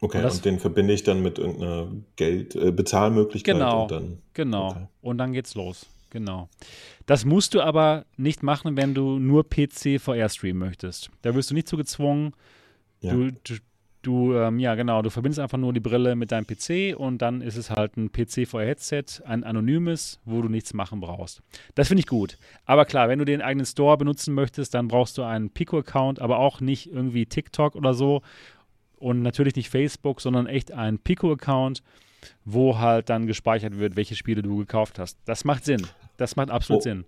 [0.00, 3.82] Okay, Und und, den verbinde ich dann mit irgendeiner Geld, äh, Bezahlmöglichkeit Genau.
[3.82, 4.18] und dann.
[4.34, 4.68] Genau.
[4.70, 4.86] Okay.
[5.00, 5.86] Und dann geht's los.
[6.10, 6.48] Genau.
[7.06, 11.10] Das musst du aber nicht machen, wenn du nur PC VR streamen möchtest.
[11.22, 12.32] Da wirst du nicht zu gezwungen.
[13.00, 13.12] Ja.
[13.12, 13.54] Du, du,
[14.06, 17.40] du ähm, ja genau, du verbindest einfach nur die Brille mit deinem PC und dann
[17.40, 21.42] ist es halt ein PC VR Headset, ein anonymes, wo du nichts machen brauchst.
[21.74, 22.38] Das finde ich gut.
[22.64, 26.38] Aber klar, wenn du den eigenen Store benutzen möchtest, dann brauchst du einen Pico-Account, aber
[26.38, 28.22] auch nicht irgendwie TikTok oder so
[28.98, 31.82] und natürlich nicht Facebook, sondern echt einen Pico-Account,
[32.44, 35.18] wo halt dann gespeichert wird, welche Spiele du gekauft hast.
[35.26, 35.86] Das macht Sinn.
[36.16, 36.82] Das macht absolut Oh.
[36.82, 37.04] Sinn.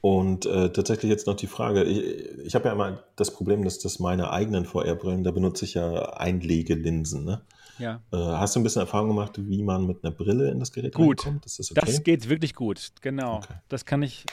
[0.00, 3.78] Und äh, tatsächlich jetzt noch die Frage, ich, ich habe ja immer das Problem, dass
[3.80, 7.24] das meine eigenen VR-Brillen, da benutze ich ja Einlegelinsen.
[7.24, 7.42] Ne?
[7.78, 8.00] Ja.
[8.12, 10.94] Äh, hast du ein bisschen Erfahrung gemacht, wie man mit einer Brille in das Gerät
[10.94, 11.24] Gut.
[11.24, 11.46] reinkommt?
[11.46, 11.80] Ist das okay?
[11.84, 13.38] Das geht wirklich gut, genau.
[13.38, 13.54] Okay.
[13.68, 14.24] Das kann ich,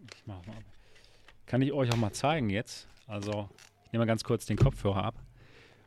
[0.00, 0.56] ich mach mal,
[1.46, 2.88] kann ich euch auch mal zeigen jetzt.
[3.06, 3.48] Also,
[3.86, 5.14] ich nehme mal ganz kurz den Kopfhörer ab.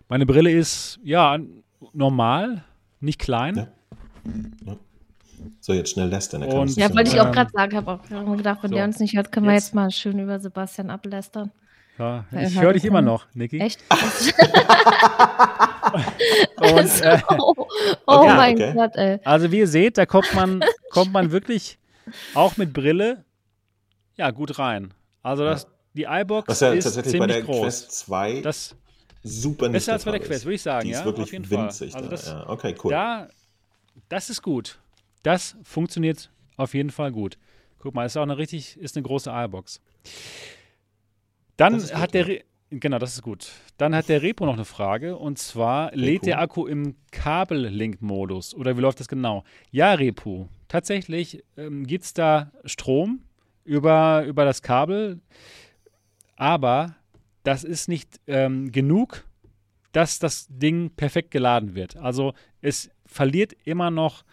[0.07, 1.37] Meine Brille ist, ja,
[1.91, 2.63] normal,
[3.01, 3.67] nicht klein.
[4.65, 4.77] Ja.
[5.59, 6.41] So, jetzt schnell lästern.
[6.41, 7.75] da Und- Ja, wollte ich auch gerade sagen.
[7.75, 10.19] habe auch gedacht, wenn so, der uns nicht hört, können wir jetzt- jetzt mal schön
[10.19, 11.51] über Sebastian ablästern.
[11.97, 13.59] Ja, ich höre dich immer noch, Niki.
[13.59, 13.79] Echt?
[16.57, 17.65] Und, äh, oh oh
[18.05, 18.73] Okay, mein okay.
[18.73, 19.19] Gott, ey.
[19.23, 21.77] also wie ihr seht, da kommt man, kommt man wirklich
[22.33, 23.23] auch mit Brille
[24.15, 24.93] ja gut rein.
[25.23, 27.61] Also das, die iBox Was ja ist tatsächlich bei ziemlich der groß.
[27.63, 28.75] Quest 2 das
[29.23, 30.45] super nicht besser als bei der Quest, ist.
[30.45, 31.91] würde ich sagen, Die ja, ist wirklich auf jeden winzig.
[31.93, 32.01] Fall.
[32.03, 32.15] Also da.
[32.15, 32.91] das, ja, okay, cool.
[32.91, 33.27] da,
[34.09, 34.77] das ist gut.
[35.23, 37.37] Das funktioniert auf jeden Fall gut.
[37.79, 39.81] Guck mal, ist auch eine richtig, ist eine große iBox.
[41.57, 42.27] Dann gut, hat der.
[42.27, 43.51] Re genau, das ist gut.
[43.77, 46.43] Dann hat der Repo noch eine Frage und zwar lädt der Repo?
[46.43, 49.43] Akku im Kabellink-Modus oder wie läuft das genau?
[49.71, 50.49] Ja, Repo.
[50.67, 53.21] Tatsächlich ähm, gibt es da Strom
[53.63, 55.21] über, über das Kabel,
[56.35, 56.95] aber
[57.43, 59.25] das ist nicht ähm, genug,
[59.91, 61.95] dass das Ding perfekt geladen wird.
[61.97, 64.23] Also es verliert immer noch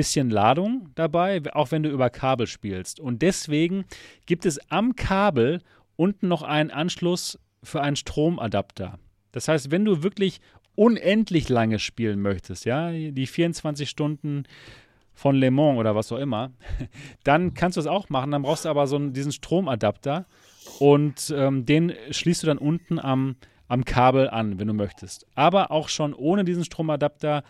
[0.00, 3.00] bisschen Ladung dabei, auch wenn du über Kabel spielst.
[3.00, 3.84] Und deswegen
[4.24, 5.60] gibt es am Kabel
[5.96, 8.98] unten noch einen Anschluss für einen Stromadapter.
[9.32, 10.40] Das heißt, wenn du wirklich
[10.74, 14.44] unendlich lange spielen möchtest, ja, die 24 Stunden
[15.12, 16.52] von Le Mans oder was auch immer,
[17.24, 18.30] dann kannst du es auch machen.
[18.30, 20.24] Dann brauchst du aber so einen, diesen Stromadapter
[20.78, 23.36] und ähm, den schließt du dann unten am,
[23.68, 25.26] am Kabel an, wenn du möchtest.
[25.34, 27.44] Aber auch schon ohne diesen Stromadapter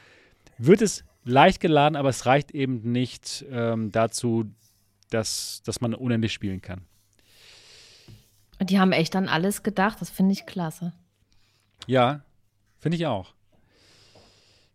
[0.59, 4.47] wird es leicht geladen, aber es reicht eben nicht ähm, dazu,
[5.10, 6.82] dass, dass man unendlich spielen kann.
[8.59, 10.01] Und die haben echt an alles gedacht.
[10.01, 10.92] Das finde ich klasse.
[11.86, 12.22] Ja,
[12.78, 13.32] finde ich auch.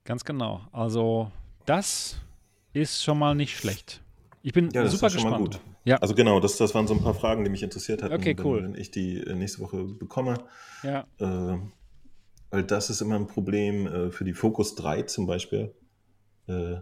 [0.03, 0.61] Ganz genau.
[0.71, 1.31] Also,
[1.65, 2.17] das
[2.73, 4.01] ist schon mal nicht schlecht.
[4.41, 5.53] Ich bin Ja, das super ist schon mal gespannt.
[5.55, 5.61] gut.
[5.85, 5.97] Ja.
[5.97, 8.63] Also genau, das, das waren so ein paar Fragen, die mich interessiert hatten, Okay, cool.
[8.63, 10.37] wenn, wenn ich die äh, nächste Woche bekomme.
[10.83, 11.57] Ja, Äh,
[12.51, 15.73] weil das ist immer ein Problem äh, für die Focus 3 zum Beispiel.
[16.47, 16.77] Äh,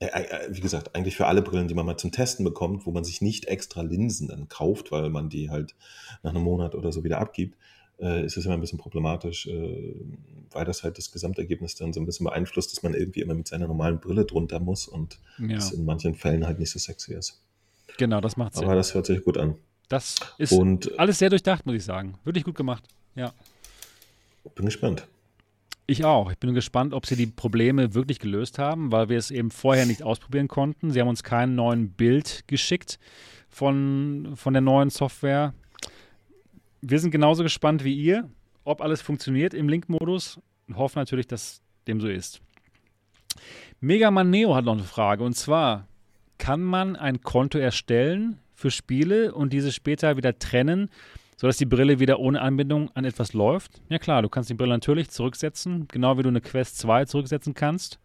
[0.00, 2.92] äh, äh, wie gesagt, eigentlich für alle Brillen, die man mal zum Testen bekommt, wo
[2.92, 5.74] man sich nicht extra Linsen dann kauft, weil man die halt
[6.22, 7.56] nach einem Monat oder so wieder abgibt,
[8.00, 9.94] äh, ist es immer ein bisschen problematisch, äh,
[10.50, 13.48] weil das halt das Gesamtergebnis dann so ein bisschen beeinflusst, dass man irgendwie immer mit
[13.48, 15.56] seiner normalen Brille drunter muss und ja.
[15.56, 17.40] es in manchen Fällen halt nicht so sexy ist.
[17.96, 18.64] genau, das macht Sinn.
[18.64, 19.56] Aber das hört sich gut an.
[19.88, 22.14] das ist Und alles sehr durchdacht, muss ich sagen.
[22.22, 22.84] Wirklich gut gemacht.
[23.16, 23.32] Ja.
[24.54, 25.08] bin gespannt.
[25.90, 26.30] Ich auch.
[26.30, 29.86] Ich bin gespannt, ob sie die Probleme wirklich gelöst haben, weil wir es eben vorher
[29.86, 30.90] nicht ausprobieren konnten.
[30.90, 32.98] Sie haben uns keinen neuen Bild geschickt
[33.48, 35.54] von, von der neuen Software.
[36.82, 38.28] Wir sind genauso gespannt wie ihr,
[38.64, 40.38] ob alles funktioniert im Link-Modus
[40.68, 42.42] und hoffen natürlich, dass dem so ist.
[43.80, 45.88] Megaman Neo hat noch eine Frage und zwar:
[46.36, 50.90] Kann man ein Konto erstellen für Spiele und diese später wieder trennen,
[51.38, 53.80] sodass die Brille wieder ohne Anbindung an etwas läuft?
[53.88, 57.54] Ja klar, du kannst die Brille natürlich zurücksetzen, genau wie du eine Quest 2 zurücksetzen
[57.54, 58.00] kannst,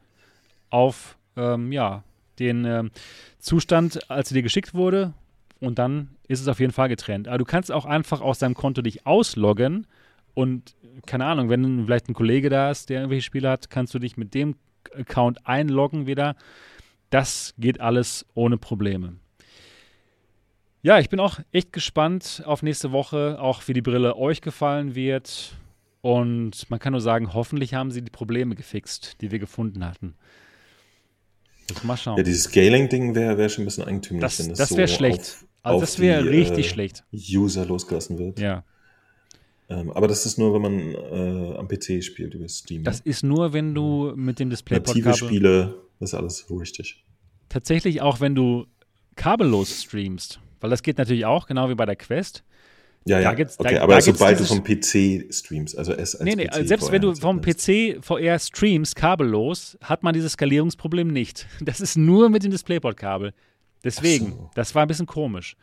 [0.69, 2.03] auf ähm, ja,
[2.39, 2.91] den ähm,
[3.39, 5.13] Zustand, als sie dir geschickt wurde.
[5.59, 7.27] Und dann ist es auf jeden Fall getrennt.
[7.27, 9.87] Aber du kannst auch einfach aus deinem Konto dich ausloggen
[10.33, 13.99] und, keine Ahnung, wenn vielleicht ein Kollege da ist, der irgendwelche Spiele hat, kannst du
[13.99, 14.55] dich mit dem
[14.95, 16.35] Account einloggen wieder.
[17.09, 19.15] Das geht alles ohne Probleme.
[20.83, 24.95] Ja, ich bin auch echt gespannt auf nächste Woche, auch wie die Brille euch gefallen
[24.95, 25.55] wird.
[26.01, 30.15] Und man kann nur sagen, hoffentlich haben sie die Probleme gefixt, die wir gefunden hatten.
[31.67, 32.17] Das mal schauen.
[32.17, 35.19] Ja, dieses Scaling-Ding wäre wär schon ein bisschen eigentümlich, Das- wenn das so wär schlecht.
[35.21, 37.05] auf, also auf das wäre richtig äh, schlecht.
[37.13, 38.37] User losgelassen wird.
[38.39, 38.65] Ja.
[39.69, 42.83] Ähm, aber das ist nur, wenn man äh, am PC spielt über Steam.
[42.83, 47.05] Das ist nur, wenn du mit dem Native DisplayPort-Kabel Spiele, das ist alles richtig.
[47.47, 48.65] tatsächlich auch, wenn du
[49.15, 52.43] kabellos streamst, weil das geht natürlich auch, genau wie bei der Quest.
[53.05, 56.23] Ja, ja, okay, da- aber da sobald du dieses- vom PC streamst, also S als
[56.23, 57.41] Nee, nee, PC selbst wenn du vom.
[57.41, 61.45] PC VR streamst, kabellos, hat man dieses Skalierungsproblem nicht.
[61.59, 63.33] Das ist nur mit dem DisplayPort-Kabel.
[63.83, 64.49] Deswegen, so.
[64.55, 65.57] das war ein bisschen komisch.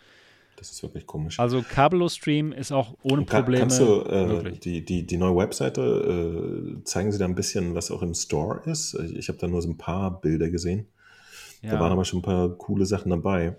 [0.57, 1.41] Das ist wirklich komisch.
[1.41, 5.35] Also kabellos streamen ist auch ohne Kann, Probleme kannst du äh, die, die, die neue
[5.35, 8.93] Webseite, äh, zeigen sie da ein bisschen, was auch im Store ist?
[9.17, 10.87] Ich habe da nur so ein paar Bilder gesehen.
[11.63, 13.57] Da waren Ja, aber schon ein paar coole Sachen dabei.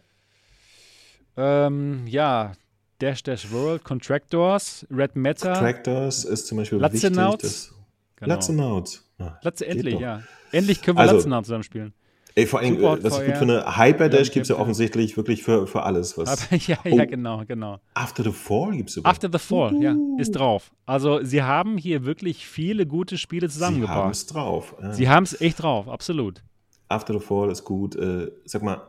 [1.38, 2.54] Ähm, ja.
[3.00, 5.54] Dash Dash World, Contractors, Red Matter.
[5.54, 7.44] Tractors ist zum Beispiel Latzenauts?
[7.44, 7.72] wichtig.
[8.18, 8.34] Genau.
[8.36, 9.10] Latzenauts.
[9.18, 10.02] Ah, Latze, endlich, doch.
[10.02, 10.22] ja.
[10.52, 11.94] Endlich können wir Also- Latzenau zusammen spielen.
[12.34, 13.40] Ey, vor allem, Support äh, was ich gut VR.
[13.40, 14.62] finde, Hyperdash Ja, gibt es ja ja.
[14.62, 16.18] offensichtlich wirklich für, für alles.
[16.18, 16.90] Was Aber, ja, Oh.
[16.96, 17.80] ja, genau, genau.
[17.94, 19.12] After the Fall gibt es sogar.
[19.12, 20.72] After the Fall, ja, ist drauf.
[20.86, 24.14] Also sie haben hier wirklich viele gute Spiele Sie haben zusammengebracht.
[24.14, 24.76] es drauf.
[24.82, 24.94] Ja.
[24.94, 26.42] Sie haben es echt drauf, absolut.
[26.88, 27.96] After the Fall ist gut.
[27.98, 28.82] Äh, sag mal,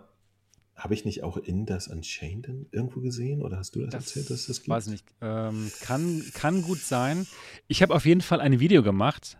[0.74, 3.42] habe ich nicht auch in das Unchained irgendwo gesehen?
[3.42, 4.68] Oder hast du das, erzählt, dass das gibt?
[4.68, 5.06] Weiß nicht.
[5.20, 7.26] Ähm, kann, kann gut sein.
[7.68, 9.38] Ich habe auf jeden Fall ein Video gemacht,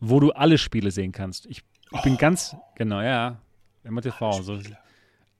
[0.00, 1.46] wo du alle Spiele sehen kannst.
[1.46, 1.62] Ich,
[1.92, 3.40] ich bin ganz, genau, ja,
[3.84, 4.58] MTV, so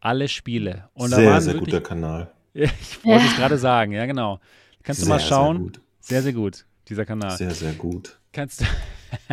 [0.01, 0.89] alle Spiele.
[0.95, 2.33] Und sehr, sehr wirklich, guter Kanal.
[2.57, 4.41] Ja, ich wollte es gerade sagen, ja genau.
[4.83, 5.59] Kannst du Sehr, mal sehr schauen.
[5.59, 5.81] gut.
[6.01, 7.37] Sehr, sehr gut, dieser Kanal.
[7.37, 8.19] Sehr, sehr gut.
[8.33, 8.65] Kannst,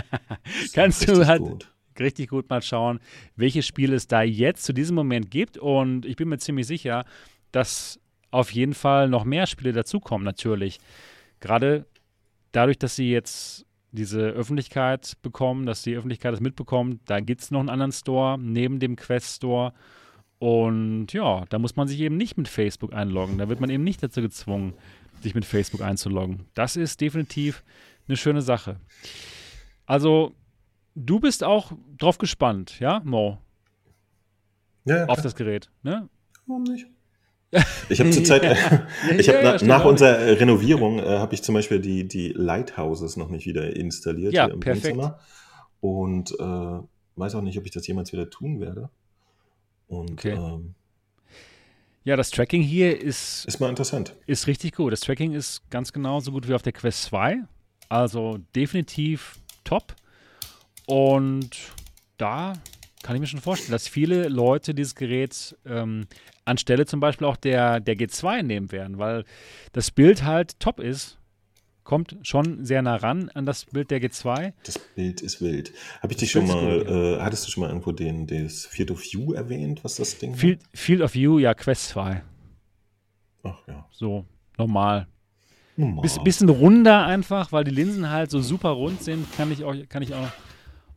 [0.74, 1.73] kannst du halt gut.
[2.00, 3.00] Richtig gut mal schauen,
[3.36, 5.58] welche Spiele es da jetzt zu diesem Moment gibt.
[5.58, 7.06] Und ich bin mir ziemlich sicher,
[7.52, 8.00] dass
[8.32, 10.80] auf jeden Fall noch mehr Spiele dazukommen, natürlich.
[11.40, 11.86] Gerade
[12.52, 17.52] dadurch, dass sie jetzt diese Öffentlichkeit bekommen, dass die Öffentlichkeit das mitbekommt, da gibt es
[17.52, 19.74] noch einen anderen Store neben dem Quest Store.
[20.40, 23.38] Und ja, da muss man sich eben nicht mit Facebook einloggen.
[23.38, 24.74] Da wird man eben nicht dazu gezwungen,
[25.22, 26.46] sich mit Facebook einzuloggen.
[26.54, 27.64] Das ist definitiv
[28.08, 28.78] eine schöne Sache.
[29.86, 30.34] Also,
[30.96, 33.38] du bist auch drauf gespannt, ja, Mo,
[34.86, 36.10] Ja, ja, auf das Gerät, ne?
[36.46, 36.88] Warum nicht?
[37.90, 38.44] Ich habe zurzeit,
[39.18, 42.08] ich ja, habe ja, stimmt nach unserer äh, Renovierung äh, habe ich zum Beispiel die,
[42.08, 44.96] die Lighthouses noch nicht wieder installiert Ja, hier im perfekt.
[44.98, 45.20] Wohnzimmer
[45.80, 46.80] und äh,
[47.16, 48.90] weiß auch nicht, ob ich das jemals wieder tun werde.
[49.88, 50.32] Und Okay.
[50.32, 50.74] ähm,
[52.06, 54.16] Ja, das Tracking hier ist, ist mal interessant.
[54.26, 54.92] ist richtig gut.
[54.92, 57.38] Das Tracking ist ganz genauso gut wie auf der Quest 2.
[57.88, 59.94] Also definitiv top.
[60.86, 61.74] Und
[62.18, 62.54] da
[63.04, 66.08] kann ich mir schon vorstellen, dass viele Leute dieses Gerät ähm,
[66.46, 69.26] anstelle zum Beispiel auch der, der G2 nehmen werden, weil
[69.74, 71.20] das Bild halt top ist.
[71.84, 74.54] Kommt schon sehr nah ran an das Bild der G2.
[74.64, 75.74] Das Bild ist wild.
[76.02, 78.90] Habe ich dich schon mal, gut, äh, hattest du schon mal irgendwo den, das Field
[78.90, 82.24] of View erwähnt, was das Ding Field, Field of View, ja, Quest 2.
[83.44, 83.86] Ach ja.
[83.92, 84.26] So,
[84.58, 85.08] normal.
[85.76, 86.04] Normal.
[86.04, 89.28] Biss, bisschen runder einfach, weil die Linsen halt so super rund sind.
[89.36, 90.30] Kann ich euch, kann ich auch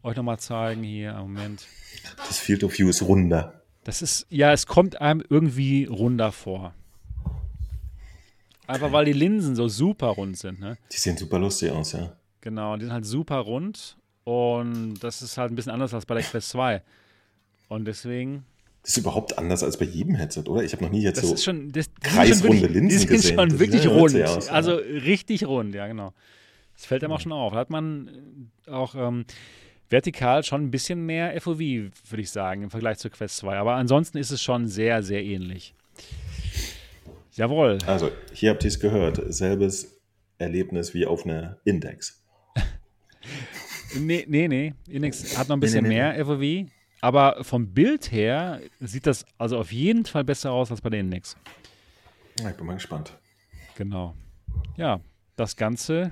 [0.06, 1.12] euch nochmal zeigen hier.
[1.14, 1.66] Moment.
[2.28, 3.60] Das Field of View ist runder.
[3.84, 6.74] Das ist, ja, es kommt einem irgendwie runder vor.
[8.66, 10.76] Einfach weil die Linsen so super rund sind, ne?
[10.92, 12.16] Die sehen super lustig aus, ja.
[12.40, 16.14] Genau, die sind halt super rund und das ist halt ein bisschen anders als bei
[16.14, 16.82] der Quest 2.
[17.68, 18.44] Und deswegen,
[18.82, 20.64] Das ist überhaupt anders als bei jedem Headset, oder?
[20.64, 21.34] Ich habe noch nie jetzt das so.
[21.34, 23.36] ist schon, das, die kreisrunde wirklich, Linsen Die sind gesehen.
[23.38, 24.20] schon Das wirklich rund.
[24.22, 24.52] aus, ja.
[24.52, 26.12] also richtig rund, ja, genau.
[26.74, 27.52] Das fällt einem auch schon auf.
[27.52, 29.24] Da hat man auch ähm,
[29.88, 33.56] vertikal schon ein bisschen mehr FOV, würde ich sagen, im Vergleich zur Quest 2.
[33.56, 35.74] Aber ansonsten ist es schon sehr, sehr ähnlich.
[37.32, 37.78] Jawohl.
[37.86, 39.20] Also, hier habt ihr es gehört.
[39.32, 40.00] Selbes
[40.38, 42.22] Erlebnis wie auf einer Index.
[43.98, 44.74] Nee, nee, nee.
[44.88, 46.70] Index hat noch ein bisschen nee, nee, mehr FOV.
[47.00, 51.00] Aber vom Bild her sieht das also auf jeden Fall besser aus als bei der
[51.00, 51.36] Index.
[52.42, 53.16] Na, ich bin mal gespannt.
[53.76, 54.14] Genau.
[54.76, 55.00] Ja,
[55.36, 56.10] das Ganze.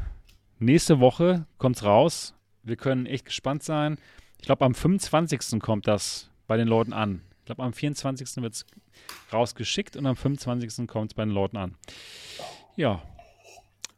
[0.58, 2.33] Nächste Woche kommt's raus.
[2.64, 3.98] Wir können echt gespannt sein.
[4.38, 5.60] Ich glaube, am 25.
[5.60, 7.22] kommt das bei den Leuten an.
[7.40, 8.42] Ich glaube, am 24.
[8.42, 8.66] wird es
[9.32, 10.88] rausgeschickt und am 25.
[10.88, 11.76] kommt es bei den Leuten an.
[12.76, 13.02] Ja,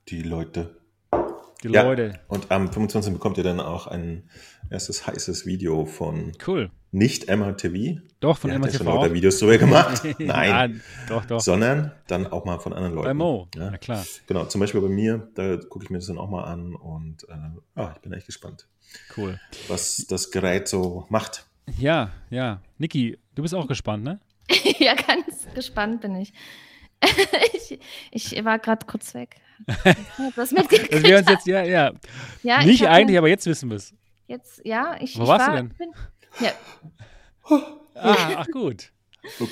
[0.08, 0.76] Die Leute.
[1.62, 2.20] Die Ja, Leute.
[2.28, 3.12] Und am 25.
[3.12, 4.28] bekommt ihr dann auch ein
[4.70, 6.70] erstes heißes Video von Cool.
[6.92, 8.00] nicht Emma TV.
[8.20, 8.76] Doch, von Der hat ja MRTV.
[8.78, 10.02] schon lauter Videos drüber gemacht.
[10.18, 10.82] Nein.
[11.08, 11.40] Ja, doch, doch.
[11.40, 13.06] Sondern dann auch mal von anderen Leuten.
[13.06, 13.48] Bei Mo.
[13.54, 13.70] Ja.
[13.70, 14.04] Na klar.
[14.26, 17.28] Genau, zum Beispiel bei mir, da gucke ich mir das dann auch mal an und
[17.28, 17.34] äh,
[17.80, 18.66] ah, ich bin echt gespannt,
[19.16, 19.38] Cool.
[19.68, 21.46] was das Gerät so macht.
[21.78, 22.60] Ja, ja.
[22.78, 24.20] Niki, du bist auch gespannt, ne?
[24.78, 26.32] ja, ganz gespannt bin ich.
[27.54, 27.78] ich,
[28.10, 29.36] ich war gerade kurz weg.
[29.84, 30.92] Ich das mitgekriegt.
[30.92, 31.92] Dass wir uns jetzt, ja, ja.
[32.42, 33.94] ja, ich Nicht eigentlich, aber jetzt wissen wir es.
[34.26, 35.68] Jetzt, ja, ich, Wo ich warst du war, denn?
[35.70, 35.92] Bin,
[36.40, 36.52] ja,
[37.94, 38.92] Ah, ach gut.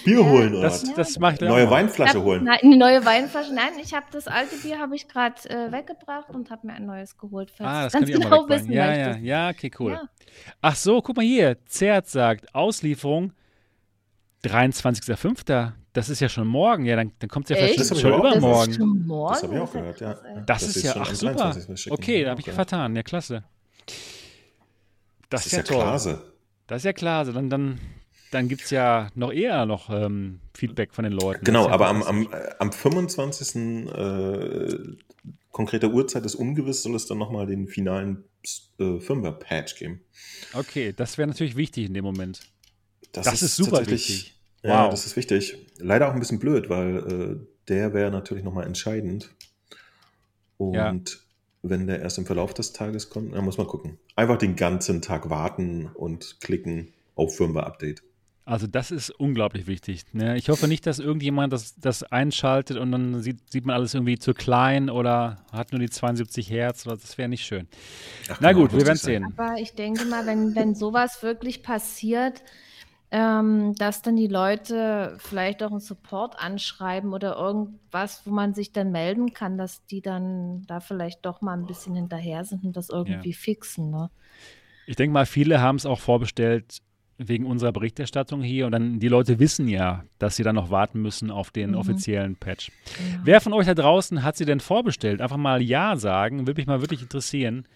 [0.05, 1.71] Bier holen oder Das, das mache ich dann Neue auch.
[1.73, 2.45] Weinflasche hab, holen.
[2.45, 3.53] Nein, eine neue Weinflasche.
[3.55, 6.87] Nein, ich habe das alte Bier habe ich gerade äh, weggebracht und habe mir ein
[6.87, 7.51] neues geholt.
[7.51, 8.69] falls Ah, du das kann ganz ich auch mal genau wegbringen.
[8.69, 9.25] wissen Ja, ja, möchtest.
[9.25, 9.93] ja, okay, cool.
[9.93, 10.03] Ja.
[10.61, 11.57] Ach so, guck mal hier.
[11.66, 13.33] Zert sagt, Auslieferung
[14.45, 15.73] 23.05.
[15.95, 16.85] Das ist ja schon morgen.
[16.85, 18.43] Ja, dann, dann kommt es ja vielleicht schon, schon übermorgen.
[18.43, 19.33] Das ist schon morgen.
[19.35, 20.15] Das habe ich auch ist ja gehört, ja.
[20.15, 21.33] Das, Das ist ist ja, schon ach am super.
[21.35, 21.69] 23.
[21.69, 21.95] wir schicken.
[21.95, 22.53] Okay, da habe ich Ja.
[22.53, 22.97] vertan.
[22.97, 23.45] Ja, klasse.
[25.31, 25.77] Das, Das ist ja toll.
[25.83, 26.23] klasse.
[26.66, 27.33] Das ist ja klasse.
[27.33, 27.81] Dann, dann,
[28.33, 31.45] dann gibt es ja noch eher noch ähm, Feedback von den Leuten.
[31.45, 33.55] Genau, ist ja aber am, am, äh, am 25.
[33.93, 34.79] Äh,
[35.53, 38.25] konkrete Uhrzeit ist ungewiss, soll es dann nochmal den finalen
[38.81, 40.01] äh, Firmware-Patch geben.
[40.55, 42.41] Okay, das wäre natürlich wichtig in dem Moment.
[43.12, 44.34] Das, Das ist super tatsächlich-
[44.65, 44.91] Ja, Wow.
[44.91, 45.59] das ist wichtig.
[45.78, 49.31] Leider auch ein bisschen blöd, weil äh, der wäre natürlich nochmal entscheidend.
[50.57, 50.95] Und Ja.
[51.62, 53.99] wenn der erst im Verlauf des Tages kommt, dann muss man gucken.
[54.16, 56.93] Einfach den ganzen Tag warten und klicken.
[57.16, 58.03] auf Firmware-Update.
[58.45, 60.03] Also das ist unglaublich wichtig.
[60.12, 60.36] Ne?
[60.36, 64.19] Ich hoffe nicht, dass irgendjemand das, das einschaltet und dann sieht, sieht man alles irgendwie
[64.19, 66.82] zu klein oder hat nur die 72 Hertz.
[66.82, 67.69] Das wäre nicht schön.
[68.28, 69.32] Ach, Na genau, gut, wir werden sehen.
[69.39, 72.43] Aber ich denke mal, wenn, wenn sowas wirklich passiert,
[73.11, 78.73] ähm, dass dann die Leute vielleicht auch einen Support anschreiben oder irgendwas, wo man sich
[78.73, 82.77] dann melden kann, dass die dann da vielleicht doch mal ein bisschen hinterher sind und
[82.77, 83.37] das irgendwie ja.
[83.37, 83.91] fixen.
[83.91, 84.11] Ne?
[84.87, 86.81] Ich denke mal, viele haben es auch vorbestellt
[87.17, 91.01] wegen unserer Berichterstattung hier und dann die Leute wissen ja, dass sie dann noch warten
[91.01, 91.77] müssen auf den mhm.
[91.77, 92.69] offiziellen Patch.
[92.69, 93.21] Ja.
[93.23, 95.21] Wer von euch da draußen hat sie denn vorbestellt?
[95.21, 97.67] Einfach mal Ja sagen, würde mich mal wirklich interessieren.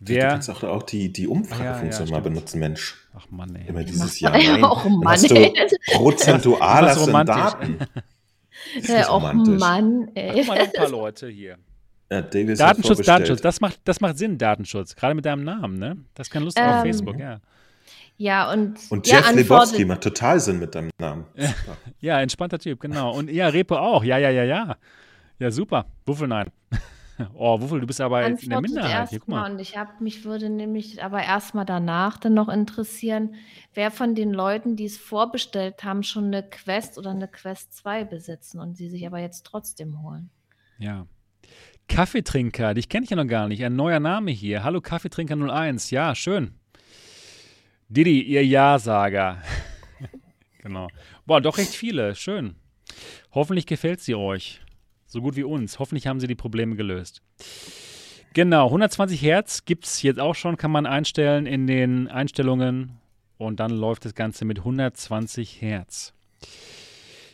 [0.00, 2.96] Wer, du kannst auch, auch die, die Umfragefunktion ja, ja, mal benutzen, Mensch.
[3.16, 3.68] Ach Mann, ey.
[3.68, 4.32] Immer dieses Jahr.
[4.38, 4.62] Nein.
[4.62, 5.52] Auch Mann, hast du
[5.92, 7.78] prozentual hast du Daten.
[8.82, 10.42] Ja, auch Mann, ey.
[10.42, 11.56] Ach, mal ein paar Leute hier.
[12.10, 15.98] Ja, Datenschutz, Datenschutz, das macht, das macht Sinn, Datenschutz, gerade mit deinem Namen, ne?
[16.14, 17.40] Das kann lustig ähm, auf Facebook, ja.
[18.16, 18.78] Ja, und.
[18.90, 21.26] Und Jeff ja, Lebowski macht total Sinn mit deinem Namen.
[22.00, 23.14] ja, entspannter Typ, genau.
[23.14, 24.04] Und ja, Repo auch.
[24.04, 24.76] Ja, ja, ja, ja.
[25.38, 25.86] Ja, super.
[26.04, 26.50] Wuffel, nein.
[27.34, 29.10] oh, Wuffel, du bist aber in der Minderheit.
[29.10, 29.50] Hier, guck mal.
[29.50, 33.34] Und ich habe mich würde nämlich aber erstmal danach dann noch interessieren,
[33.74, 38.04] wer von den Leuten, die es vorbestellt haben, schon eine Quest oder eine Quest 2
[38.04, 40.30] besitzen und sie sich aber jetzt trotzdem holen.
[40.78, 41.06] Ja.
[41.88, 43.64] Kaffeetrinker, dich kenne ich ja noch gar nicht.
[43.64, 44.62] Ein neuer Name hier.
[44.62, 45.90] Hallo Kaffeetrinker 01.
[45.90, 46.52] Ja, schön.
[47.88, 49.42] Didi, ihr Ja-Sager.
[50.62, 50.88] genau.
[51.24, 52.14] Boah, doch recht viele.
[52.14, 52.56] Schön.
[53.32, 54.60] Hoffentlich gefällt sie euch.
[55.08, 55.78] So gut wie uns.
[55.78, 57.22] Hoffentlich haben sie die Probleme gelöst.
[58.34, 62.98] Genau, 120 Hertz gibt es jetzt auch schon, kann man einstellen in den Einstellungen.
[63.38, 66.12] Und dann läuft das Ganze mit 120 Hertz.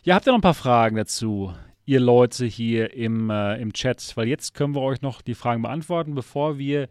[0.04, 1.52] Ja, habt ihr noch ein paar Fragen dazu,
[1.84, 4.16] ihr Leute hier im, äh, im Chat?
[4.16, 6.88] Weil jetzt können wir euch noch die Fragen beantworten, bevor wir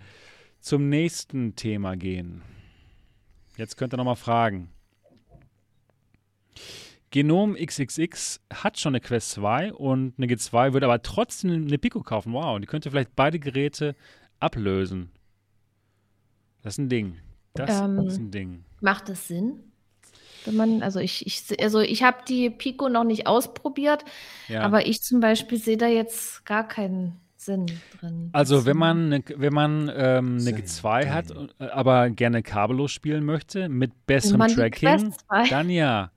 [0.59, 2.41] zum nächsten Thema gehen.
[3.55, 4.69] Jetzt könnt ihr nochmal fragen.
[7.13, 12.01] Genom XXX hat schon eine Quest 2 und eine G2 würde aber trotzdem eine Pico
[12.01, 12.33] kaufen.
[12.33, 13.95] Wow, und die könnte vielleicht beide Geräte
[14.39, 15.11] ablösen.
[16.63, 17.19] Das ist ein Ding.
[17.53, 18.65] Das ähm, ist ein Ding.
[18.81, 19.59] Macht das Sinn?
[20.45, 24.03] Wenn man, also ich, ich, also ich habe die Pico noch nicht ausprobiert,
[24.47, 24.61] ja.
[24.61, 27.67] aber ich zum Beispiel sehe da jetzt gar keinen Sinn
[27.99, 28.29] drin.
[28.33, 31.29] Also wenn man, ne, wenn man ähm, eine G2 hat,
[31.59, 35.13] äh, aber gerne kabellos spielen möchte, mit besserem Tracking,
[35.51, 36.09] dann ja.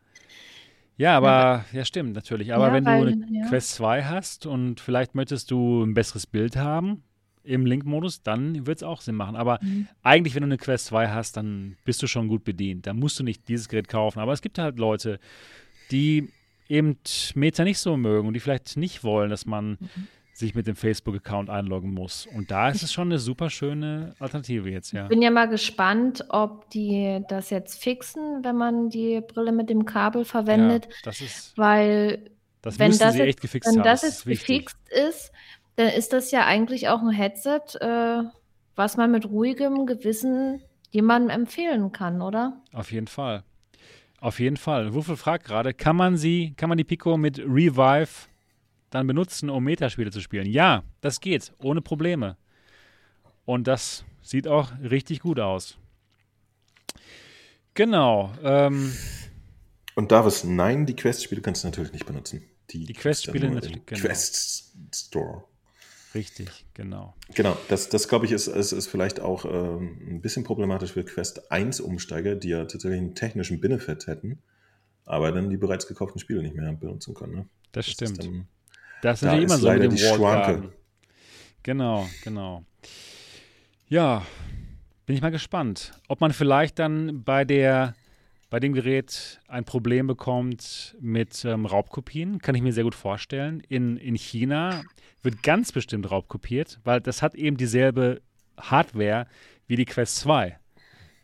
[0.97, 2.55] Ja, aber ja, stimmt natürlich.
[2.55, 3.49] Aber ja, wenn weil, du eine ja.
[3.49, 7.03] Quest 2 hast und vielleicht möchtest du ein besseres Bild haben
[7.45, 9.37] im Link-Modus, dann wird es auch Sinn machen.
[9.37, 9.89] Aber mhm.
[10.03, 12.87] eigentlich, wenn du eine Quest 2 hast, dann bist du schon gut bedient.
[12.87, 14.21] Da musst du nicht dieses Gerät kaufen.
[14.21, 15.21] Aber es gibt halt Leute,
[15.91, 16.31] die
[16.69, 16.99] eben
[17.35, 20.77] Meta nicht so mögen und die vielleicht nicht wollen, dass man mhm sich mit dem
[20.77, 22.27] Facebook-Account einloggen muss.
[22.27, 25.05] Und da ist es schon eine super schöne Alternative jetzt, ja.
[25.05, 29.71] Ich bin ja mal gespannt, ob die das jetzt fixen, wenn man die Brille mit
[29.71, 30.85] dem Kabel verwendet.
[30.85, 31.57] Ja, das ist.
[31.57, 32.31] Weil,
[32.61, 35.33] das wenn das, jetzt, wenn das jetzt gefixt ist,
[35.77, 38.23] dann ist das ja eigentlich auch ein Headset, äh,
[38.75, 40.61] was man mit ruhigem Gewissen
[40.91, 42.61] jemandem empfehlen kann, oder?
[42.75, 43.43] Auf jeden Fall.
[44.21, 44.93] Auf jeden Fall.
[44.93, 48.29] Wuffel fragt gerade, kann man sie, kann man die Pico mit Revive
[48.97, 50.47] dann benutzen, um Metaspiele zu spielen.
[50.47, 52.37] Ja, das geht, ohne Probleme.
[53.45, 55.79] Und das sieht auch richtig gut aus.
[57.75, 58.33] Genau.
[58.43, 58.93] Ähm,
[59.95, 62.43] und Davis, nein, die Quest-Spiele kannst du natürlich nicht benutzen.
[62.71, 63.85] Die, die Quest-Spiele natürlich.
[63.87, 64.01] Genau.
[64.01, 65.45] Quest Store.
[66.15, 67.15] Richtig, genau.
[67.35, 71.05] Genau, das, das glaube ich, ist, ist, ist vielleicht auch ähm, ein bisschen problematisch für
[71.05, 74.39] Quest 1-Umsteiger, die ja tatsächlich einen technischen Benefit hätten,
[75.05, 77.35] aber dann die bereits gekauften Spiele nicht mehr benutzen können.
[77.35, 77.49] Ne?
[77.73, 78.25] Das, das stimmt.
[78.25, 78.49] Dann,
[79.03, 80.73] das ist da immer so mit dem Wallgarden.
[81.63, 82.65] Genau, genau.
[83.89, 84.25] Ja,
[85.07, 87.95] bin ich mal gespannt, ob man vielleicht dann bei der
[88.49, 93.61] bei dem Gerät ein Problem bekommt mit ähm, Raubkopien, kann ich mir sehr gut vorstellen.
[93.69, 94.83] In, in China
[95.23, 98.23] wird ganz bestimmt raubkopiert, weil das hat eben dieselbe
[98.57, 99.27] Hardware
[99.67, 100.59] wie die Quest 2.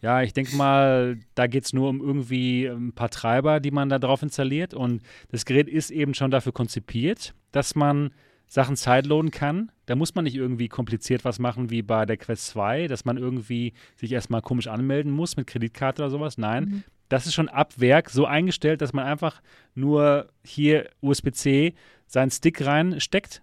[0.03, 3.89] Ja, ich denke mal, da geht es nur um irgendwie ein paar Treiber, die man
[3.89, 4.74] da drauf installiert.
[4.74, 5.01] Und
[5.31, 8.11] das Gerät ist eben schon dafür konzipiert, dass man
[8.49, 9.70] Sachen sideloaden kann.
[9.87, 13.16] Da muss man nicht irgendwie kompliziert was machen wie bei der Quest 2, dass man
[13.16, 16.37] irgendwie sich erstmal komisch anmelden muss mit Kreditkarte oder sowas.
[16.37, 16.85] Nein, mhm.
[17.09, 19.41] das ist schon ab Werk so eingestellt, dass man einfach
[19.77, 21.74] nur hier USB-C
[22.09, 23.41] seinen Stick reinsteckt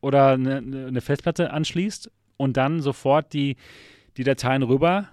[0.00, 3.56] oder eine, eine Festplatte anschließt und dann sofort die,
[4.16, 5.08] die Dateien rüber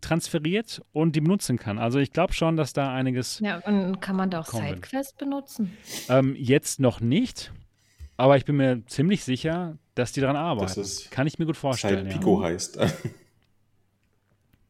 [0.00, 1.78] transferiert und die benutzen kann.
[1.78, 3.40] Also ich glaube schon, dass da einiges.
[3.40, 5.76] Ja, und kann man da auch SideQuest benutzen?
[6.08, 7.52] Ähm, jetzt noch nicht,
[8.16, 10.74] aber ich bin mir ziemlich sicher, dass die daran arbeiten.
[10.76, 12.08] Das kann ich mir gut vorstellen.
[12.08, 12.48] Side Pico ja.
[12.48, 12.78] heißt.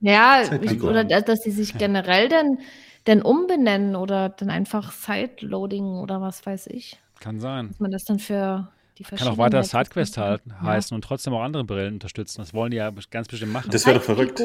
[0.01, 2.59] Ja, ich, oder dass die sich generell dann,
[3.05, 6.99] dann umbenennen oder dann einfach Sideloading oder was weiß ich.
[7.21, 7.69] Kann sein.
[7.69, 8.69] Dass man das dann für
[9.03, 10.63] die Kann verschiedenen auch weiter Sidequest halten, Ja.
[10.63, 12.41] heißen und trotzdem auch andere Brillen unterstützen.
[12.41, 13.71] Das wollen die ja ganz bestimmt machen.
[13.71, 14.41] Das wäre doch verrückt.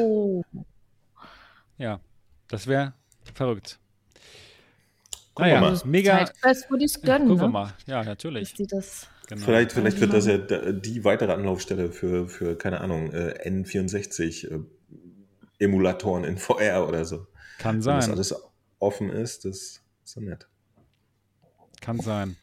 [1.78, 2.00] Ja,
[2.48, 2.92] das wäre
[3.34, 3.78] verrückt.
[5.34, 5.68] Gucken wir naja, mal.
[5.70, 6.26] Also mega.
[6.26, 7.52] Sidequest würde ich es gönnen, Gucken wir ne?
[7.52, 7.72] mal.
[7.86, 8.54] Ja, natürlich.
[8.54, 9.44] die das Genau.
[9.44, 14.60] Vielleicht, vielleicht wird das ja die weitere Anlaufstelle für, für keine Ahnung, äh, N64 äh,
[15.58, 17.26] Emulatoren in VR oder so.
[17.58, 18.14] Kann Wenn das sein.
[18.14, 18.34] alles
[18.78, 20.48] offen ist, das ist so nett.
[21.80, 22.36] Kann sein.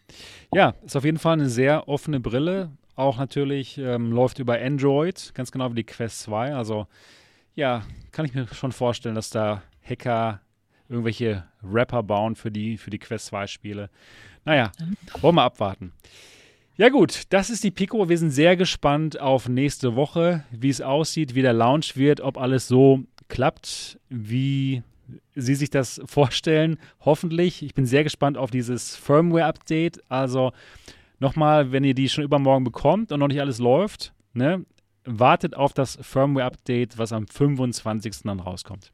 [0.54, 2.72] Ja, ist auf jeden Fall eine sehr offene Brille.
[2.96, 6.56] Auch natürlich ähm, läuft über Android, ganz genau wie die Quest 2.
[6.56, 6.88] Also
[7.54, 10.42] ja, kann ich mir schon vorstellen, dass da Hacker
[10.88, 13.90] irgendwelche Rapper bauen für die, für die Quest 2 Spiele.
[14.46, 14.72] Naja,
[15.22, 15.92] wollen wir abwarten.
[16.78, 18.10] Ja gut, das ist die Pico.
[18.10, 22.38] Wir sind sehr gespannt auf nächste Woche, wie es aussieht, wie der Launch wird, ob
[22.38, 24.84] alles so klappt, wie
[25.36, 26.78] Sie sich das vorstellen.
[27.02, 27.62] Hoffentlich.
[27.64, 30.10] Ich bin sehr gespannt auf dieses Firmware-Update.
[30.10, 30.54] Also
[31.20, 34.66] nochmal, wenn ihr die schon übermorgen bekommt und noch nicht alles läuft, ne,
[35.04, 38.24] wartet auf das Firmware-Update, was am 25.
[38.24, 38.92] dann rauskommt.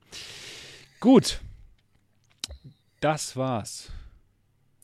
[0.99, 1.41] Gut.
[2.99, 3.91] Das war's.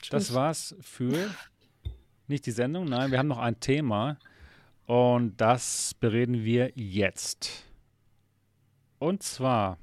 [0.09, 0.33] Das Tschüss.
[0.33, 1.29] war's für
[2.27, 4.17] nicht die Sendung, nein, wir haben noch ein Thema
[4.85, 7.63] und das bereden wir jetzt.
[8.99, 9.77] Und zwar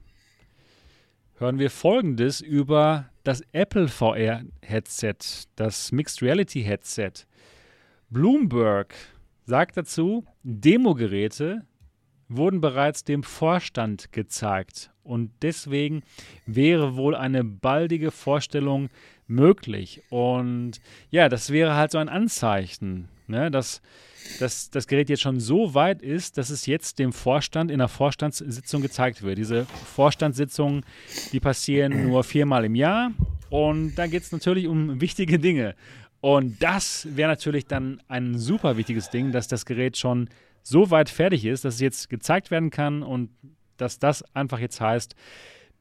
[1.37, 5.17] hören wir folgendes über das Apple VR Headset,
[5.57, 7.13] das Mixed Reality Headset.
[8.11, 8.95] Bloomberg
[9.45, 11.67] sagt dazu, Demogeräte
[12.29, 16.03] wurden bereits dem Vorstand gezeigt und deswegen
[16.47, 18.89] wäre wohl eine baldige Vorstellung
[19.27, 20.03] möglich.
[20.11, 20.81] Und
[21.11, 23.83] ja, das wäre halt so ein Anzeichen, ne, dass,
[24.41, 27.89] dass das Gerät jetzt schon so weit ist, dass es jetzt dem Vorstand in einer
[27.89, 29.39] Vorstandssitzung gezeigt wird.
[29.39, 30.85] Diese Vorstandssitzungen,
[31.33, 33.13] die passieren nur viermal im Jahr
[33.51, 35.75] und da geht es natürlich um wichtige Dinge.
[36.21, 40.31] Und das wäre natürlich dann ein super wichtiges Ding, dass das Gerät schon
[40.63, 43.31] so weit fertig ist, dass es jetzt gezeigt werden kann und
[43.77, 45.15] dass das einfach jetzt heißt,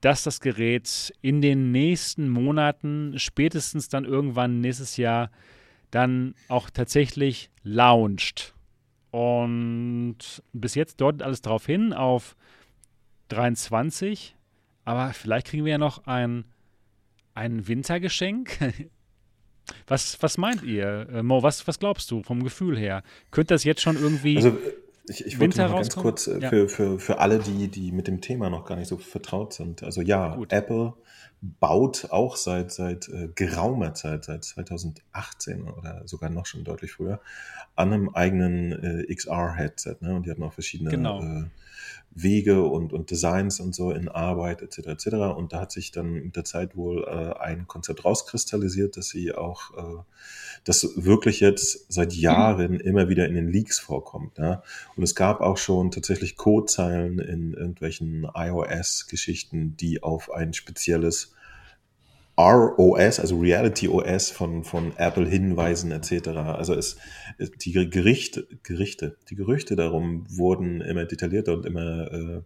[0.02, 5.32] dass das Gerät in den nächsten Monaten, spätestens dann irgendwann nächstes Jahr,
[5.94, 8.54] dann auch tatsächlich launcht.
[9.12, 10.18] Und
[10.54, 12.36] bis jetzt deutet alles darauf hin, auf
[13.30, 14.36] 23.
[14.86, 16.46] Aber vielleicht kriegen wir ja noch ein,
[17.36, 18.60] ein Wintergeschenk.
[19.88, 21.42] Was, was meint ihr, äh, Mo?
[21.42, 23.02] Was, was glaubst du vom Gefühl her?
[23.32, 24.36] Könnte das jetzt schon irgendwie.
[24.36, 24.58] Also
[25.08, 26.50] ich, ich wollte noch mal ganz kurz äh, Ja.
[26.50, 29.84] für, für, für alle, die, die mit dem Thema noch gar nicht so vertraut sind.
[29.84, 30.54] Also ja, Gut.
[30.54, 30.94] Apple
[31.42, 37.20] baut auch seit, seit äh, geraumer Zeit, seit 2018 oder sogar noch schon deutlich früher,
[37.76, 39.98] an einem eigenen äh, XR-Headset.
[40.00, 40.16] Ne?
[40.16, 41.22] Und die hatten auch verschiedene Genau.
[41.22, 41.44] äh,
[42.16, 44.78] Wege und, und Designs und so in Arbeit etc.
[44.88, 45.08] etc.
[45.36, 49.34] Und da hat sich dann mit der Zeit wohl äh, ein Konzept rauskristallisiert, dass sie
[49.34, 50.04] auch äh,
[50.64, 54.38] das wirklich jetzt seit Jahren immer wieder in den Leaks vorkommt.
[54.38, 54.64] Ja?
[54.96, 61.34] Und es gab auch schon tatsächlich Codezeilen in irgendwelchen iOS-Geschichten, die auf ein spezielles
[62.38, 66.30] ROS, also Reality OS von, von Apple hinweisen etc.
[66.30, 66.98] Also es,
[67.38, 72.42] es- die Gerichte, Gerichte, die Gerüchte darum wurden immer detaillierter und immer äh,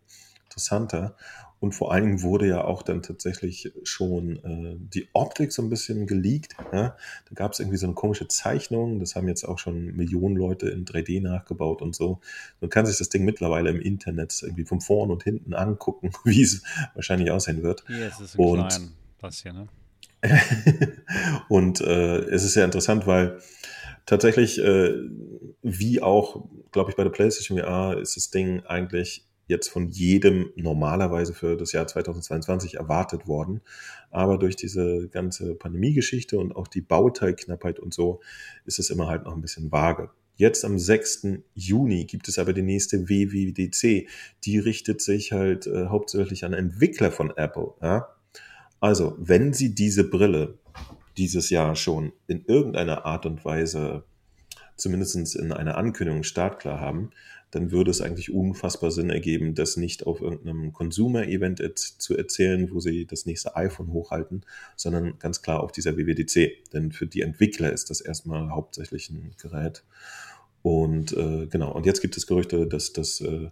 [0.46, 1.16] interessanter.
[1.60, 5.70] Und vor allen Dingen wurde ja auch dann tatsächlich schon äh, die Optik so ein
[5.70, 6.56] bisschen geleakt.
[6.72, 6.96] Ja?
[7.26, 9.00] Da gab es irgendwie so eine komische Zeichnung.
[9.00, 12.20] Das haben jetzt auch schon Millionen Leute in 3D nachgebaut und so.
[12.62, 16.44] Man kann sich das Ding mittlerweile im Internet irgendwie von vorn und hinten angucken, wie
[16.44, 16.62] es
[16.94, 17.84] wahrscheinlich aussehen wird.
[17.88, 19.68] Hier ist es so Und- klein, das hier, ne?
[21.50, 23.40] und äh, es ist sehr interessant, weil
[24.08, 24.94] tatsächlich, äh,
[25.62, 30.52] wie auch, glaube ich, bei der PlayStation VR, ist das Ding eigentlich jetzt von jedem
[30.56, 33.62] normalerweise für das Jahr 2022 erwartet worden.
[34.12, 38.22] Aber durch diese ganze Pandemie-Geschichte und auch die Bauteilknappheit und so
[38.66, 40.10] ist es immer halt noch ein bisschen vage.
[40.36, 41.28] Jetzt am 6.
[41.56, 44.08] Juni gibt es aber die nächste WWDC.
[44.44, 47.74] Die richtet sich halt äh, hauptsächlich an Entwickler von Apple.
[47.82, 48.10] Ja?
[48.80, 50.60] Also, wenn Sie diese Brille
[51.18, 54.04] dieses Jahr schon in irgendeiner Art und Weise,
[54.76, 57.10] zumindest in einer Ankündigung startklar haben,
[57.52, 62.80] dann würde es eigentlich unfassbar Sinn ergeben, das nicht auf irgendeinem Consumer-Event zu erzählen, wo
[62.80, 64.42] sie das nächste iPhone hochhalten,
[64.76, 66.72] sondern ganz klar auf dieser WWDC.
[66.74, 69.84] Denn für die Entwickler ist das erstmal hauptsächlich ein Gerät.
[70.62, 73.50] Und äh, genau, und jetzt gibt es Gerüchte, dass das äh,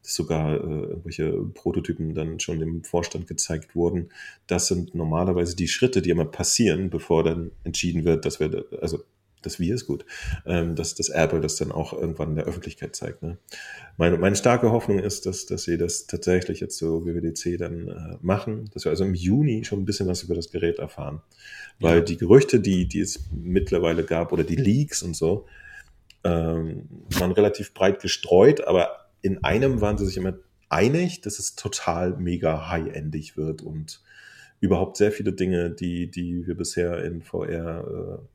[0.00, 4.10] sogar äh, irgendwelche Prototypen dann schon dem Vorstand gezeigt wurden.
[4.46, 9.02] Das sind normalerweise die Schritte, die immer passieren, bevor dann entschieden wird, dass wir, also
[9.44, 10.04] das Wir ist gut,
[10.46, 13.22] ähm, dass, dass Apple das dann auch irgendwann in der Öffentlichkeit zeigt.
[13.22, 13.38] Ne?
[13.96, 18.16] Meine, meine starke Hoffnung ist, dass, dass sie das tatsächlich jetzt so WWDC dann äh,
[18.22, 21.22] machen, dass wir also im Juni schon ein bisschen was über das Gerät erfahren.
[21.80, 22.04] Weil ja.
[22.04, 25.46] die Gerüchte, die, die es mittlerweile gab oder die Leaks und so,
[26.24, 30.34] ähm, waren relativ breit gestreut, aber in einem waren sie sich immer
[30.68, 34.02] einig, dass es total mega high-endig wird und
[34.60, 38.26] überhaupt sehr viele Dinge, die, die wir bisher in VR äh,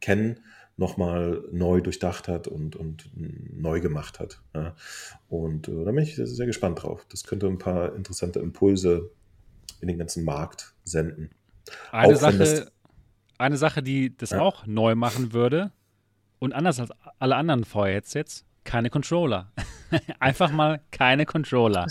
[0.00, 0.40] kennen,
[0.78, 4.40] nochmal neu durchdacht hat und, und neu gemacht hat.
[4.54, 4.76] Ja.
[5.28, 7.04] Und äh, da bin ich sehr gespannt drauf.
[7.10, 9.10] Das könnte ein paar interessante Impulse
[9.80, 11.30] in den ganzen Markt senden.
[11.90, 12.70] Eine, Sache,
[13.38, 14.40] eine Sache, die das ja.
[14.40, 15.72] auch neu machen würde
[16.38, 19.52] und anders als alle anderen VR-Headsets, keine Controller.
[20.20, 21.86] Einfach mal keine Controller.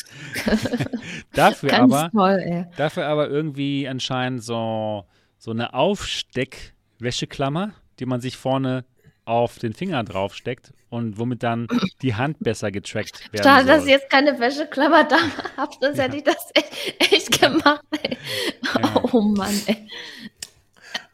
[1.34, 5.06] dafür, aber, toll, dafür aber irgendwie anscheinend so,
[5.38, 8.86] so eine Aufsteck-Wäscheklammer die man sich vorne
[9.26, 11.68] auf den Finger draufsteckt und womit dann
[12.02, 15.18] die Hand besser getrackt werden Schade, dass ich jetzt keine Wäscheklammer da
[15.58, 16.04] habe, sonst ja.
[16.06, 17.84] hätte ich das echt, echt gemacht.
[18.02, 18.18] Ey.
[18.64, 19.04] Ja.
[19.12, 19.88] Oh Mann, ey.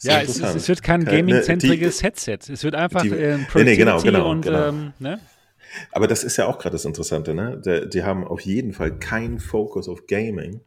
[0.03, 2.39] Ja, es, es, wird kein gaming-zentriges Headset.
[2.49, 4.67] Es wird einfach die, äh, nee, nee, genau, genau, und genau.
[4.67, 5.19] Ähm, ne?
[5.91, 7.61] Aber das ist ja auch gerade das Interessante, ne?
[7.65, 10.61] Die, die, haben auf jeden Fall keinen Fokus auf Gaming.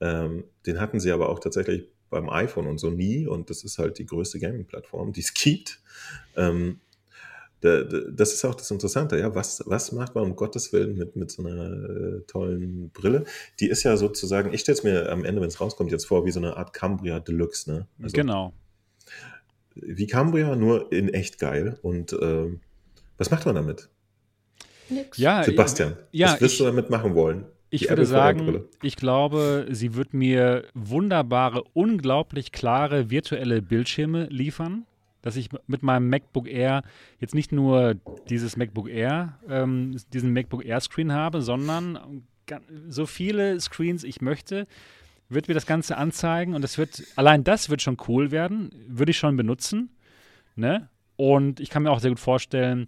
[0.00, 3.26] Ähm, den hatten sie aber auch tatsächlich beim iPhone und so nie.
[3.26, 5.80] Und das ist halt die größte Gaming-Plattform, die es gibt.
[6.36, 6.78] Ähm,
[7.60, 9.36] das ist auch das Interessante, ja.
[9.36, 13.24] Was, was macht man um Gottes Willen mit, mit so einer äh, tollen Brille?
[13.60, 16.26] Die ist ja sozusagen, ich stelle es mir am Ende, wenn es rauskommt, jetzt vor,
[16.26, 17.86] wie so eine Art Cambria Deluxe, ne?
[18.02, 18.52] Also, genau.
[19.76, 21.78] Wie Cambria, nur in echt geil.
[21.82, 22.48] Und äh,
[23.16, 23.88] was macht man damit?
[24.88, 25.18] Nix.
[25.18, 27.44] Ja, Sebastian, ja, was wirst ich, du damit machen wollen?
[27.74, 34.84] Ich würde sagen, ich glaube, sie wird mir wunderbare, unglaublich klare virtuelle Bildschirme liefern,
[35.22, 36.82] dass ich mit meinem MacBook Air
[37.18, 37.94] jetzt nicht nur
[38.28, 42.24] dieses MacBook Air, ähm, diesen MacBook Air Screen habe, sondern
[42.88, 44.66] so viele Screens ich möchte,
[45.30, 49.12] wird mir das Ganze anzeigen und das wird, allein das wird schon cool werden, würde
[49.12, 49.88] ich schon benutzen.
[50.56, 50.90] Ne?
[51.16, 52.86] Und ich kann mir auch sehr gut vorstellen,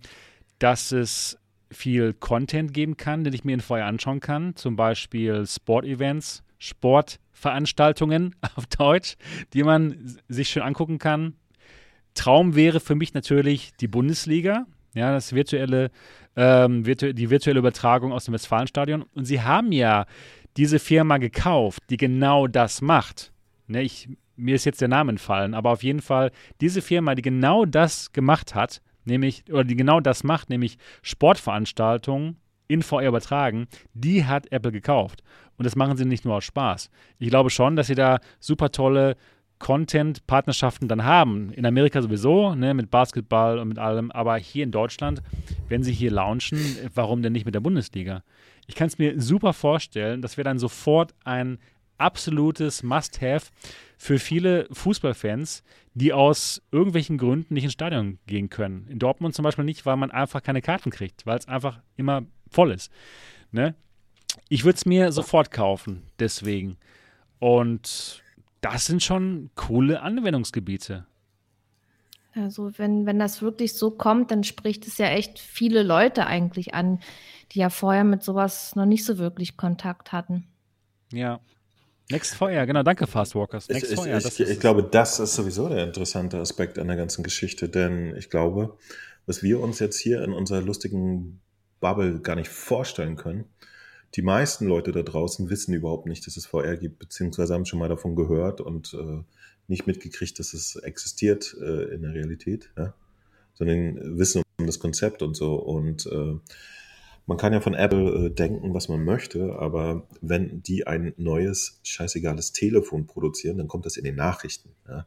[0.59, 1.39] dass es
[1.75, 4.57] viel Content geben kann, den ich mir in VR anschauen kann.
[4.57, 9.17] Zum Beispiel Sportevents, Sportveranstaltungen auf Deutsch,
[9.53, 11.35] die man sich schön angucken kann.
[12.15, 15.91] Traum wäre für mich natürlich die Bundesliga, ja, das virtuelle,
[16.37, 19.03] ähm, virtu die virtuelle Übertragung aus dem Westfalenstadion.
[19.15, 20.07] Und sie haben ja
[20.57, 23.33] diese Firma gekauft, die genau das macht.
[23.67, 26.31] Ne, ich, mir ist jetzt der Name entfallen, aber auf jeden Fall
[26.61, 32.37] diese Firma, die genau das gemacht hat, nämlich, oder die genau das macht, nämlich Sportveranstaltungen
[32.69, 35.23] in VR übertragen, die hat Apple gekauft.
[35.57, 36.91] Und das machen sie nicht nur aus Spaß.
[37.19, 39.17] Ich glaube schon, dass sie da super tolle
[39.59, 41.53] Content-Partnerschaften dann haben.
[41.53, 44.11] In Amerika sowieso, ne, mit Basketball und mit allem.
[44.11, 45.23] Aber hier in Deutschland,
[45.69, 46.59] wenn sie hier launchen,
[46.95, 48.23] warum denn nicht mit der Bundesliga?
[48.67, 51.59] Ich kann es mir super vorstellen, dass wir dann sofort ein
[51.99, 53.47] absolutes Must-Have
[53.97, 55.63] für viele Fußballfans,
[55.95, 58.87] die aus irgendwelchen Gründen nicht ins Stadion gehen können.
[58.89, 62.23] In Dortmund zum Beispiel nicht, weil man einfach keine Karten kriegt, weil es einfach immer
[62.51, 62.91] voll ist.
[63.53, 63.75] Ne?
[64.49, 66.77] Ich würde es mir sofort kaufen, deswegen.
[67.39, 68.23] Und
[68.61, 71.07] das sind schon coole Anwendungsgebiete.
[72.35, 76.75] Also wenn, wenn das wirklich so kommt, dann spricht es ja echt viele Leute eigentlich
[76.75, 76.99] an,
[77.53, 80.49] die ja vorher mit sowas noch nicht so wirklich Kontakt hatten.
[81.13, 81.39] Ja,
[82.11, 83.69] Next VR, genau, danke Fastwalkers.
[83.69, 86.97] Next ich, VR, ich, ich, ich glaube, das ist sowieso der interessante Aspekt an der
[86.97, 88.77] ganzen Geschichte, denn ich glaube,
[89.27, 91.41] was wir uns jetzt hier in unserer lustigen
[91.81, 93.47] Bubble gar nicht vorstellen können,
[94.15, 97.79] die meisten Leute da draußen wissen überhaupt nicht, dass es VR gibt, beziehungsweise haben schon
[97.79, 99.23] mal davon gehört und äh,
[99.67, 102.95] nicht mitgekriegt, dass es existiert äh, in der Realität, ja?
[103.55, 105.55] sondern wissen um das Konzept und so.
[105.55, 106.39] Und äh,
[107.27, 111.81] man kann ja von Apple äh, denken, was man möchte, aber wenn die ein neues,
[111.83, 114.71] scheißegales Telefon produzieren, dann kommt das in den Nachrichten.
[114.89, 115.07] Ja?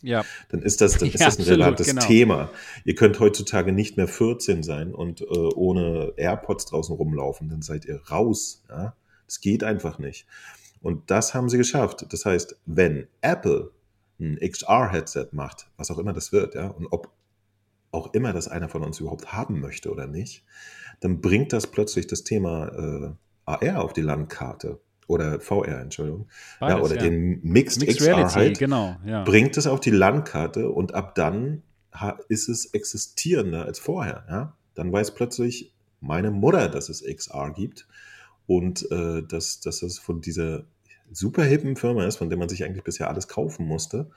[0.00, 0.24] Ja.
[0.50, 2.06] Dann ist das, dann ist ja, das ein absolut, relevantes genau.
[2.06, 2.50] Thema.
[2.84, 7.84] Ihr könnt heutzutage nicht mehr 14 sein und äh, ohne AirPods draußen rumlaufen, dann seid
[7.84, 8.62] ihr raus.
[8.68, 8.94] Ja?
[9.26, 10.26] Das geht einfach nicht.
[10.80, 12.06] Und das haben sie geschafft.
[12.10, 13.72] Das heißt, wenn Apple
[14.20, 17.10] ein XR-Headset macht, was auch immer das wird, ja, und ob
[17.90, 20.44] auch immer das einer von uns überhaupt haben möchte oder nicht,
[21.00, 23.10] dann bringt das plötzlich das Thema äh,
[23.44, 26.28] AR auf die Landkarte oder VR, Entschuldigung,
[26.60, 27.02] Beides, ja, oder ja.
[27.02, 29.24] den Mixed, Mixed XR Reality, halt, genau, ja.
[29.24, 31.62] bringt es auf die Landkarte und ab dann
[32.28, 34.24] ist es existierender als vorher.
[34.28, 34.56] Ja?
[34.74, 37.88] Dann weiß plötzlich meine Mutter, dass es XR gibt
[38.46, 40.64] und äh, dass, dass es von dieser
[41.10, 44.10] super hippen Firma ist, von der man sich eigentlich bisher alles kaufen musste.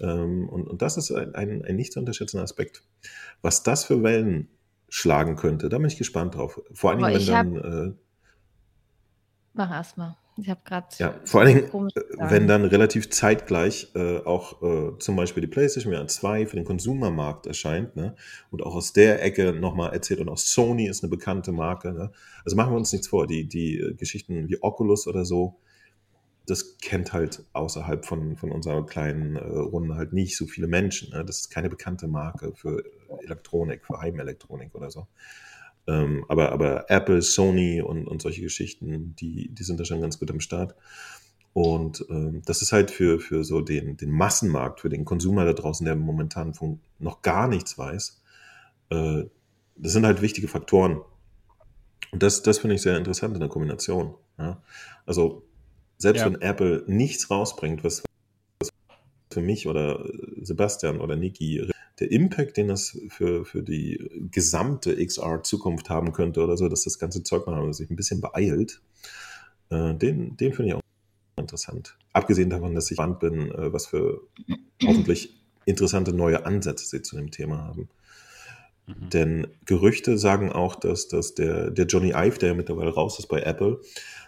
[0.00, 2.82] Ähm, und, und das ist ein, ein, ein nicht zu unterschätzender Aspekt.
[3.42, 4.48] Was das für Wellen
[4.88, 6.60] schlagen könnte, da bin ich gespannt drauf.
[6.72, 7.88] Vor allen Dingen, wenn dann.
[7.88, 7.94] Äh,
[9.54, 10.16] Mach erstmal.
[10.38, 10.86] Ich habe gerade.
[10.98, 15.46] Ja, vor allen Dingen, äh, wenn dann relativ zeitgleich äh, auch äh, zum Beispiel die
[15.46, 18.14] PlayStation VR 2 für den Konsumermarkt erscheint ne?
[18.50, 21.92] und auch aus der Ecke nochmal erzählt und auch Sony ist eine bekannte Marke.
[21.92, 22.12] Ne?
[22.44, 25.58] Also machen wir uns nichts vor, die, die äh, Geschichten wie Oculus oder so,
[26.46, 31.10] das kennt halt außerhalb von, von unserer kleinen äh, Runde halt nicht so viele Menschen.
[31.10, 31.24] Ne?
[31.24, 32.84] Das ist keine bekannte Marke für
[33.22, 35.06] Elektronik, für Heimelektronik oder so.
[35.88, 40.18] Ähm, aber, aber Apple, Sony und, und solche Geschichten, die, die sind da schon ganz
[40.18, 40.74] gut am Start.
[41.52, 45.52] Und ähm, das ist halt für, für so den, den Massenmarkt, für den Konsumer da
[45.52, 48.20] draußen, der momentan von noch gar nichts weiß,
[48.90, 49.24] äh,
[49.76, 51.00] das sind halt wichtige Faktoren.
[52.12, 54.14] Und das, das finde ich sehr interessant in der Kombination.
[54.38, 54.62] Ja?
[55.06, 55.45] Also
[55.98, 56.26] selbst ja.
[56.26, 58.02] wenn Apple nichts rausbringt, was,
[59.32, 60.02] für mich oder
[60.40, 61.70] Sebastian oder Niki
[62.00, 66.98] der Impact, den das für, für die gesamte XR-Zukunft haben könnte oder so, dass das
[66.98, 68.80] ganze Zeug mal sich ein bisschen beeilt,
[69.70, 70.80] äh, den, den finde ich auch
[71.36, 71.96] interessant.
[72.12, 74.22] Abgesehen davon, dass ich gespannt bin, äh, was für
[74.84, 77.88] hoffentlich interessante neue Ansätze sie zu dem Thema haben.
[78.86, 79.10] Mhm.
[79.10, 83.26] Denn Gerüchte sagen auch, dass, dass der, der Johnny Ive, der ja mittlerweile raus ist
[83.26, 83.80] bei Apple,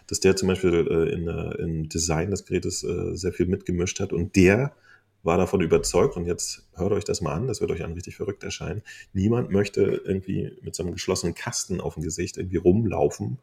[0.07, 3.99] dass der zum Beispiel äh, in, äh, im Design des Gerätes äh, sehr viel mitgemischt
[3.99, 4.73] hat und der
[5.21, 8.15] war davon überzeugt, und jetzt hört euch das mal an, das wird euch an richtig
[8.15, 8.81] verrückt erscheinen.
[9.13, 13.39] Niemand möchte irgendwie mit so einem geschlossenen Kasten auf dem Gesicht irgendwie rumlaufen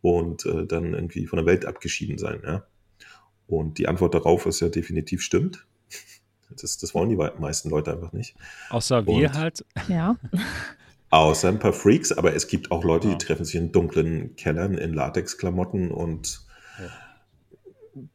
[0.00, 2.42] und äh, dann irgendwie von der Welt abgeschieden sein.
[2.44, 2.66] Ja?
[3.46, 5.64] Und die Antwort darauf ist ja definitiv stimmt.
[6.60, 8.34] Das, das wollen die meisten Leute einfach nicht.
[8.70, 9.64] Außer wir und halt.
[9.88, 10.16] Ja.
[11.10, 14.78] Außer ein paar Freaks, aber es gibt auch Leute, die treffen sich in dunklen Kellern
[14.78, 16.40] in Latexklamotten und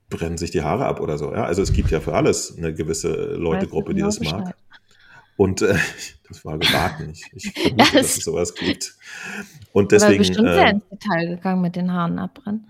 [0.10, 1.34] brennen sich die Haare ab oder so.
[1.34, 1.44] Ja?
[1.44, 4.56] Also es gibt ja für alles eine gewisse Leutegruppe, die das mag.
[5.36, 5.76] Und äh,
[6.28, 7.12] das war geraten.
[7.12, 7.92] Ich, ich vermute, yes.
[7.92, 8.96] dass es sowas gibt.
[9.74, 10.14] Und deswegen.
[10.14, 12.68] Aber bestimmt äh, sehr ins Detail gegangen mit den Haaren abbrennen.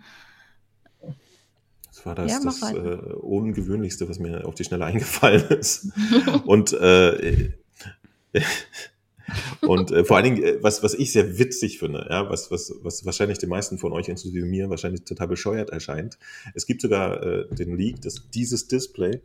[2.15, 5.91] Das war das, ja, das äh, Ungewöhnlichste, was mir auf die Schnelle eingefallen ist.
[6.45, 7.51] Und äh,
[9.61, 12.73] und äh, vor allen Dingen, äh, was, was ich sehr witzig finde, ja, was, was,
[12.81, 16.17] was wahrscheinlich den meisten von euch, inklusive mir, wahrscheinlich total bescheuert erscheint.
[16.53, 19.21] Es gibt sogar äh, den Leak, dass dieses Display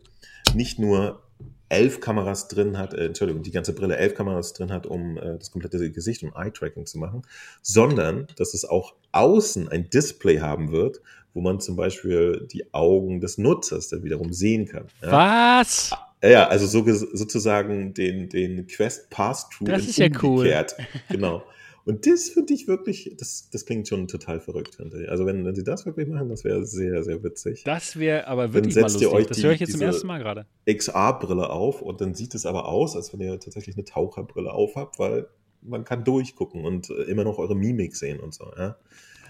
[0.55, 1.23] nicht nur
[1.69, 5.39] elf Kameras drin hat, äh, Entschuldigung, die ganze Brille elf Kameras drin hat, um äh,
[5.39, 7.23] das komplette Gesicht und Eye-Tracking zu machen,
[7.63, 11.01] sondern dass es auch außen ein Display haben wird,
[11.35, 14.87] wo man zum Beispiel die Augen des Nutzers dann wiederum sehen kann.
[15.03, 15.61] Ja?
[15.61, 15.91] Was?
[16.23, 20.49] Ja, also so, sozusagen den, den Quest Pass-Through Das ist ja cool.
[21.09, 21.43] Genau.
[21.85, 24.79] Und das finde ich wirklich, das, das klingt schon total verrückt.
[25.09, 27.65] Also wenn, wenn sie das wirklich machen, das wäre sehr, sehr witzig.
[27.65, 29.11] Das wäre aber wirklich dann setzt mal lustig.
[29.11, 30.47] Ihr euch das höre ich jetzt zum ersten Mal gerade.
[30.67, 34.77] XR-Brille auf und dann sieht es aber aus, als wenn ihr tatsächlich eine Taucherbrille auf
[34.77, 35.27] habt, weil
[35.61, 38.53] man kann durchgucken und äh, immer noch eure Mimik sehen und so.
[38.57, 38.77] Ja?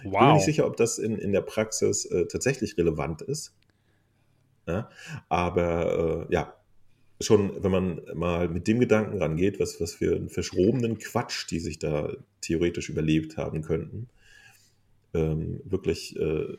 [0.04, 0.12] Wow.
[0.12, 3.54] Ich bin mir nicht sicher, ob das in, in der Praxis äh, tatsächlich relevant ist.
[4.66, 4.88] Ja?
[5.28, 6.54] Aber äh, ja,
[7.20, 11.60] schon, wenn man mal mit dem Gedanken rangeht, was, was für einen verschrobenen Quatsch, die
[11.60, 14.08] sich da theoretisch überlebt haben könnten,
[15.14, 16.56] ähm, wirklich äh,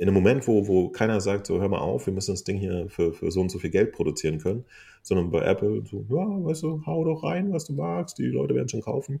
[0.00, 2.56] in einem Moment, wo, wo keiner sagt, so hör mal auf, wir müssen das Ding
[2.56, 4.64] hier für, für so und so viel Geld produzieren können,
[5.02, 8.54] sondern bei Apple so, ja, weißt du, hau doch rein, was du magst, die Leute
[8.54, 9.20] werden schon kaufen,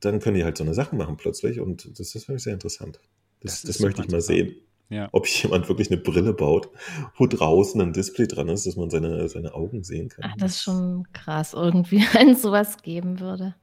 [0.00, 2.54] dann können die halt so eine Sache machen plötzlich und das, das finde ich sehr
[2.54, 3.00] interessant.
[3.40, 4.56] Das, das, das möchte ich mal sehen.
[4.90, 5.08] Ja.
[5.12, 6.70] Ob jemand wirklich eine Brille baut,
[7.16, 10.24] wo draußen ein Display dran ist, dass man seine, seine Augen sehen kann.
[10.26, 13.54] Ach, das ist schon krass, irgendwie, wenn es sowas geben würde.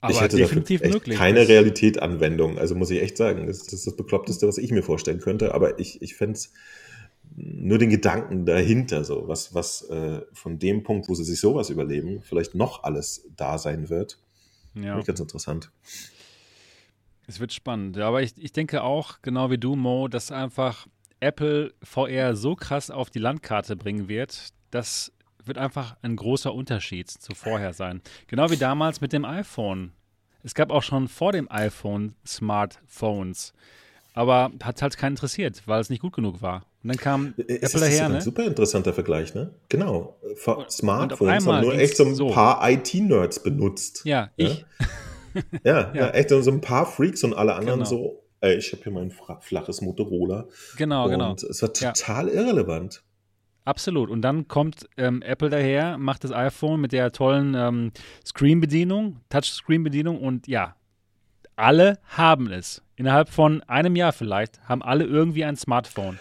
[0.00, 1.18] Aber ich hätte definitiv dafür möglich.
[1.18, 2.58] keine Realität-Anwendung.
[2.58, 5.54] Also muss ich echt sagen, das, das ist das Bekloppteste, was ich mir vorstellen könnte.
[5.54, 6.52] Aber ich, ich fände es
[7.36, 11.70] nur den Gedanken dahinter, so was, was äh, von dem Punkt, wo sie sich sowas
[11.70, 14.18] überleben, vielleicht noch alles da sein wird.
[14.74, 14.82] Ja.
[14.82, 15.70] Finde ich ganz interessant.
[17.26, 17.98] Es wird spannend.
[17.98, 20.86] Aber ich, ich denke auch, genau wie du, Mo, dass einfach
[21.20, 25.12] Apple VR so krass auf die Landkarte bringen wird, das
[25.44, 28.02] wird einfach ein großer Unterschied zu vorher sein.
[28.26, 29.92] Genau wie damals mit dem iPhone.
[30.42, 33.52] Es gab auch schon vor dem iPhone Smartphones.
[34.14, 36.64] Aber hat halt keinen interessiert, weil es nicht gut genug war.
[36.82, 37.80] Und dann kam es Apple ist, daher.
[37.80, 39.54] Das ist ein super interessanter Vergleich, ne?
[39.68, 40.18] Genau.
[40.68, 42.30] Smartphones haben nur echt so ein so.
[42.30, 44.02] paar IT-Nerds benutzt.
[44.04, 44.64] Ja, ich.
[44.78, 45.42] Ja?
[45.64, 47.90] ja, ja, ja, echt so ein paar Freaks und alle anderen genau.
[47.90, 50.48] so, ey, ich habe hier mein flaches Motorola.
[50.76, 51.30] Genau, und genau.
[51.30, 52.34] Und es war total ja.
[52.34, 53.02] irrelevant.
[53.64, 54.10] Absolut.
[54.10, 57.92] Und dann kommt ähm, Apple daher, macht das iPhone mit der tollen ähm,
[58.26, 60.74] Screen-Bedienung, Touchscreen-Bedienung und ja,
[61.56, 62.82] alle haben es.
[63.00, 66.18] Innerhalb von einem Jahr vielleicht haben alle irgendwie ein Smartphone.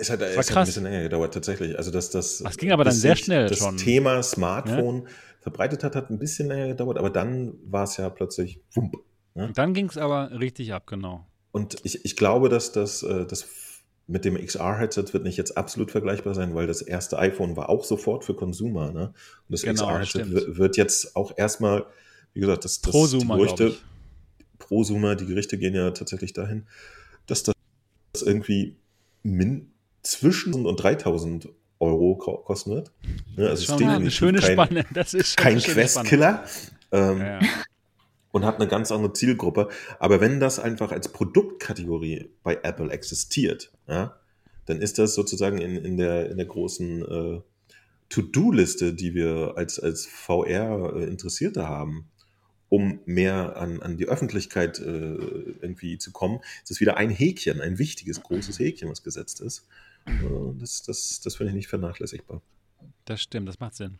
[0.00, 1.78] Es hat, es hat ein bisschen länger gedauert, tatsächlich.
[1.78, 2.38] Also, dass das.
[2.38, 3.76] Das ging aber dann sehr schnell das schon.
[3.76, 5.08] Das Thema Smartphone ja?
[5.38, 8.96] verbreitet hat, hat ein bisschen länger gedauert, aber dann war es ja plötzlich wump.
[9.36, 9.52] Ne?
[9.54, 11.24] Dann ging es aber richtig ab, genau.
[11.52, 13.46] Und ich, ich glaube, dass das, äh, das
[14.08, 17.84] mit dem XR-Headset wird nicht jetzt absolut vergleichbar sein, weil das erste iPhone war auch
[17.84, 18.90] sofort für Consumer.
[18.90, 19.06] Ne?
[19.06, 19.14] Und
[19.48, 21.86] das genau, XR-Headset wird jetzt auch erstmal,
[22.32, 23.76] wie gesagt, das, das Prosumer, die Gerüchte,
[24.64, 26.66] Prosumer, die Gerichte gehen ja tatsächlich dahin,
[27.26, 27.54] dass das
[28.22, 28.76] irgendwie
[29.22, 29.72] min
[30.02, 31.48] zwischen und 3000
[31.80, 32.92] Euro kosten wird.
[33.36, 33.48] Ne?
[33.48, 34.84] Also das ist eine schöne kein, Spanne.
[34.94, 36.44] Das ist kein Quest-Killer.
[36.92, 37.40] Ähm, ja.
[38.32, 39.68] Und hat eine ganz andere Zielgruppe.
[39.98, 44.16] Aber wenn das einfach als Produktkategorie bei Apple existiert, ja,
[44.66, 47.40] dann ist das sozusagen in, in, der, in der großen äh,
[48.08, 52.08] To-Do-Liste, die wir als, als VR-Interessierte äh, haben,
[52.74, 57.60] um mehr an, an die Öffentlichkeit äh, irgendwie zu kommen, ist es wieder ein Häkchen,
[57.60, 59.68] ein wichtiges, großes Häkchen, was gesetzt ist.
[60.06, 60.10] Äh,
[60.58, 62.42] das, das, das finde ich nicht vernachlässigbar.
[63.04, 63.98] Das stimmt, das macht Sinn.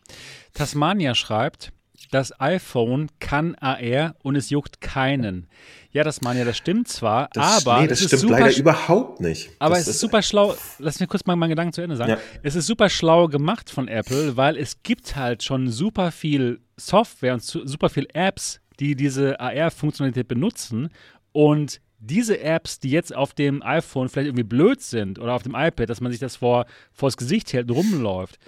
[0.55, 1.73] Tasmania schreibt,
[2.11, 5.47] das iPhone kann AR und es juckt keinen.
[5.93, 7.83] Ja, das Mania, das stimmt zwar, das, aber.
[7.83, 9.51] Nee, das stimmt leider überhaupt nicht.
[9.61, 10.57] Aber das es ist, ist super schlau.
[10.79, 12.13] Lass mir kurz mal meinen Gedanken zu Ende sagen.
[12.13, 12.19] Ja.
[12.43, 17.35] Es ist super schlau gemacht von Apple, weil es gibt halt schon super viel Software
[17.35, 20.89] und super viel Apps, die diese AR-Funktionalität benutzen.
[21.33, 25.55] Und diese Apps, die jetzt auf dem iPhone vielleicht irgendwie blöd sind oder auf dem
[25.55, 28.39] iPad, dass man sich das vor, vor das Gesicht hält und rumläuft,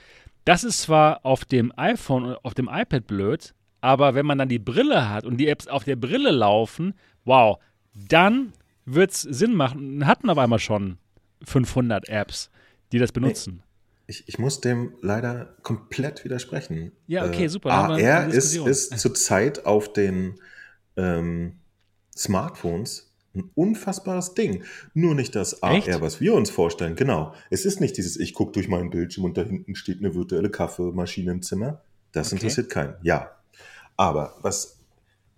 [0.44, 4.48] das ist zwar auf dem iPhone und auf dem iPad blöd, aber wenn man dann
[4.48, 6.94] die Brille hat und die Apps auf der Brille laufen,
[7.24, 7.59] wow,
[7.94, 8.53] dann
[8.85, 10.07] wird es Sinn machen.
[10.07, 10.98] Hatten auf einmal schon
[11.43, 12.51] 500 Apps,
[12.93, 13.62] die das benutzen.
[14.06, 16.92] Ich, ich muss dem leider komplett widersprechen.
[17.06, 17.70] Ja, okay, super.
[17.98, 20.40] Äh, AR ist, ist zurzeit auf den
[20.96, 21.58] ähm,
[22.16, 23.06] Smartphones
[23.36, 24.64] ein unfassbares Ding.
[24.94, 26.00] Nur nicht das AR, Echt?
[26.00, 26.96] was wir uns vorstellen.
[26.96, 27.34] Genau.
[27.50, 30.50] Es ist nicht dieses, ich gucke durch meinen Bildschirm und da hinten steht eine virtuelle
[30.50, 31.82] Kaffeemaschine im Zimmer.
[32.12, 32.36] Das okay.
[32.36, 32.94] interessiert keinen.
[33.02, 33.30] Ja.
[33.96, 34.78] Aber was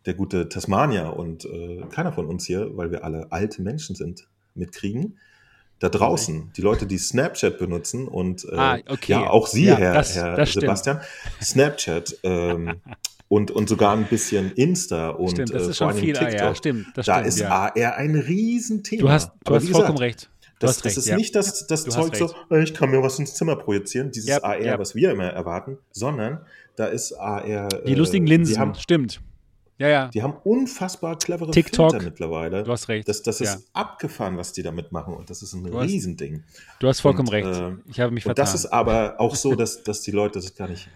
[0.07, 4.29] der gute Tasmania und äh, keiner von uns hier, weil wir alle alte Menschen sind,
[4.55, 5.19] mitkriegen,
[5.79, 9.13] da draußen, die Leute, die Snapchat benutzen und äh, ah, okay.
[9.13, 11.01] ja, auch Sie, ja, Herr, das, Herr das Sebastian,
[11.41, 12.81] Snapchat ähm,
[13.29, 16.41] und, und sogar ein bisschen Insta und stimmt, das äh, ist schon viel TikTok.
[16.41, 17.51] AR, stimmt, das da stimmt, ist ja.
[17.51, 19.03] AR ein Riesenthema.
[19.03, 20.31] Du hast, du hast vollkommen gesagt, recht.
[20.59, 21.17] Das, das recht, ist ja.
[21.17, 24.97] nicht das, das Zeug so, ich kann mir was ins Zimmer projizieren, dieses AR, was
[24.97, 26.41] wir immer erwarten, sondern
[26.75, 27.69] da ist AR.
[27.87, 29.21] Die äh, lustigen Linsen, haben, stimmt.
[29.79, 30.09] Ja, ja.
[30.09, 32.65] Die haben unfassbar clevere TikTok, Filter mittlerweile.
[32.65, 33.09] Du hast recht.
[33.09, 33.61] Das, das ist ja.
[33.73, 36.43] abgefahren, was die damit machen und das ist ein du Riesending.
[36.81, 37.49] du hast vollkommen und, recht.
[37.49, 38.43] Äh, ich habe mich vertan.
[38.43, 40.89] Und das ist aber auch so, dass, dass die Leute das gar nicht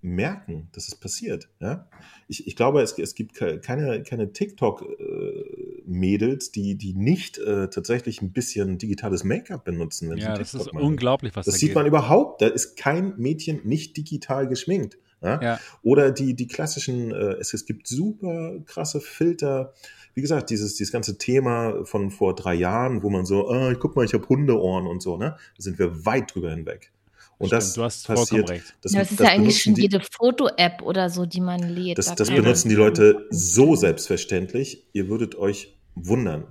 [0.00, 1.48] merken, dass es passiert.
[1.60, 1.88] Ja?
[2.28, 8.32] Ich, ich glaube, es, es gibt keine, keine TikTok-Mädels, die, die nicht äh, tatsächlich ein
[8.32, 10.08] bisschen digitales Make-up benutzen.
[10.10, 10.84] Wenn ja, das ist machen.
[10.84, 11.76] unglaublich, was Das da sieht geht.
[11.76, 12.42] man überhaupt.
[12.42, 14.98] Da ist kein Mädchen nicht digital geschminkt.
[15.22, 15.42] Ja?
[15.42, 15.60] ja.
[15.82, 19.72] Oder die, die klassischen, äh, es, es gibt super krasse Filter.
[20.14, 23.96] Wie gesagt, dieses, dieses ganze Thema von vor drei Jahren, wo man so, ah, guck
[23.96, 25.36] mal, ich habe Hundeohren und so, ne?
[25.56, 26.92] Da sind wir weit drüber hinweg.
[27.38, 28.76] Und Stimmt, das du hast passiert, vollkommen recht.
[28.80, 31.60] Das, ja, das ist das ja eigentlich schon die, jede Foto-App oder so, die man
[31.60, 31.98] lädt.
[31.98, 36.44] Das, da das benutzen die Leute so selbstverständlich, ihr würdet euch wundern.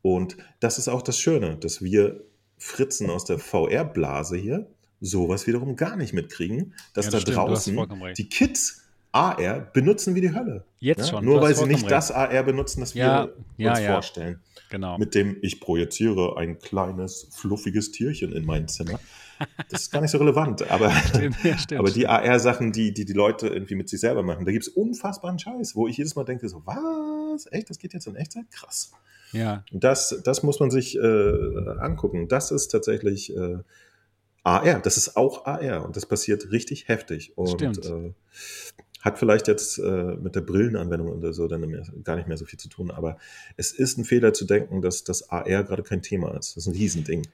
[0.00, 2.24] Und das ist auch das Schöne, dass wir
[2.56, 4.68] Fritzen aus der VR-Blase hier
[5.02, 10.14] sowas wiederum gar nicht mitkriegen, dass ja, das da stimmt, draußen die Kids AR benutzen
[10.14, 10.64] wie die Hölle.
[10.78, 11.06] Jetzt ja?
[11.06, 11.24] schon.
[11.24, 11.92] Nur weil sie nicht recht.
[11.92, 13.02] das AR benutzen, das wir
[13.58, 14.40] ja, uns ja, vorstellen.
[14.70, 14.96] Genau.
[14.96, 18.98] Mit dem ich projiziere ein kleines, fluffiges Tierchen in mein Zimmer.
[19.68, 23.12] Das ist gar nicht so relevant, aber, stimmt, stimmt, aber die AR-Sachen, die, die die
[23.12, 26.24] Leute irgendwie mit sich selber machen, da gibt es unfassbaren Scheiß, wo ich jedes Mal
[26.24, 27.50] denke, so, was?
[27.50, 27.68] Echt?
[27.68, 28.44] Das geht jetzt in Echtzeit?
[28.50, 28.92] Krass.
[29.32, 29.64] Ja.
[29.72, 31.00] Und das, das muss man sich äh,
[31.80, 32.28] angucken.
[32.28, 33.58] Das ist tatsächlich äh,
[34.44, 34.80] AR.
[34.80, 37.36] Das ist auch AR und das passiert richtig heftig.
[37.36, 37.84] Und Stimmt.
[37.86, 38.12] Äh,
[39.02, 42.44] hat vielleicht jetzt äh, mit der Brillenanwendung oder so dann mehr, gar nicht mehr so
[42.44, 43.18] viel zu tun, aber
[43.56, 46.56] es ist ein Fehler zu denken, dass das AR gerade kein Thema ist.
[46.56, 47.26] Das ist ein Riesending.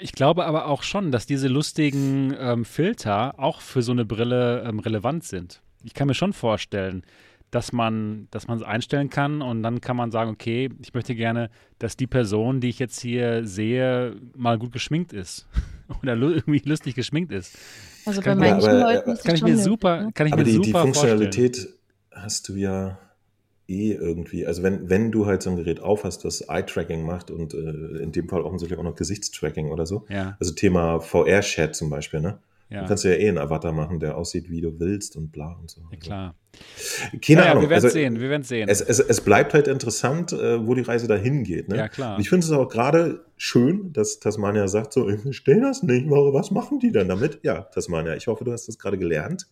[0.00, 4.62] Ich glaube aber auch schon, dass diese lustigen ähm, Filter auch für so eine Brille
[4.62, 5.62] ähm, relevant sind.
[5.84, 7.04] Ich kann mir schon vorstellen,
[7.52, 11.14] dass man, dass man es einstellen kann und dann kann man sagen, okay, ich möchte
[11.14, 15.46] gerne, dass die Person, die ich jetzt hier sehe, mal gut geschminkt ist
[16.02, 17.56] oder irgendwie lustig geschminkt ist.
[18.06, 20.46] Also bei manchen ja, aber, Leuten ist kann ich mir super, kann ich aber mir
[20.46, 21.78] die, super die Funktionalität vorstellen.
[22.10, 22.98] hast du ja
[23.68, 27.52] eh irgendwie, also wenn, wenn du halt so ein Gerät aufhast, das Eye-Tracking macht und
[27.52, 30.36] äh, in dem Fall offensichtlich auch noch Gesichtstracking oder so, ja.
[30.40, 32.38] also Thema VR-Chat zum Beispiel, ne?
[32.72, 32.82] Ja.
[32.82, 35.70] Du kannst ja eh einen Avatar machen, der aussieht, wie du willst und bla und
[35.70, 35.82] so.
[35.90, 36.34] Ja, klar.
[37.24, 37.64] Keine ja, Ahnung.
[37.64, 38.68] Wir werden also, sehen, wir werden sehen.
[38.68, 41.68] Es, es, es, bleibt halt interessant, äh, wo die Reise dahin geht.
[41.68, 41.76] Ne?
[41.76, 42.16] Ja, klar.
[42.16, 46.08] Und ich finde es auch gerade schön, dass Tasmania sagt so, ich verstehe das nicht,
[46.08, 47.40] was machen die denn damit?
[47.42, 49.48] Ja, Tasmania, ich hoffe, du hast das gerade gelernt.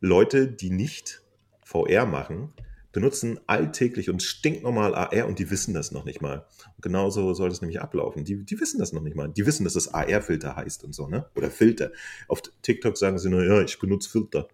[0.00, 1.22] Leute, die nicht
[1.64, 2.52] VR machen,
[2.98, 6.46] benutzen alltäglich und stinknormal AR und die wissen das noch nicht mal.
[6.74, 8.24] Und genauso soll das nämlich ablaufen.
[8.24, 9.28] Die, die wissen das noch nicht mal.
[9.28, 11.24] Die wissen, dass das AR-Filter heißt und so, ne?
[11.36, 11.92] Oder Filter.
[12.26, 14.48] Auf TikTok sagen sie nur, ja, ich benutze Filter.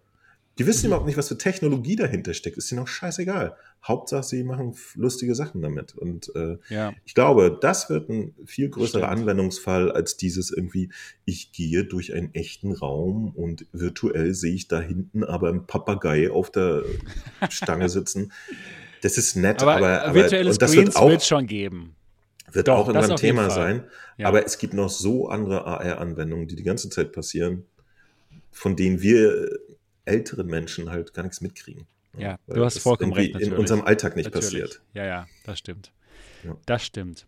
[0.59, 2.57] Die wissen überhaupt nicht, was für Technologie dahinter steckt.
[2.57, 3.57] Ist ihnen auch scheißegal.
[3.87, 5.95] Hauptsache, sie machen lustige Sachen damit.
[5.95, 6.93] Und äh, ja.
[7.05, 9.21] ich glaube, das wird ein viel größerer Stimmt.
[9.21, 10.89] Anwendungsfall als dieses irgendwie,
[11.25, 16.31] ich gehe durch einen echten Raum und virtuell sehe ich da hinten aber ein Papagei
[16.31, 16.83] auf der
[17.49, 18.31] Stange sitzen.
[19.01, 21.95] Das ist nett, aber, aber, aber virtuelle und das Screens wird es schon geben.
[22.51, 23.83] Wird Doch, auch immer ein Thema sein.
[24.17, 24.27] Ja.
[24.27, 27.65] Aber es gibt noch so andere AR-Anwendungen, die die ganze Zeit passieren,
[28.51, 29.49] von denen wir
[30.05, 31.85] älteren Menschen halt gar nichts mitkriegen.
[32.17, 33.33] Ja, du hast vollkommen recht.
[33.33, 33.53] Natürlich.
[33.53, 34.45] In unserem Alltag nicht natürlich.
[34.45, 34.81] passiert.
[34.93, 35.91] Ja, ja, das stimmt.
[36.43, 36.55] Ja.
[36.65, 37.27] Das stimmt.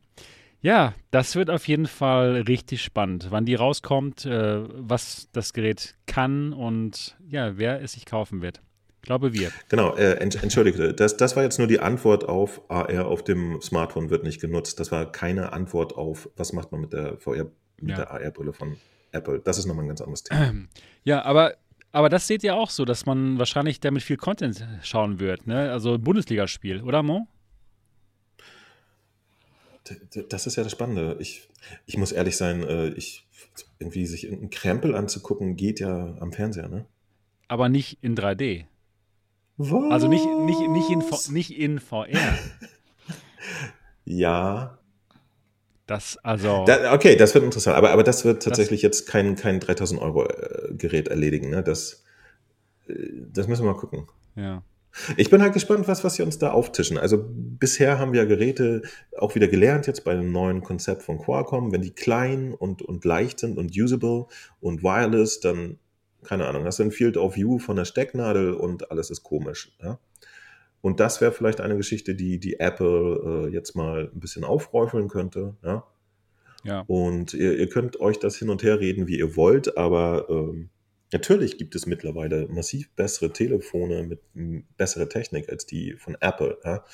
[0.61, 5.95] Ja, das wird auf jeden Fall richtig spannend, wann die rauskommt, äh, was das Gerät
[6.07, 8.61] kann und ja, wer es sich kaufen wird.
[9.01, 9.51] Glaube wir.
[9.69, 14.09] Genau, äh, entschuldige, das, das war jetzt nur die Antwort auf AR auf dem Smartphone
[14.09, 14.79] wird nicht genutzt.
[14.79, 17.45] Das war keine Antwort auf, was macht man mit der VR,
[17.79, 17.95] mit ja.
[17.95, 18.75] der AR-Brille von
[19.11, 19.39] Apple.
[19.39, 20.53] Das ist nochmal ein ganz anderes Thema.
[21.03, 21.55] Ja, aber
[21.91, 25.71] aber das seht ihr auch so, dass man wahrscheinlich damit viel Content schauen wird, ne?
[25.71, 27.27] Also ein Bundesligaspiel, oder Mo?
[30.29, 31.15] Das ist ja das Spannende.
[31.19, 31.47] Ich,
[31.85, 33.25] ich muss ehrlich sein, äh, ich,
[33.79, 36.85] irgendwie sich irgendeinen Krempel anzugucken, geht ja am Fernseher, ne?
[37.47, 38.65] Aber nicht in 3D.
[39.57, 39.91] Was?
[39.91, 42.37] Also nicht, nicht, nicht, in, nicht in VR.
[44.05, 44.77] ja,
[45.87, 46.65] das, also.
[46.65, 47.77] Da, okay, das wird interessant.
[47.77, 51.49] Aber, aber das wird tatsächlich das, jetzt kein, kein 3000 Euro äh, Gerät erledigen.
[51.49, 51.63] Ne?
[51.63, 52.03] Das,
[52.87, 52.93] äh,
[53.33, 54.07] das müssen wir mal gucken.
[54.35, 54.63] Ja.
[55.15, 56.97] Ich bin halt gespannt, was, was sie uns da auftischen.
[56.97, 58.81] Also bisher haben wir Geräte
[59.17, 63.05] auch wieder gelernt, jetzt bei einem neuen Konzept von Qualcomm, wenn die klein und, und
[63.05, 64.25] leicht sind und usable
[64.59, 65.77] und wireless, dann,
[66.23, 69.71] keine Ahnung, hast du ein Field of View von der Stecknadel und alles ist komisch.
[69.81, 69.99] Ja?
[70.81, 75.07] Und das wäre vielleicht eine Geschichte, die, die Apple äh, jetzt mal ein bisschen aufräufeln
[75.07, 75.55] könnte.
[75.63, 75.85] Ja.
[76.63, 76.83] ja.
[76.87, 80.69] Und ihr, ihr, könnt euch das hin und her reden, wie ihr wollt, aber ähm,
[81.11, 84.19] natürlich gibt es mittlerweile massiv bessere Telefone mit
[84.77, 86.85] besserer Technik als die von Apple, ja.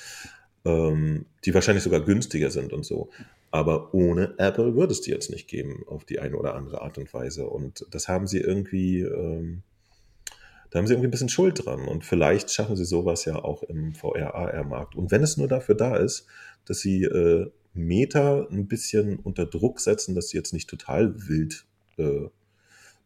[0.64, 3.10] ähm, die wahrscheinlich sogar günstiger sind und so.
[3.50, 6.98] Aber ohne Apple würde es die jetzt nicht geben, auf die eine oder andere Art
[6.98, 7.46] und Weise.
[7.46, 9.02] Und das haben sie irgendwie.
[9.02, 9.62] Ähm,
[10.74, 11.86] da haben sie irgendwie ein bisschen Schuld dran.
[11.86, 14.96] Und vielleicht schaffen sie sowas ja auch im VR-AR-Markt.
[14.96, 16.26] Und wenn es nur dafür da ist,
[16.64, 21.64] dass sie äh, Meta ein bisschen unter Druck setzen, dass sie jetzt nicht total wild
[21.96, 22.28] äh,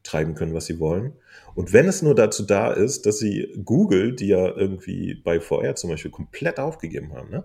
[0.03, 1.13] treiben können, was sie wollen.
[1.55, 5.75] Und wenn es nur dazu da ist, dass sie Google, die ja irgendwie bei VR
[5.75, 7.45] zum Beispiel komplett aufgegeben haben, ne?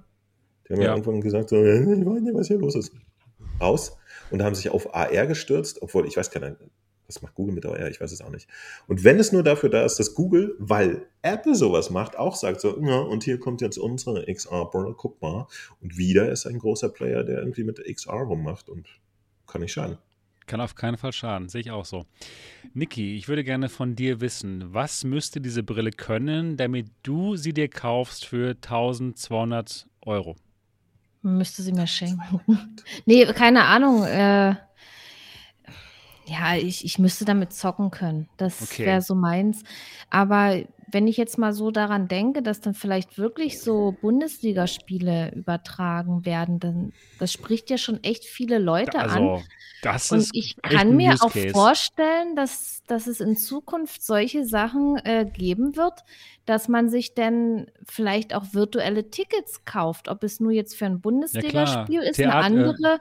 [0.69, 2.93] Die haben ja, ja irgendwann gesagt, so, ich weiß nicht, was hier los ist.
[3.59, 3.97] Raus.
[4.31, 6.55] Und haben sich auf AR gestürzt, obwohl ich weiß keine,
[7.15, 7.89] was macht Google mit AR?
[7.89, 8.47] Ich weiß es auch nicht.
[8.87, 12.61] Und wenn es nur dafür da ist, dass Google, weil Apple sowas macht, auch sagt
[12.61, 15.47] so, ja, und hier kommt jetzt unsere XR-Brille, guck mal.
[15.81, 18.87] Und wieder ist ein großer Player, der irgendwie mit XR rummacht und
[19.47, 19.97] kann nicht schaden.
[20.45, 22.05] Kann auf keinen Fall schaden, sehe ich auch so.
[22.73, 27.53] Niki, ich würde gerne von dir wissen, was müsste diese Brille können, damit du sie
[27.53, 30.35] dir kaufst für 1200 Euro?
[31.21, 32.41] Müsste sie mir schenken.
[33.05, 34.03] nee, keine Ahnung.
[34.03, 34.55] Äh,
[36.25, 38.29] ja, ich, ich müsste damit zocken können.
[38.37, 38.85] Das Okay.
[38.85, 39.63] wäre so meins.
[40.09, 40.61] Aber
[40.93, 46.59] wenn ich jetzt mal so daran denke, dass dann vielleicht wirklich so Bundesligaspiele übertragen werden,
[46.59, 49.09] dann das spricht ja schon echt viele Leute an.
[49.09, 49.43] Also,
[49.81, 54.97] das Und ist ich kann mir auch vorstellen, dass, dass es in Zukunft solche Sachen
[55.03, 56.03] äh, geben wird,
[56.45, 60.07] dass man sich dann vielleicht auch virtuelle Tickets kauft.
[60.07, 62.99] Ob es nur jetzt für ein Bundesligaspiel ist, eine Theat- äh, andere,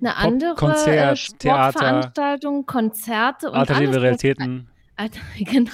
[0.00, 4.68] eine andere äh, Konzert, Theater, Sportveranstaltung, Konzerte und alternative Realitäten.
[4.96, 5.70] Alter, genau.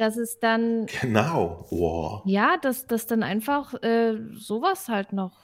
[0.00, 1.66] Dass es dann, Genau.
[1.70, 2.22] Wow.
[2.24, 5.36] ja, dass, dass dann einfach äh, sowas halt noch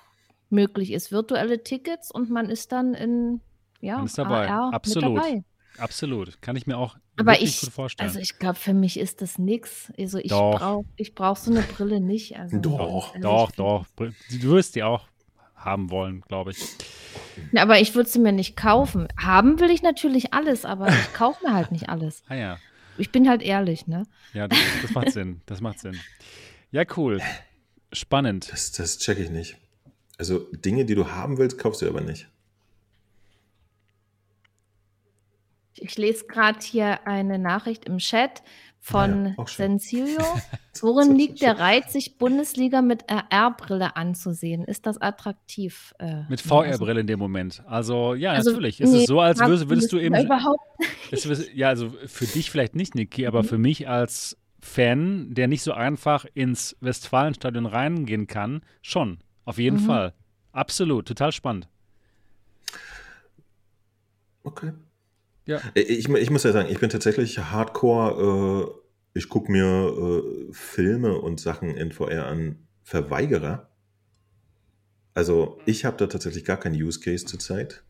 [0.48, 1.12] möglich ist.
[1.12, 3.42] Virtuelle Tickets und man ist dann in
[3.82, 4.48] ja, Man ist dabei.
[4.48, 5.12] AR Absolut.
[5.12, 5.44] mit dabei.
[5.78, 6.40] Absolut.
[6.40, 8.08] Kann ich mir auch Aber ich, gut vorstellen.
[8.08, 9.92] also ich glaube, für mich ist das nix.
[9.98, 12.38] Also ich brauche ich brauch so eine Brille nicht.
[12.38, 13.14] Also, Doch.
[13.14, 13.86] also doch, doch.
[13.96, 15.06] Du wirst die auch
[15.54, 16.58] haben wollen, glaube ich.
[17.52, 19.08] Na, Aber ich würde sie mir nicht kaufen.
[19.22, 22.22] Haben will ich natürlich alles, aber ich kaufe mir halt nicht alles.
[22.28, 22.56] Ah ja.
[22.98, 24.05] Ich bin halt ehrlich, ne?
[24.32, 25.40] Ja, das, das macht Sinn.
[25.47, 25.98] Das macht Sinn.
[26.70, 27.20] Ja, cool.
[27.93, 28.51] Spannend.
[28.52, 29.56] Das, das check ich nicht.
[30.18, 32.28] Also Dinge, die du haben willst, kaufst du aber nicht.
[35.78, 38.43] Ich lese gerade hier eine Nachricht im Chat
[38.88, 39.46] von ja.
[39.46, 40.06] Sensio.
[40.80, 44.62] Worin liegt der Reiz, sich Bundesliga mit RR-Brille anzusehen?
[44.62, 45.92] Ist das attraktiv?
[45.98, 47.64] Äh, Mit VR-Brille in dem Moment.
[47.66, 48.80] Also, ja, Also, natürlich.
[48.80, 50.14] Es nee, ist so, als würdest, würdest du eben.
[50.14, 50.60] Überhaupt
[51.10, 53.46] Es ist- ja, also für dich vielleicht nicht, Niki, aber Mhm.
[53.48, 59.18] für mich als Fan, der nicht so einfach ins Westfalenstadion reingehen kann, schon.
[59.44, 59.86] Auf jeden Mhm.
[59.86, 60.14] Fall.
[60.52, 61.08] Absolut.
[61.08, 61.68] Total spannend.
[64.44, 64.72] Okay.
[65.47, 65.60] Ja.
[65.74, 68.74] Ich, ich muss ja sagen, ich bin tatsächlich Hardcore,
[69.14, 73.68] äh, ich gucke mir äh, Filme und Sachen in VR an, Verweigerer.
[75.14, 77.82] Also ich habe da tatsächlich gar keinen Use Case zurzeit.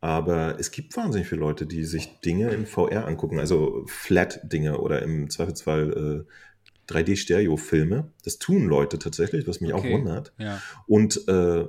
[0.00, 5.02] Aber es gibt wahnsinnig viele Leute, die sich Dinge in VR angucken, also Flat-Dinge oder
[5.02, 8.12] im Zweifelsfall äh, 3D-Stereo-Filme.
[8.22, 9.88] Das tun Leute tatsächlich, was mich Okay.
[9.88, 10.32] auch wundert.
[10.38, 10.60] Ja.
[10.86, 11.64] Und äh,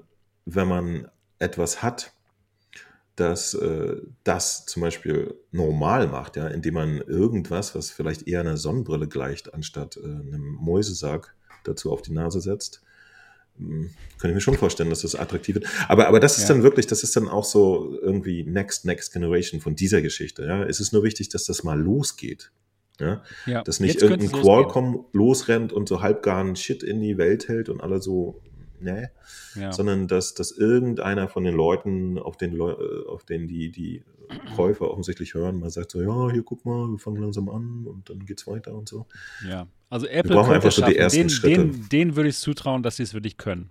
[0.46, 1.08] wenn man
[1.40, 2.14] etwas hat,
[3.18, 8.58] das äh, das zum Beispiel normal macht, ja, indem man irgendwas, was vielleicht eher einer
[8.58, 11.36] Sonnenbrille gleicht, anstatt äh, einem Mäusesarg
[11.66, 12.84] dazu auf die Nase setzt,
[13.58, 13.90] hm,
[14.20, 15.66] kann ich mir schon vorstellen, dass das attraktiv wird.
[15.90, 16.56] Aber, aber das ist Ja.
[16.56, 20.46] dann wirklich, das ist dann auch so irgendwie Next, Next Generation von dieser Geschichte.
[20.46, 20.64] Ja.
[20.64, 22.52] Es ist nur wichtig, dass das mal losgeht.
[23.00, 23.24] Ja.
[23.48, 23.64] ja.
[23.64, 24.42] Dass nicht Jetzt könnte irgendein.
[24.44, 28.42] Qualcomm losrennt und so halbgaren Shit in die Welt hält und alle so,
[28.80, 29.12] ne,
[29.56, 29.72] Ja.
[29.72, 34.04] sondern dass, dass irgendeiner von den Leuten, auf den Leu äh, auf den die, die
[34.56, 38.10] Käufer offensichtlich hören, mal sagt so, ja, hier guck mal, wir fangen langsam an und
[38.10, 39.06] dann geht's weiter und so.
[39.48, 41.62] Ja, also Apple brauchen könnte einfach so die ersten den, Schritte.
[41.62, 43.70] Den, den würde ich zutrauen, dass sie es wirklich können.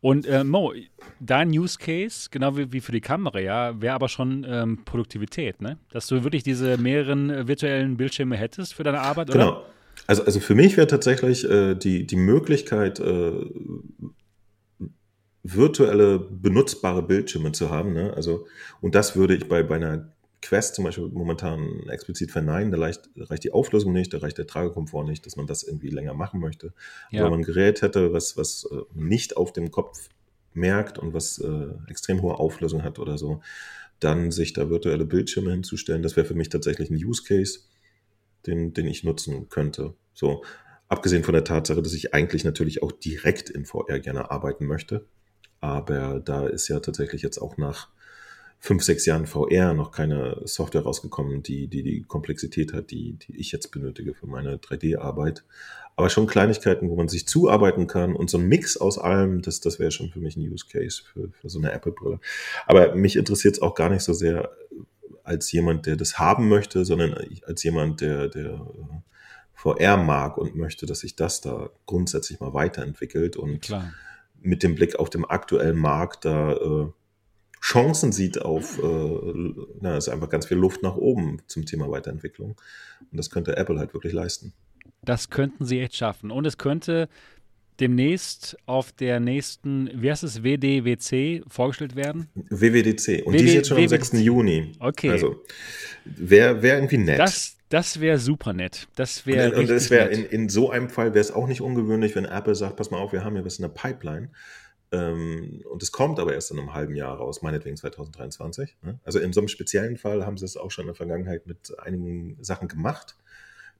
[0.00, 0.72] Und äh, Mo,
[1.20, 5.60] dein Use Case, genau wie, wie für die Kamera, ja, wäre aber schon ähm, Produktivität,
[5.60, 5.78] ne?
[5.92, 9.38] Dass du wirklich diese mehreren äh, virtuellen Bildschirme hättest für deine Arbeit, oder?
[9.38, 9.62] Genau.
[10.08, 13.32] Also, also für mich wäre tatsächlich äh, die, die Möglichkeit, äh,
[15.42, 17.92] virtuelle benutzbare Bildschirme zu haben.
[17.92, 18.12] Ne?
[18.14, 18.46] Also,
[18.80, 22.72] und das würde ich bei, bei einer Quest zum Beispiel momentan explizit verneinen.
[22.72, 25.88] Da reicht, reicht die Auflösung nicht, da reicht der Tragekomfort nicht, dass man das irgendwie
[25.88, 26.74] länger machen möchte.
[27.10, 27.20] Ja.
[27.20, 30.08] Aber wenn man ein Gerät hätte, was, was äh, nicht auf dem Kopf
[30.52, 33.40] merkt und was äh, extrem hohe Auflösung hat oder so,
[34.00, 37.60] dann sich da virtuelle Bildschirme hinzustellen, das wäre für mich tatsächlich ein Use Case,
[38.46, 39.94] den, den ich nutzen könnte.
[40.12, 40.42] So,
[40.88, 45.06] abgesehen von der Tatsache, dass ich eigentlich natürlich auch direkt in VR gerne arbeiten möchte.
[45.62, 47.88] Aber da ist ja tatsächlich jetzt auch nach
[48.58, 53.36] fünf, sechs Jahren VR noch keine Software rausgekommen, die die, die Komplexität hat, die, die
[53.36, 55.44] ich jetzt benötige für meine 3D-Arbeit.
[55.94, 59.60] Aber schon Kleinigkeiten, wo man sich zuarbeiten kann und so ein Mix aus allem, das,
[59.60, 62.18] das wäre schon für mich ein Use Case für, für so eine Apple-Brille.
[62.66, 64.50] Aber mich interessiert es auch gar nicht so sehr
[65.22, 67.14] als jemand, der das haben möchte, sondern
[67.46, 68.66] als jemand, der, der
[69.54, 73.92] VR mag und möchte, dass sich das da grundsätzlich mal weiterentwickelt und Klar.
[74.42, 76.86] Mit dem Blick auf den aktuellen Markt da äh,
[77.62, 81.88] Chancen sieht auf, äh, na, es ist einfach ganz viel Luft nach oben zum Thema
[81.90, 82.56] Weiterentwicklung.
[83.10, 84.52] Und das könnte Apple halt wirklich leisten.
[85.02, 86.32] Das könnten sie echt schaffen.
[86.32, 87.08] Und es könnte
[87.80, 92.28] demnächst auf der nächsten, wie heißt es, WDWC vorgestellt werden.
[92.34, 93.24] WWDC.
[93.26, 94.04] Und die WW ist jetzt schon am WWDC.
[94.04, 94.12] 6.
[94.22, 94.72] Juni.
[94.78, 95.10] Okay.
[95.10, 95.42] Also
[96.04, 97.18] wäre wär irgendwie nett.
[97.18, 98.88] Das, das wäre super nett.
[98.94, 100.12] Das wäre und und nett.
[100.12, 102.98] in, in so einem Fall wäre es auch nicht ungewöhnlich, wenn Apple sagt, pass mal
[102.98, 104.30] auf, wir haben hier was in der Pipeline.
[104.92, 108.76] Ähm, und es kommt aber erst in einem halben Jahr raus, meinetwegen 2023.
[108.82, 109.00] Ne?
[109.04, 111.78] Also in so einem speziellen Fall haben sie es auch schon in der Vergangenheit mit
[111.78, 113.16] einigen Sachen gemacht,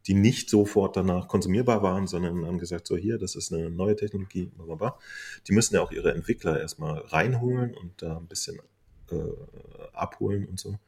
[0.07, 3.95] die nicht sofort danach konsumierbar waren, sondern haben gesagt, so hier, das ist eine neue
[3.97, 4.99] Technologie, blablabla.
[5.47, 8.59] die müssen ja auch ihre Entwickler erstmal reinholen und da ein bisschen
[9.11, 9.15] äh,
[9.93, 10.79] abholen und so.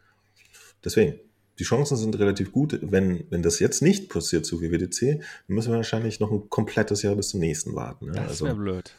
[0.85, 1.19] Deswegen,
[1.59, 2.79] die Chancen sind relativ gut.
[2.83, 7.03] Wenn, wenn das jetzt nicht passiert zu WWDC, dann müssen wir wahrscheinlich noch ein komplettes
[7.03, 8.07] Jahr bis zum nächsten warten.
[8.07, 8.13] Ne?
[8.13, 8.95] Das Also, wäre blöd.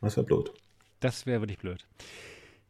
[0.00, 0.52] das wäre blöd.
[1.00, 1.86] Das wäre wirklich blöd.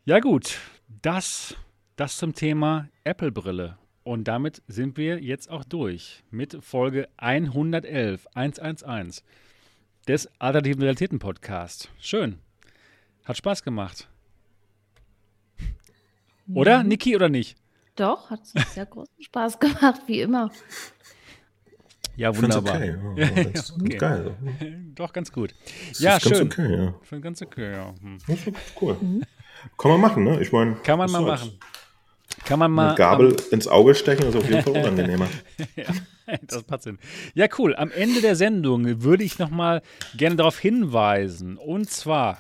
[0.07, 0.59] Ja, gut.
[1.03, 1.55] Das,
[1.97, 3.77] das zum Thema Apple-Brille.
[4.09, 9.23] Und damit sind wir jetzt auch durch mit Folge 111, 111
[10.07, 11.91] des Alternativen Realitäten Podcast.
[12.01, 12.39] Schön.
[13.27, 14.09] Hat Spaß gemacht.
[16.55, 16.89] Oder, Mhm.
[16.89, 17.59] Niki, oder nicht?
[17.97, 20.51] Doch, hat sehr großen Spaß gemacht, wie immer.
[22.17, 22.77] Ja, wunderbar.
[22.77, 22.97] okay.
[23.17, 23.97] Ja, Ja, ganz okay.
[23.99, 24.37] geil.
[24.95, 25.55] Doch, ganz gut.
[25.91, 26.47] Das Ja, ist ganz schön.
[26.47, 27.19] okay, ja.
[27.19, 27.95] Ganz okay, ja.
[28.01, 28.17] Hm.
[28.27, 28.97] Das ist cool.
[29.77, 30.41] Kann man machen, ne?
[30.41, 31.41] Ich meine, Kann man mal soll's?
[31.45, 31.59] machen.
[32.45, 32.89] Kann man mal.
[32.89, 35.29] Eine Gabel ins Auge stechen ist auf jeden Fall unangenehmer.
[36.47, 36.99] Das passt hin.
[37.33, 37.75] Ja, cool.
[37.75, 39.81] Am Ende der Sendung würde ich noch mal
[40.15, 41.57] gerne darauf hinweisen.
[41.57, 42.39] Und zwar,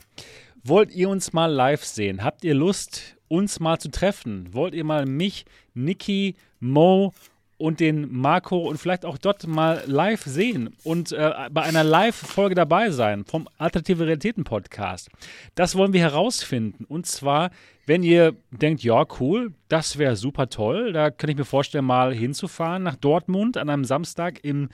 [0.62, 2.22] wollt ihr uns mal live sehen?
[2.22, 4.52] Habt ihr Lust, uns mal zu treffen?
[4.52, 7.14] Wollt ihr mal mich, Niki, Mo
[7.58, 12.54] und den Marco und vielleicht auch dort mal live sehen und äh, bei einer Live-Folge
[12.54, 15.10] dabei sein vom Alternative Realitäten Podcast.
[15.56, 16.84] Das wollen wir herausfinden.
[16.84, 17.50] Und zwar,
[17.84, 22.14] wenn ihr denkt, ja, cool, das wäre super toll, da könnte ich mir vorstellen, mal
[22.14, 24.68] hinzufahren nach Dortmund an einem Samstag im,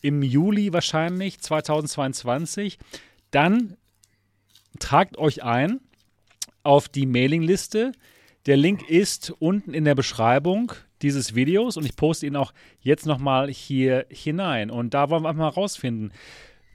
[0.00, 2.78] im Juli wahrscheinlich 2022,
[3.32, 3.76] dann
[4.78, 5.80] tragt euch ein
[6.62, 7.90] auf die Mailingliste.
[8.46, 10.72] Der Link ist unten in der Beschreibung
[11.02, 14.70] dieses Videos und ich poste ihn auch jetzt nochmal hier hinein.
[14.70, 16.12] Und da wollen wir einfach mal rausfinden.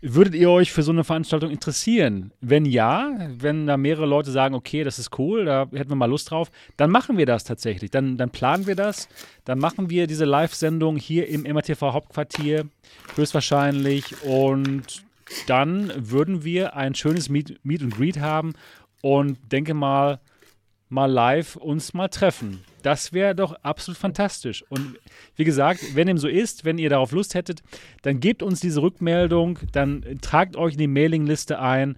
[0.05, 2.33] Würdet ihr euch für so eine Veranstaltung interessieren?
[2.41, 6.09] Wenn ja, wenn da mehrere Leute sagen, okay, das ist cool, da hätten wir mal
[6.09, 7.89] Lust drauf, dann machen wir das tatsächlich.
[7.89, 9.07] Dann, dann planen wir das,
[9.45, 12.65] dann machen wir diese Live-Sendung hier im MRTV Hauptquartier
[13.15, 15.05] höchstwahrscheinlich und
[15.47, 18.55] dann würden wir ein schönes Meet, Meet und Greet haben
[19.01, 20.19] und denke mal,
[20.93, 22.63] mal live uns mal treffen.
[22.83, 24.63] Das wäre doch absolut fantastisch.
[24.69, 24.97] Und
[25.35, 27.63] wie gesagt, wenn dem so ist, wenn ihr darauf Lust hättet,
[28.03, 31.97] dann gebt uns diese Rückmeldung, dann tragt euch in die Mailingliste ein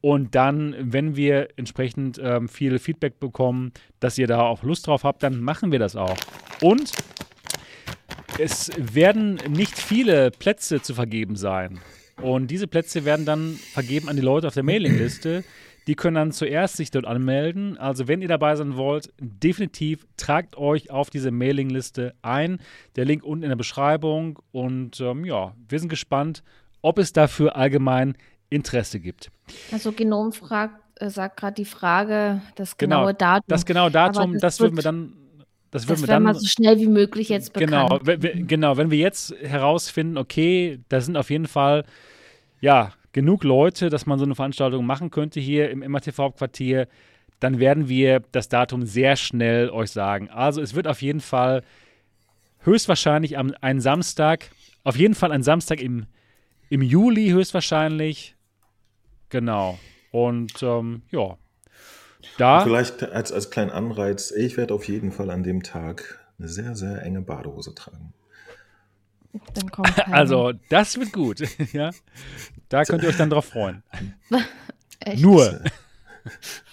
[0.00, 5.02] und dann, wenn wir entsprechend ähm, viel Feedback bekommen, dass ihr da auch Lust drauf
[5.02, 6.16] habt, dann machen wir das auch.
[6.60, 6.92] Und
[8.38, 11.80] es werden nicht viele Plätze zu vergeben sein.
[12.22, 15.42] Und diese Plätze werden dann vergeben an die Leute auf der Mailingliste.
[15.86, 17.78] Die können dann zuerst sich dort anmelden.
[17.78, 22.58] Also wenn ihr dabei sein wollt, definitiv tragt euch auf diese Mailingliste ein.
[22.96, 24.38] Der Link unten in der Beschreibung.
[24.50, 26.42] Und ähm, ja, wir sind gespannt,
[26.82, 28.16] ob es dafür allgemein
[28.50, 29.30] Interesse gibt.
[29.70, 33.44] Also Genom fragt, äh, sagt gerade die Frage, das genau, genaue Datum.
[33.48, 35.12] Das genaue Datum, das, das würden wir dann
[35.70, 37.90] das, das wir dann mal so schnell wie möglich jetzt bekannt.
[37.90, 41.84] Genau, wenn, genau, wenn wir jetzt herausfinden, okay, da sind auf jeden Fall
[42.60, 46.86] ja genug Leute, dass man so eine Veranstaltung machen könnte hier im MATV-Quartier,
[47.40, 50.28] dann werden wir das Datum sehr schnell euch sagen.
[50.28, 51.62] Also es wird auf jeden Fall
[52.60, 54.50] höchstwahrscheinlich am einen Samstag,
[54.84, 56.04] auf jeden Fall ein Samstag im,
[56.68, 58.36] im Juli höchstwahrscheinlich.
[59.30, 59.78] Genau.
[60.10, 61.38] Und ähm, ja.
[62.36, 62.60] Da.
[62.60, 66.76] Vielleicht als, als kleinen Anreiz, ich werde auf jeden Fall an dem Tag eine sehr,
[66.76, 68.12] sehr enge Badehose tragen.
[70.10, 71.42] Also, das wird gut.
[71.72, 71.90] ja.
[72.68, 73.82] Da könnt ihr euch dann drauf freuen.
[75.00, 75.22] Echt?
[75.22, 75.62] Nur.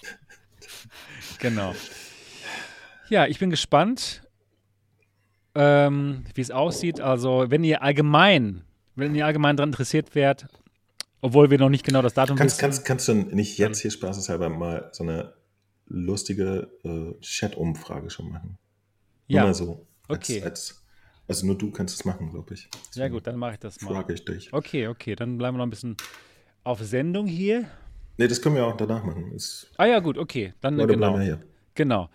[1.38, 1.74] genau.
[3.08, 4.22] Ja, ich bin gespannt,
[5.54, 7.00] ähm, wie es aussieht.
[7.00, 8.64] Also, wenn ihr allgemein,
[8.96, 10.46] wenn ihr allgemein daran interessiert wärt,
[11.20, 12.60] obwohl wir noch nicht genau das Datum kannst, wissen.
[12.60, 15.34] Kannst, kannst du nicht jetzt hier spaßeshalber mal so eine
[15.86, 18.58] lustige äh, Chat-Umfrage schon machen?
[19.26, 19.42] Ja.
[19.42, 19.86] Nur mal so.
[20.08, 20.42] Als, okay.
[20.42, 20.83] Als
[21.26, 22.68] also nur du kannst es machen, glaube ich.
[22.88, 23.92] Deswegen ja gut, dann mache ich das mal.
[23.92, 24.52] Frage ich dich.
[24.52, 25.96] Okay, okay, dann bleiben wir noch ein bisschen
[26.64, 27.68] auf Sendung hier.
[28.16, 29.30] Nee, das können wir auch danach machen.
[29.32, 30.54] Das ah ja, gut, okay.
[30.60, 31.12] Dann Leute genau.
[31.12, 31.42] bleiben wir hier.
[31.74, 32.08] Genau.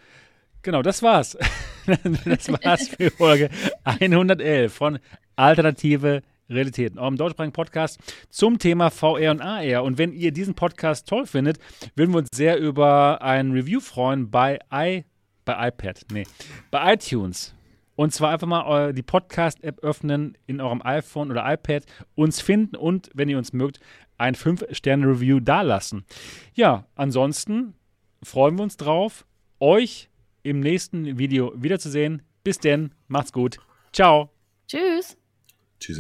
[0.62, 1.38] Genau, das war's.
[2.26, 3.50] das war's für Folge
[3.84, 5.00] 111 von
[5.36, 8.00] Alternative Realitäten, eurem deutschsprachigen Podcast
[8.30, 9.84] zum Thema VR und AR.
[9.84, 11.60] Und wenn ihr diesen Podcast toll findet,
[11.96, 15.06] würden wir uns sehr über ein Review freuen bei i,
[15.46, 16.26] bei iPad, nee,
[16.72, 17.54] bei iTunes.
[18.00, 21.84] Und zwar einfach mal die Podcast-App öffnen in eurem iPhone oder iPad,
[22.16, 23.82] uns finden und, wenn ihr uns mögt,
[24.18, 26.06] ein 5-Sterne-Review dalassen.
[26.54, 27.74] Ja, ansonsten
[28.24, 29.26] freuen wir uns drauf,
[29.60, 30.10] euch
[30.44, 32.22] im nächsten Video wiederzusehen.
[32.42, 33.58] Bis denn, macht's gut.
[33.92, 34.30] Ciao.
[34.66, 35.18] Tschüss.
[35.82, 36.00] Tschüss.